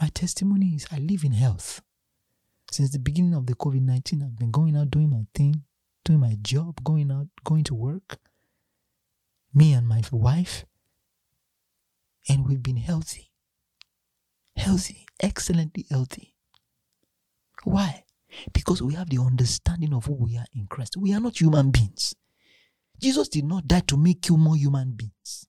[0.00, 1.82] My testimony is I live in health.
[2.70, 5.64] Since the beginning of the COVID 19, I've been going out doing my thing,
[6.04, 8.18] doing my job, going out, going to work.
[9.52, 10.64] Me and my wife.
[12.28, 13.30] And we've been healthy.
[14.56, 16.34] Healthy, excellently healthy.
[17.64, 18.04] Why?
[18.52, 20.96] Because we have the understanding of who we are in Christ.
[20.96, 22.14] We are not human beings.
[23.00, 25.46] Jesus did not die to make you more human beings.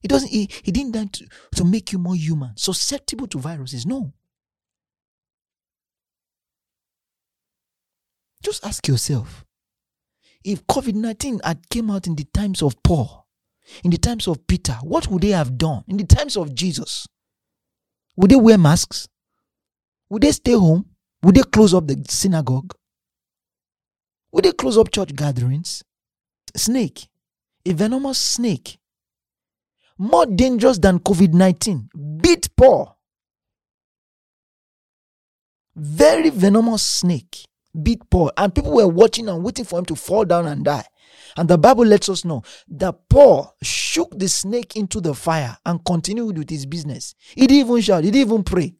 [0.00, 3.86] He doesn't he, he didn't die to, to make you more human, susceptible to viruses.
[3.86, 4.12] No.
[8.42, 9.44] Just ask yourself
[10.42, 13.26] if COVID 19 had came out in the times of Paul,
[13.84, 15.84] in the times of Peter, what would they have done?
[15.86, 17.06] In the times of Jesus,
[18.16, 19.06] would they wear masks?
[20.08, 20.86] Would they stay home?
[21.22, 22.74] Would they close up the synagogue?
[24.32, 25.84] Would they close up church gatherings?
[26.56, 27.08] Snake,
[27.66, 28.79] a venomous snake,
[30.00, 31.90] more dangerous than COVID 19,
[32.22, 32.96] beat Paul.
[35.76, 37.44] Very venomous snake
[37.82, 40.86] beat Paul, and people were watching and waiting for him to fall down and die.
[41.36, 45.84] And the Bible lets us know that Paul shook the snake into the fire and
[45.84, 47.14] continued with his business.
[47.34, 48.74] He didn't even shout, he didn't even pray.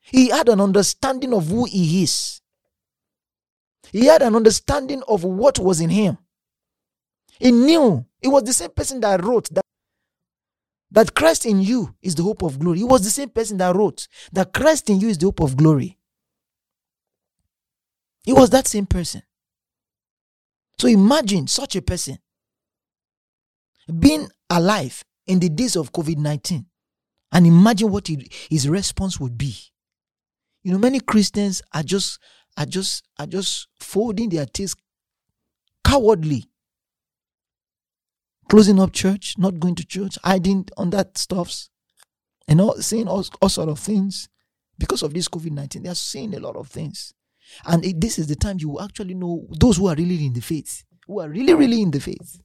[0.00, 2.40] He had an understanding of who he is.
[3.92, 6.16] He had an understanding of what was in him.
[7.38, 9.64] He knew it was the same person that wrote that,
[10.92, 12.78] that Christ in you is the hope of glory.
[12.78, 15.56] He was the same person that wrote that Christ in you is the hope of
[15.56, 15.98] glory.
[18.24, 19.22] He was that same person.
[20.78, 22.18] So imagine such a person
[23.98, 26.66] being alive in the days of COVID 19
[27.32, 29.56] and imagine what he, his response would be.
[30.62, 32.20] You know, many Christians are just
[32.56, 34.74] are just are just folding their teeth
[35.84, 36.44] cowardly.
[38.52, 41.70] Closing up church, not going to church, hiding on that stuffs,
[42.46, 44.28] and all saying all, all sort of things
[44.78, 45.82] because of this COVID 19.
[45.82, 47.14] They are saying a lot of things.
[47.64, 50.42] And it, this is the time you actually know those who are really in the
[50.42, 52.42] faith, who are really, really in the faith.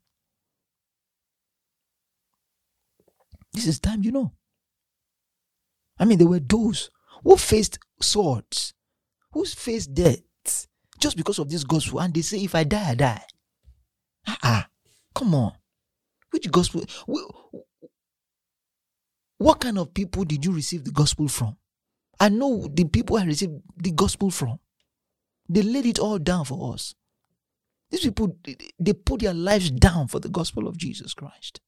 [3.51, 4.31] This is time you know.
[5.99, 6.89] I mean, there were those
[7.21, 8.73] who faced swords,
[9.33, 10.21] who faced death
[11.01, 13.23] just because of this gospel, and they say, if I die, I die.
[14.25, 14.63] Ah, uh-uh.
[15.13, 15.51] come on.
[16.37, 16.83] Which gospel?
[19.39, 21.57] What kind of people did you receive the gospel from?
[22.19, 24.59] I know the people I received the gospel from.
[25.49, 26.93] They laid it all down for us.
[27.89, 28.37] These people,
[28.79, 31.59] they put their lives down for the gospel of Jesus Christ.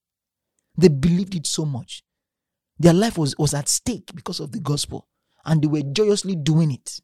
[0.77, 2.03] They believed it so much.
[2.77, 5.07] Their life was, was at stake because of the gospel,
[5.45, 6.99] and they were joyously doing it.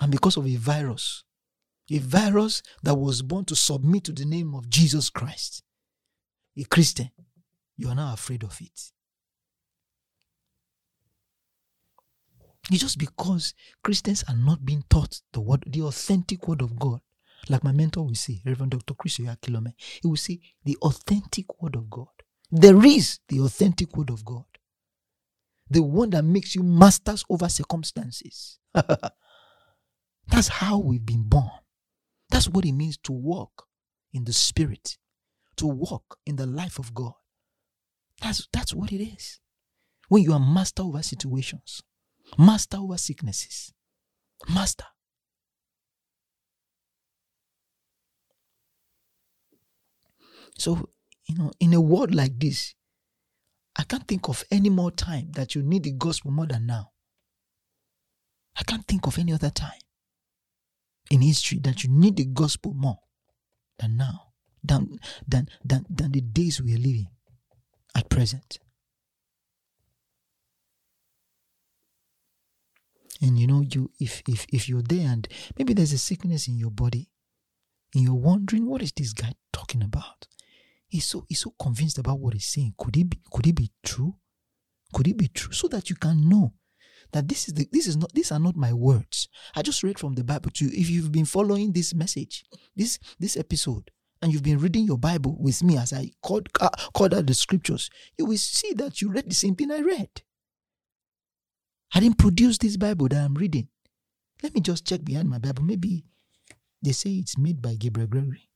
[0.00, 1.22] And because of a virus,
[1.90, 5.62] a virus that was born to submit to the name of Jesus Christ,
[6.56, 7.10] a Christian,
[7.76, 8.92] you are now afraid of it.
[12.70, 17.00] It's just because Christians are not being taught the word, the authentic word of God.
[17.48, 18.94] Like my mentor will say, Reverend Dr.
[18.94, 19.72] Chris Oyakhilome,
[20.02, 22.06] he will say, the authentic word of God.
[22.50, 24.44] There is the authentic word of God.
[25.70, 28.58] The one that makes you masters over circumstances.
[28.74, 31.50] That's how we've been born.
[32.40, 33.66] That's what it means to walk
[34.14, 34.96] in the spirit,
[35.56, 37.12] to walk in the life of God.
[38.22, 39.40] That's, that's what it is.
[40.08, 41.82] When you are master over situations,
[42.38, 43.74] master over sicknesses.
[44.48, 44.86] Master.
[50.56, 50.88] So,
[51.28, 52.74] you know, in a world like this,
[53.76, 56.92] I can't think of any more time that you need the gospel more than now.
[58.56, 59.80] I can't think of any other time
[61.10, 62.98] in history that you need the gospel more
[63.78, 64.32] than now,
[64.62, 67.08] than than than, than the days we are living
[67.94, 68.58] at present.
[73.20, 75.28] and you know you if if if you're there and
[75.58, 77.10] maybe there's a sickness in your body
[77.94, 80.26] and you're wondering what is this guy talking about?
[80.88, 82.74] He's so he's so convinced about what he's saying.
[82.78, 84.16] Could it be could it be true?
[84.92, 85.52] Could it be true?
[85.52, 86.54] So that you can know
[87.12, 89.98] that this is the this is not these are not my words i just read
[89.98, 92.44] from the bible to you if you've been following this message
[92.76, 93.90] this this episode
[94.22, 97.34] and you've been reading your bible with me as i called uh, called out the
[97.34, 100.22] scriptures you will see that you read the same thing i read
[101.92, 103.68] I didn't produce this Bible that I'm reading.
[104.42, 105.64] Let me just check behind my Bible.
[105.64, 106.04] Maybe
[106.82, 108.48] they say it's made by Gabriel Gregory.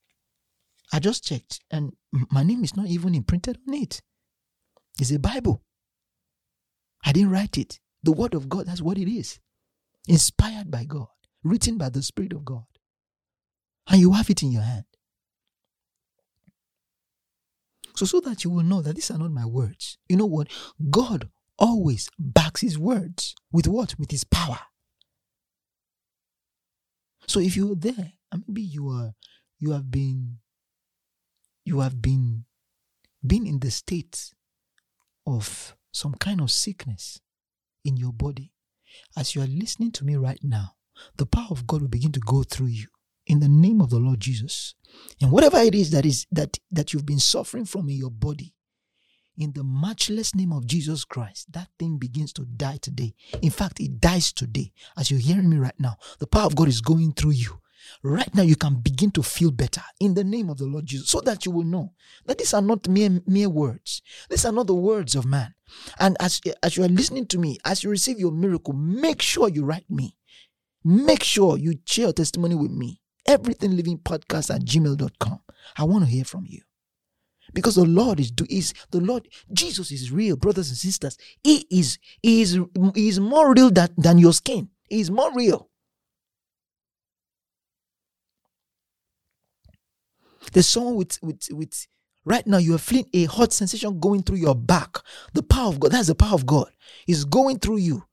[0.92, 1.94] I just checked, and
[2.30, 4.00] my name is not even imprinted on it.
[5.00, 5.62] It's a Bible.
[7.04, 7.80] I didn't write it.
[8.04, 9.40] The Word of God, that's what it is.
[10.06, 11.08] Inspired by God,
[11.42, 12.64] written by the Spirit of God.
[13.88, 14.84] And you have it in your hand.
[17.96, 19.96] So, so that you will know that these are not my words.
[20.08, 20.48] You know what?
[20.90, 23.98] God always backs his words with what?
[23.98, 24.58] With his power.
[27.26, 29.14] So if you're there, and maybe you are
[29.58, 30.38] you have been
[31.64, 32.44] you have been
[33.26, 34.34] been in the state
[35.26, 37.20] of some kind of sickness
[37.84, 38.52] in your body.
[39.16, 40.74] As you are listening to me right now,
[41.16, 42.86] the power of God will begin to go through you
[43.26, 44.74] in the name of the Lord Jesus.
[45.20, 48.54] And whatever it is that is that that you've been suffering from in your body,
[49.36, 53.14] in the matchless name of Jesus Christ, that thing begins to die today.
[53.42, 54.72] In fact, it dies today.
[54.96, 57.60] As you're hearing me right now, the power of God is going through you.
[58.02, 61.08] Right now, you can begin to feel better in the name of the Lord Jesus,
[61.08, 61.92] so that you will know
[62.26, 64.02] that these are not mere, mere words.
[64.28, 65.54] These are not the words of man.
[65.98, 69.48] And as, as you are listening to me, as you receive your miracle, make sure
[69.48, 70.16] you write me.
[70.84, 73.00] Make sure you share your testimony with me.
[73.26, 75.40] Everything living podcast at gmail.com.
[75.78, 76.60] I want to hear from you.
[77.52, 81.16] Because the Lord is do is the Lord Jesus is real, brothers and sisters.
[81.42, 82.58] He is he is
[82.94, 84.70] he is more real than, than your skin.
[84.88, 85.70] He is more real.
[90.52, 91.86] There's someone with with with
[92.24, 94.98] right now you are feeling a hot sensation going through your back.
[95.32, 96.70] The power of God, that's the power of God,
[97.06, 98.04] is going through you.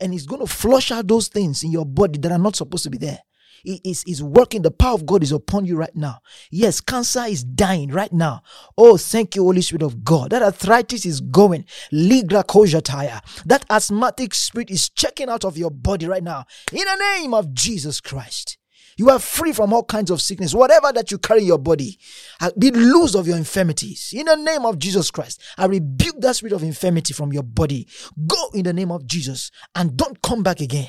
[0.00, 2.84] And it's going to flush out those things in your body that are not supposed
[2.84, 3.18] to be there.
[3.64, 4.62] It is, is working.
[4.62, 6.20] The power of God is upon you right now.
[6.50, 8.42] Yes, cancer is dying right now.
[8.78, 10.30] Oh, thank you, Holy Spirit of God.
[10.30, 11.64] That arthritis is going.
[11.92, 13.20] Ligra kojataya.
[13.44, 16.46] That asthmatic spirit is checking out of your body right now.
[16.72, 18.56] In the name of Jesus Christ.
[19.00, 20.52] You are free from all kinds of sickness.
[20.52, 21.98] Whatever that you carry your body,
[22.38, 24.12] uh, be loose of your infirmities.
[24.14, 27.88] In the name of Jesus Christ, I rebuke that spirit of infirmity from your body.
[28.26, 30.88] Go in the name of Jesus and don't come back again.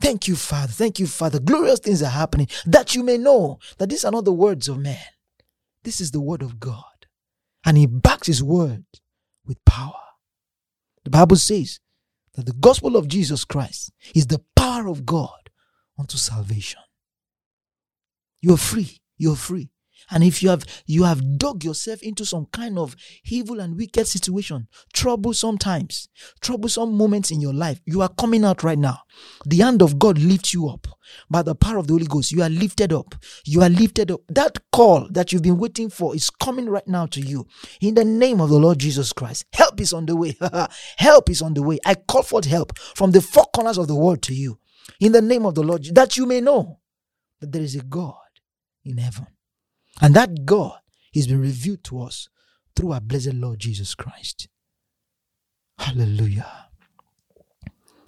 [0.00, 0.72] Thank you, Father.
[0.72, 1.38] Thank you, Father.
[1.38, 4.78] Glorious things are happening that you may know that these are not the words of
[4.78, 4.98] man.
[5.84, 6.82] This is the word of God.
[7.64, 8.86] And he backs his word
[9.46, 9.92] with power.
[11.04, 11.78] The Bible says
[12.34, 15.48] that the gospel of Jesus Christ is the power of God
[15.96, 16.80] unto salvation.
[18.40, 19.00] You're free.
[19.18, 19.70] You're free.
[20.10, 22.94] And if you have you have dug yourself into some kind of
[23.24, 26.08] evil and wicked situation, troublesome times,
[26.40, 29.00] troublesome moments in your life, you are coming out right now.
[29.44, 30.86] The hand of God lifts you up
[31.28, 32.30] by the power of the Holy Ghost.
[32.30, 33.14] You are lifted up.
[33.44, 34.20] You are lifted up.
[34.28, 37.46] That call that you've been waiting for is coming right now to you.
[37.80, 39.44] In the name of the Lord Jesus Christ.
[39.52, 40.36] Help is on the way.
[40.98, 41.78] help is on the way.
[41.84, 44.58] I call forth help from the four corners of the world to you.
[45.00, 46.78] In the name of the Lord, that you may know
[47.40, 48.14] that there is a God
[48.86, 49.26] in heaven
[50.00, 50.78] and that God
[51.14, 52.28] has been revealed to us
[52.74, 54.48] through our blessed Lord Jesus Christ.
[55.78, 56.68] Hallelujah.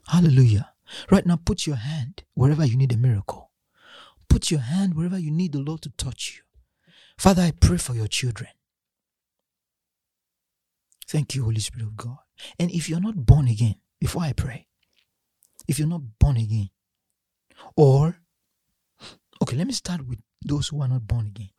[0.08, 0.72] Hallelujah.
[1.10, 3.50] Right now, put your hand wherever you need a miracle.
[4.28, 6.42] Put your hand wherever you need the Lord to touch you.
[7.18, 8.50] Father, I pray for your children.
[11.06, 12.18] Thank you, Holy Spirit of God.
[12.58, 14.66] And if you're not born again, before I pray,
[15.66, 16.70] if you're not born again,
[17.76, 18.18] or,
[19.42, 21.50] okay, let me start with those who are not born again.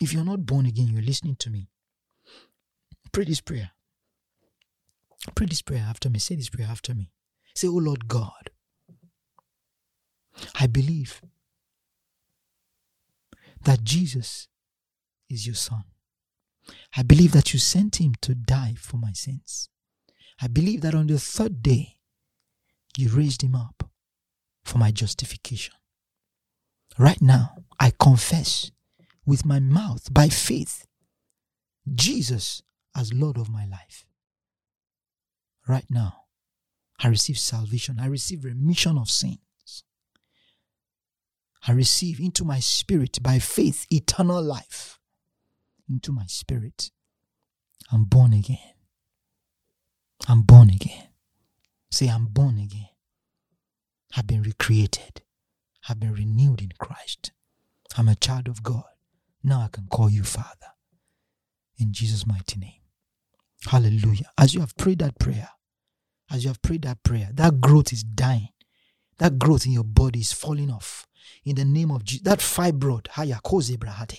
[0.00, 1.68] If you're not born again, you're listening to me.
[3.12, 3.70] Pray this prayer.
[5.34, 6.18] Pray this prayer after me.
[6.18, 7.10] Say this prayer after me.
[7.54, 8.50] Say, Oh Lord God,
[10.58, 11.22] I believe
[13.64, 14.48] that Jesus
[15.28, 15.84] is your Son.
[16.96, 19.68] I believe that you sent him to die for my sins.
[20.40, 21.96] I believe that on the third day,
[22.96, 23.90] you raised him up
[24.64, 25.74] for my justification.
[26.98, 28.70] Right now, I confess
[29.26, 30.86] with my mouth by faith
[31.94, 32.62] Jesus
[32.96, 34.06] as Lord of my life.
[35.68, 36.22] Right now,
[37.02, 37.98] I receive salvation.
[38.00, 39.84] I receive remission of sins.
[41.68, 44.98] I receive into my spirit by faith eternal life.
[45.88, 46.90] Into my spirit.
[47.92, 48.58] I'm born again.
[50.28, 51.08] I'm born again.
[51.90, 52.88] Say, I'm born again.
[54.16, 55.22] I've been recreated
[55.86, 57.32] have been renewed in Christ.
[57.96, 58.84] I'm a child of God.
[59.42, 60.72] Now I can call you Father.
[61.78, 62.80] In Jesus' mighty name.
[63.66, 64.30] Hallelujah.
[64.36, 65.50] As you have prayed that prayer,
[66.30, 68.48] as you have prayed that prayer, that growth is dying.
[69.18, 71.06] That growth in your body is falling off
[71.46, 72.24] in the name of Jesus.
[72.24, 74.18] That fibroid, haya kozebrahate,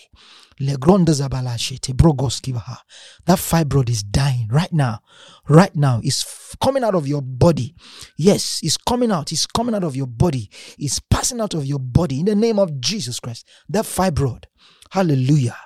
[0.60, 2.78] legronda zabalashete, brogoskivaha.
[3.26, 5.00] That fibroid is dying right now.
[5.48, 6.00] Right now.
[6.04, 7.76] It's coming out of your body.
[8.18, 9.32] Yes, it's coming out.
[9.32, 10.50] It's coming out of your body.
[10.80, 13.46] It's passing out of your body in the name of Jesus Christ.
[13.70, 14.46] That fibroid.
[14.90, 15.58] Hallelujah.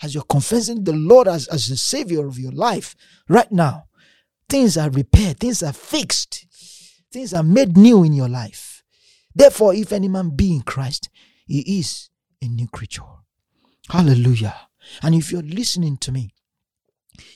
[0.00, 2.94] As you're confessing the Lord as, as the Savior of your life
[3.28, 3.86] right now,
[4.48, 6.46] things are repaired, things are fixed,
[7.12, 8.72] things are made new in your life
[9.34, 11.08] Therefore, if any man be in Christ,
[11.46, 12.10] he is
[12.40, 13.02] a new creature.
[13.88, 14.54] Hallelujah.
[15.02, 16.34] And if you're listening to me,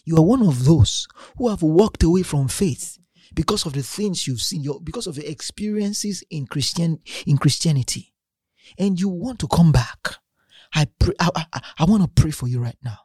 [0.04, 1.06] you are one of those
[1.38, 2.98] who have walked away from faith
[3.34, 8.14] because of the things you've seen, your, because of the experiences in Christian in Christianity,
[8.78, 10.16] and you want to come back.
[10.74, 12.98] I pray, I, I, I want to pray for you right now,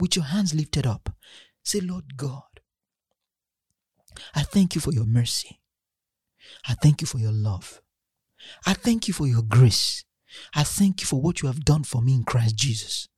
[0.00, 1.10] with your hands lifted up.
[1.62, 2.42] Say, Lord God,
[4.34, 5.60] I thank you for your mercy.
[6.68, 7.80] I thank you for your love.
[8.66, 10.04] I thank you for your grace.
[10.54, 13.08] I thank you for what you have done for me in Christ Jesus.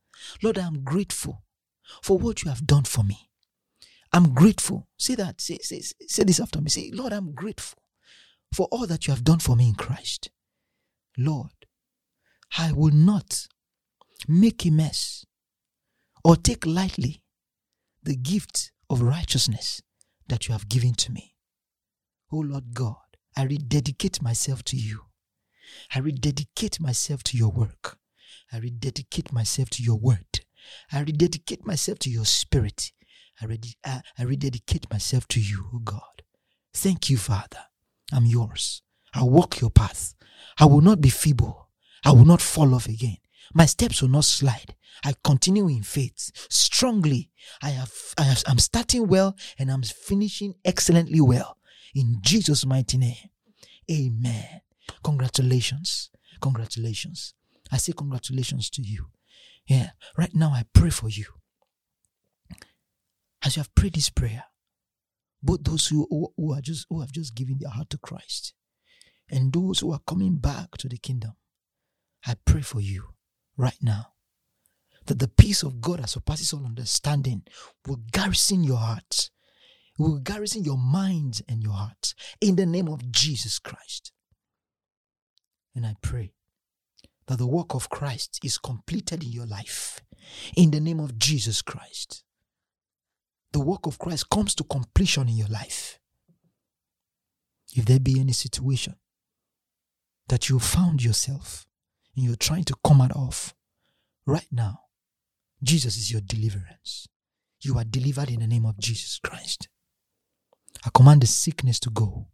[0.43, 1.43] Lord, I am grateful
[2.03, 3.31] for what you have done for me.
[4.13, 4.89] I'm grateful.
[4.97, 5.41] Say that.
[5.41, 6.71] Say, say, say this after me.
[6.71, 7.83] Say, Lord, I'm grateful
[8.55, 10.31] for all that you have done for me in Christ.
[11.17, 11.51] Lord,
[12.57, 13.47] I will not
[14.27, 15.25] make a mess
[16.25, 17.23] or take lightly
[18.03, 19.83] the gift of righteousness
[20.29, 21.35] that you have given to me.
[22.33, 22.97] Oh Lord God,
[23.39, 25.03] I rededicate myself to you.
[25.95, 27.97] I rededicate myself to your work.
[28.53, 30.41] I rededicate myself to your word.
[30.91, 32.91] I rededicate myself to your spirit.
[33.41, 36.23] I, redi- I, I rededicate myself to you, oh God.
[36.75, 37.61] Thank you, Father.
[38.13, 38.83] I'm yours.
[39.15, 40.15] I walk your path.
[40.59, 41.69] I will not be feeble.
[42.05, 43.19] I will not fall off again.
[43.55, 44.75] My steps will not slide.
[45.05, 47.31] I continue in faith strongly.
[47.63, 51.58] I have, I have, I'm starting well and I'm finishing excellently well.
[51.95, 53.31] In Jesus' mighty name.
[53.91, 54.61] Amen.
[55.03, 56.11] Congratulations.
[56.41, 57.35] Congratulations.
[57.73, 59.07] I say congratulations to you.
[59.67, 59.91] Yeah.
[60.17, 61.27] Right now, I pray for you.
[63.45, 64.45] As you have prayed this prayer,
[65.43, 66.07] both those who,
[66.37, 68.55] who are just who have just given their heart to Christ
[69.31, 71.35] and those who are coming back to the kingdom,
[72.27, 73.05] I pray for you
[73.57, 74.15] right now
[75.07, 77.43] that the peace of God that surpasses all understanding
[77.87, 79.31] will garrison your heart,
[79.99, 84.13] will garrison your mind and your heart in the name of Jesus Christ.
[85.75, 86.33] And I pray
[87.27, 90.01] that the work of Christ is completed in your life
[90.57, 92.25] in the name of Jesus Christ.
[93.53, 95.99] The work of Christ comes to completion in your life.
[97.75, 98.95] If there be any situation
[100.29, 101.67] that you found yourself
[102.15, 103.55] and you're trying to come out of
[104.27, 104.81] right now,
[105.63, 107.09] Jesus is your deliverance.
[107.61, 109.69] You are delivered in the name of Jesus Christ.
[110.85, 112.29] I command the sickness to go.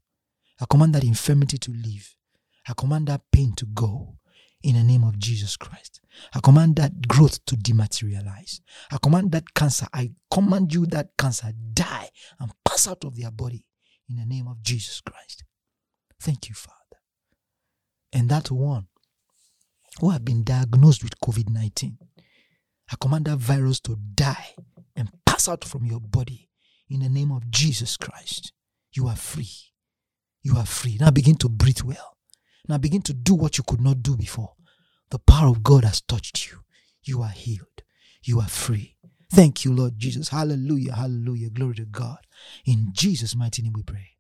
[0.61, 2.15] I command that infirmity to leave.
[2.69, 4.17] I command that pain to go
[4.63, 6.01] in the name of Jesus Christ.
[6.35, 8.61] I command that growth to dematerialize.
[8.91, 12.11] I command that cancer, I command you that cancer die
[12.41, 13.67] and pass out of their body
[14.09, 15.45] in the name of Jesus Christ.
[16.21, 16.79] Thank you, Father.
[18.13, 18.87] And that one
[20.01, 21.99] who have been diagnosed with COVID 19,
[22.91, 24.55] I command that virus to die
[24.97, 26.49] and pass out from your body
[26.89, 28.53] in the name of Jesus Christ.
[28.93, 29.51] You are free.
[30.43, 30.99] You are free.
[31.01, 32.17] Now begin to breathe well.
[32.69, 34.55] Now begin to do what you could not do before.
[35.11, 36.59] The power of God has touched you.
[37.03, 37.83] You are healed.
[38.23, 38.97] You are free.
[39.31, 40.29] Thank you, Lord Jesus.
[40.29, 40.95] Hallelujah.
[40.95, 41.51] Hallelujah.
[41.51, 42.19] Glory to God.
[42.65, 44.11] In Jesus' mighty name we pray.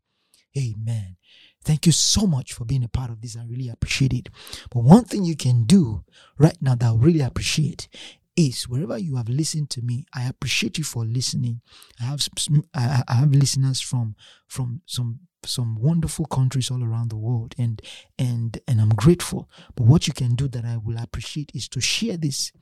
[0.56, 1.16] Amen.
[1.64, 3.36] Thank you so much for being a part of this.
[3.36, 4.28] I really appreciate it.
[4.70, 6.04] But one thing you can do
[6.38, 7.88] right now that I really appreciate
[8.36, 11.60] is wherever you have listened to me, I appreciate you for listening.
[12.00, 12.26] I have
[12.74, 14.16] I have listeners from
[14.48, 17.80] from some some wonderful countries all around the world and
[18.18, 19.48] and and I'm grateful.
[19.74, 22.52] But what you can do that I will appreciate is to share this.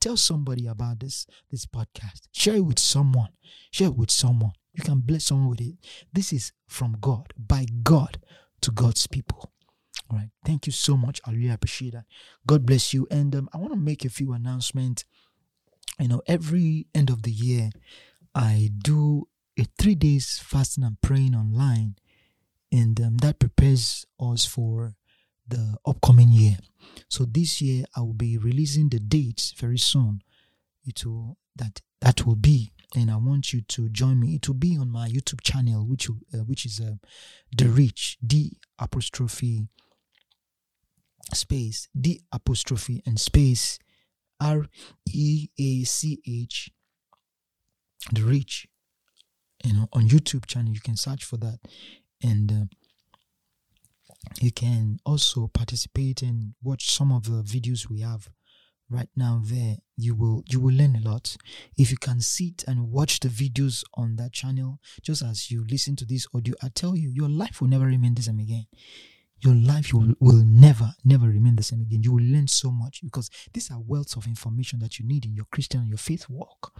[0.00, 2.28] Tell somebody about this this podcast.
[2.32, 3.30] Share it with someone.
[3.70, 4.52] Share it with someone.
[4.74, 5.74] You can bless someone with it.
[6.12, 8.18] This is from God, by God
[8.62, 9.52] to God's people.
[10.12, 10.28] All right.
[10.44, 11.20] Thank you so much.
[11.24, 12.04] I really appreciate that.
[12.46, 13.06] God bless you.
[13.10, 15.04] And um, I want to make a few announcements.
[15.98, 17.70] You know, every end of the year,
[18.34, 19.28] I do
[19.58, 21.96] a three days fasting and praying online
[22.72, 24.94] and um, that prepares us for
[25.46, 26.56] the upcoming year.
[27.08, 30.22] So this year I will be releasing the dates very soon.
[30.84, 34.34] It will that that will be, and I want you to join me.
[34.36, 36.94] It will be on my YouTube channel, which uh, which is uh,
[37.56, 39.68] the Rich D apostrophe
[41.34, 43.78] space D apostrophe and space
[44.40, 44.66] R
[45.12, 46.70] E A C H
[48.12, 48.66] the Reach.
[49.64, 51.60] You know, on YouTube channel, you can search for that.
[52.22, 52.64] And uh,
[54.40, 58.28] you can also participate and watch some of the videos we have
[58.90, 59.76] right now there.
[59.96, 61.36] You will you will learn a lot.
[61.78, 65.96] If you can sit and watch the videos on that channel just as you listen
[65.96, 68.66] to this audio i tell you your life will never remain the same again
[69.42, 73.00] your life will, will never never remain the same again you will learn so much
[73.02, 76.72] because these are wealths of information that you need in your christian your faith walk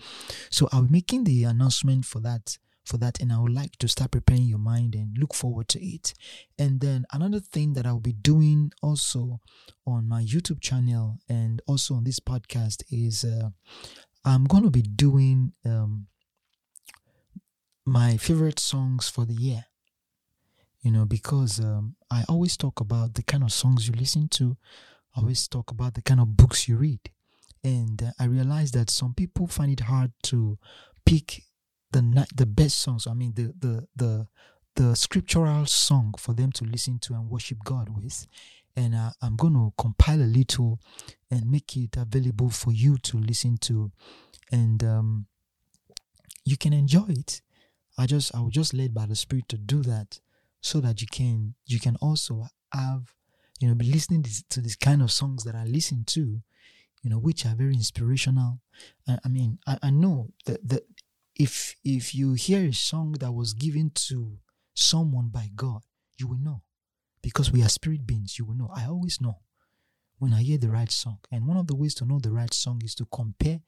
[0.51, 3.89] so i'll be making the announcement for that for that and I would like to
[3.89, 6.15] start preparing your mind and look forward to it.
[6.59, 9.41] And then another thing that I'll be doing also
[9.87, 13.51] on my YouTube channel and also on this podcast is uh,
[14.25, 16.07] I'm going to be doing um,
[17.85, 19.65] my favorite songs for the year.
[20.83, 24.57] You know, because um, I always talk about the kind of songs you listen to,
[25.15, 27.01] I always talk about the kind of books you read.
[27.63, 30.59] And uh, I realize that some people find it hard to
[31.07, 31.43] pick
[31.93, 33.07] the the best songs.
[33.07, 34.27] I mean the the the
[34.75, 38.27] the scriptural song for them to listen to and worship God with.
[38.75, 40.81] And uh, I'm going to compile a little
[41.31, 43.93] and make it available for you to listen to,
[44.51, 45.27] and um,
[46.47, 47.43] you can enjoy it.
[47.99, 50.21] I just I was just led by the Spirit to do that,
[50.63, 53.13] so that you can you can also have
[53.61, 56.41] you know be listening to this kind of songs that I listen to,
[57.03, 58.61] you know, which are very inspirational.
[59.07, 60.85] I, I mean, I, I know that that
[61.37, 64.39] if if you hear a song that was given to
[64.73, 65.83] someone by God,
[66.17, 66.63] you will know.
[67.21, 68.71] Because we are spirit beings, you will know.
[68.75, 69.39] I always know
[70.19, 71.19] when I hear the right song.
[71.31, 73.61] And one of the ways to know the right song is to compare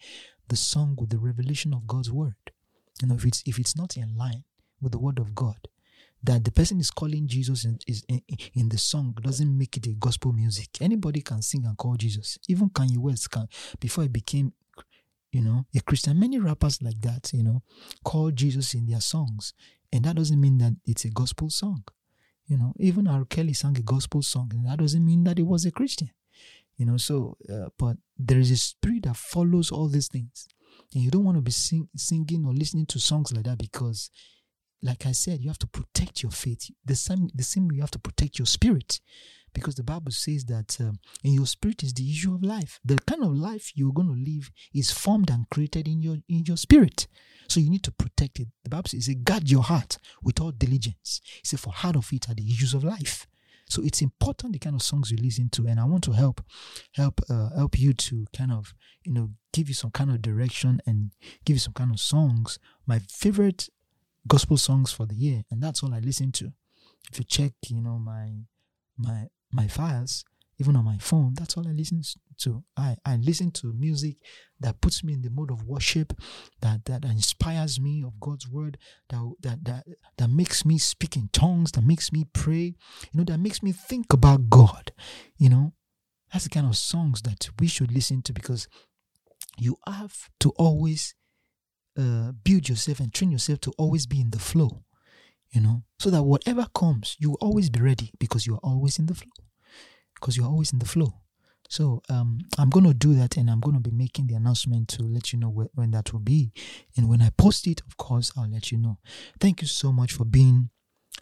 [0.48, 2.34] the song with the revelation of God's word.
[3.00, 4.44] You know, if it's if it's not in line
[4.80, 5.68] with the word of God,
[6.24, 8.22] that the person is calling Jesus in, is in,
[8.54, 10.80] in the song doesn't make it a gospel music.
[10.80, 12.38] Anybody can sing and call Jesus.
[12.48, 13.46] Even Kanye West can
[13.78, 14.52] before he became
[15.34, 16.18] you know, a Christian.
[16.18, 17.62] Many rappers like that, you know,
[18.04, 19.52] call Jesus in their songs.
[19.92, 21.82] And that doesn't mean that it's a gospel song.
[22.46, 23.24] You know, even R.
[23.24, 26.10] Kelly sang a gospel song, and that doesn't mean that he was a Christian.
[26.76, 30.46] You know, so, uh, but there is a spirit that follows all these things.
[30.94, 34.10] And you don't want to be sing, singing or listening to songs like that because,
[34.84, 36.70] like I said, you have to protect your faith.
[36.84, 39.00] The same, the same way you have to protect your spirit
[39.54, 42.80] because the Bible says that um, in your spirit is the issue of life.
[42.84, 46.44] The kind of life you're going to live is formed and created in your in
[46.44, 47.06] your spirit.
[47.48, 48.48] So you need to protect it.
[48.64, 51.20] The Bible says, guard your heart with all diligence.
[51.24, 53.26] He said, for heart of it are the issues of life.
[53.68, 56.42] So it's important the kind of songs you listen to, and I want to help
[56.92, 58.74] help uh, help you to kind of
[59.04, 61.12] you know give you some kind of direction and
[61.46, 62.58] give you some kind of songs.
[62.86, 63.68] My favorite
[64.26, 66.52] gospel songs for the year, and that's all I listen to.
[67.10, 68.30] If you check, you know my
[68.96, 70.24] my my files,
[70.58, 71.34] even on my phone.
[71.34, 72.02] That's all I listen
[72.38, 72.64] to.
[72.76, 74.16] I, I listen to music
[74.60, 76.12] that puts me in the mode of worship,
[76.60, 78.78] that, that inspires me of God's word,
[79.10, 79.84] that, that, that,
[80.18, 82.74] that makes me speak in tongues, that makes me pray,
[83.12, 84.92] you know, that makes me think about God.
[85.36, 85.72] You know,
[86.32, 88.68] that's the kind of songs that we should listen to because
[89.58, 91.14] you have to always
[91.98, 94.84] uh, build yourself and train yourself to always be in the flow
[95.54, 98.98] you know, so that whatever comes, you will always be ready because you are always
[98.98, 99.30] in the flow.
[100.14, 101.20] Because you're always in the flow.
[101.68, 104.88] So um, I'm going to do that and I'm going to be making the announcement
[104.88, 106.52] to let you know wh- when that will be.
[106.96, 108.98] And when I post it, of course, I'll let you know.
[109.38, 110.70] Thank you so much for being,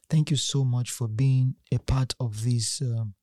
[0.09, 3.15] thank you so much for being a part of this, um,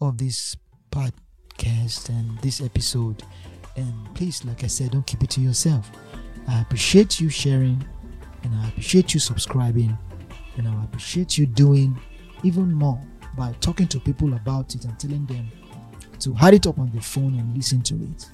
[0.00, 0.56] of this
[0.90, 3.22] podcast and this episode.
[3.76, 5.88] And please, like I said, don't keep it to yourself.
[6.50, 7.86] I appreciate you sharing
[8.42, 9.96] and I appreciate you subscribing
[10.56, 11.98] and I appreciate you doing
[12.42, 13.00] even more
[13.36, 15.48] by talking to people about it and telling them
[16.20, 18.26] to add it up on the phone and listen to it.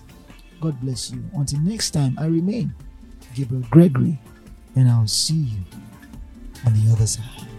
[0.61, 1.23] God bless you.
[1.35, 2.75] Until next time, I remain
[3.35, 4.19] Gabriel Gregory,
[4.75, 5.61] and I'll see you
[6.65, 7.56] on the other side.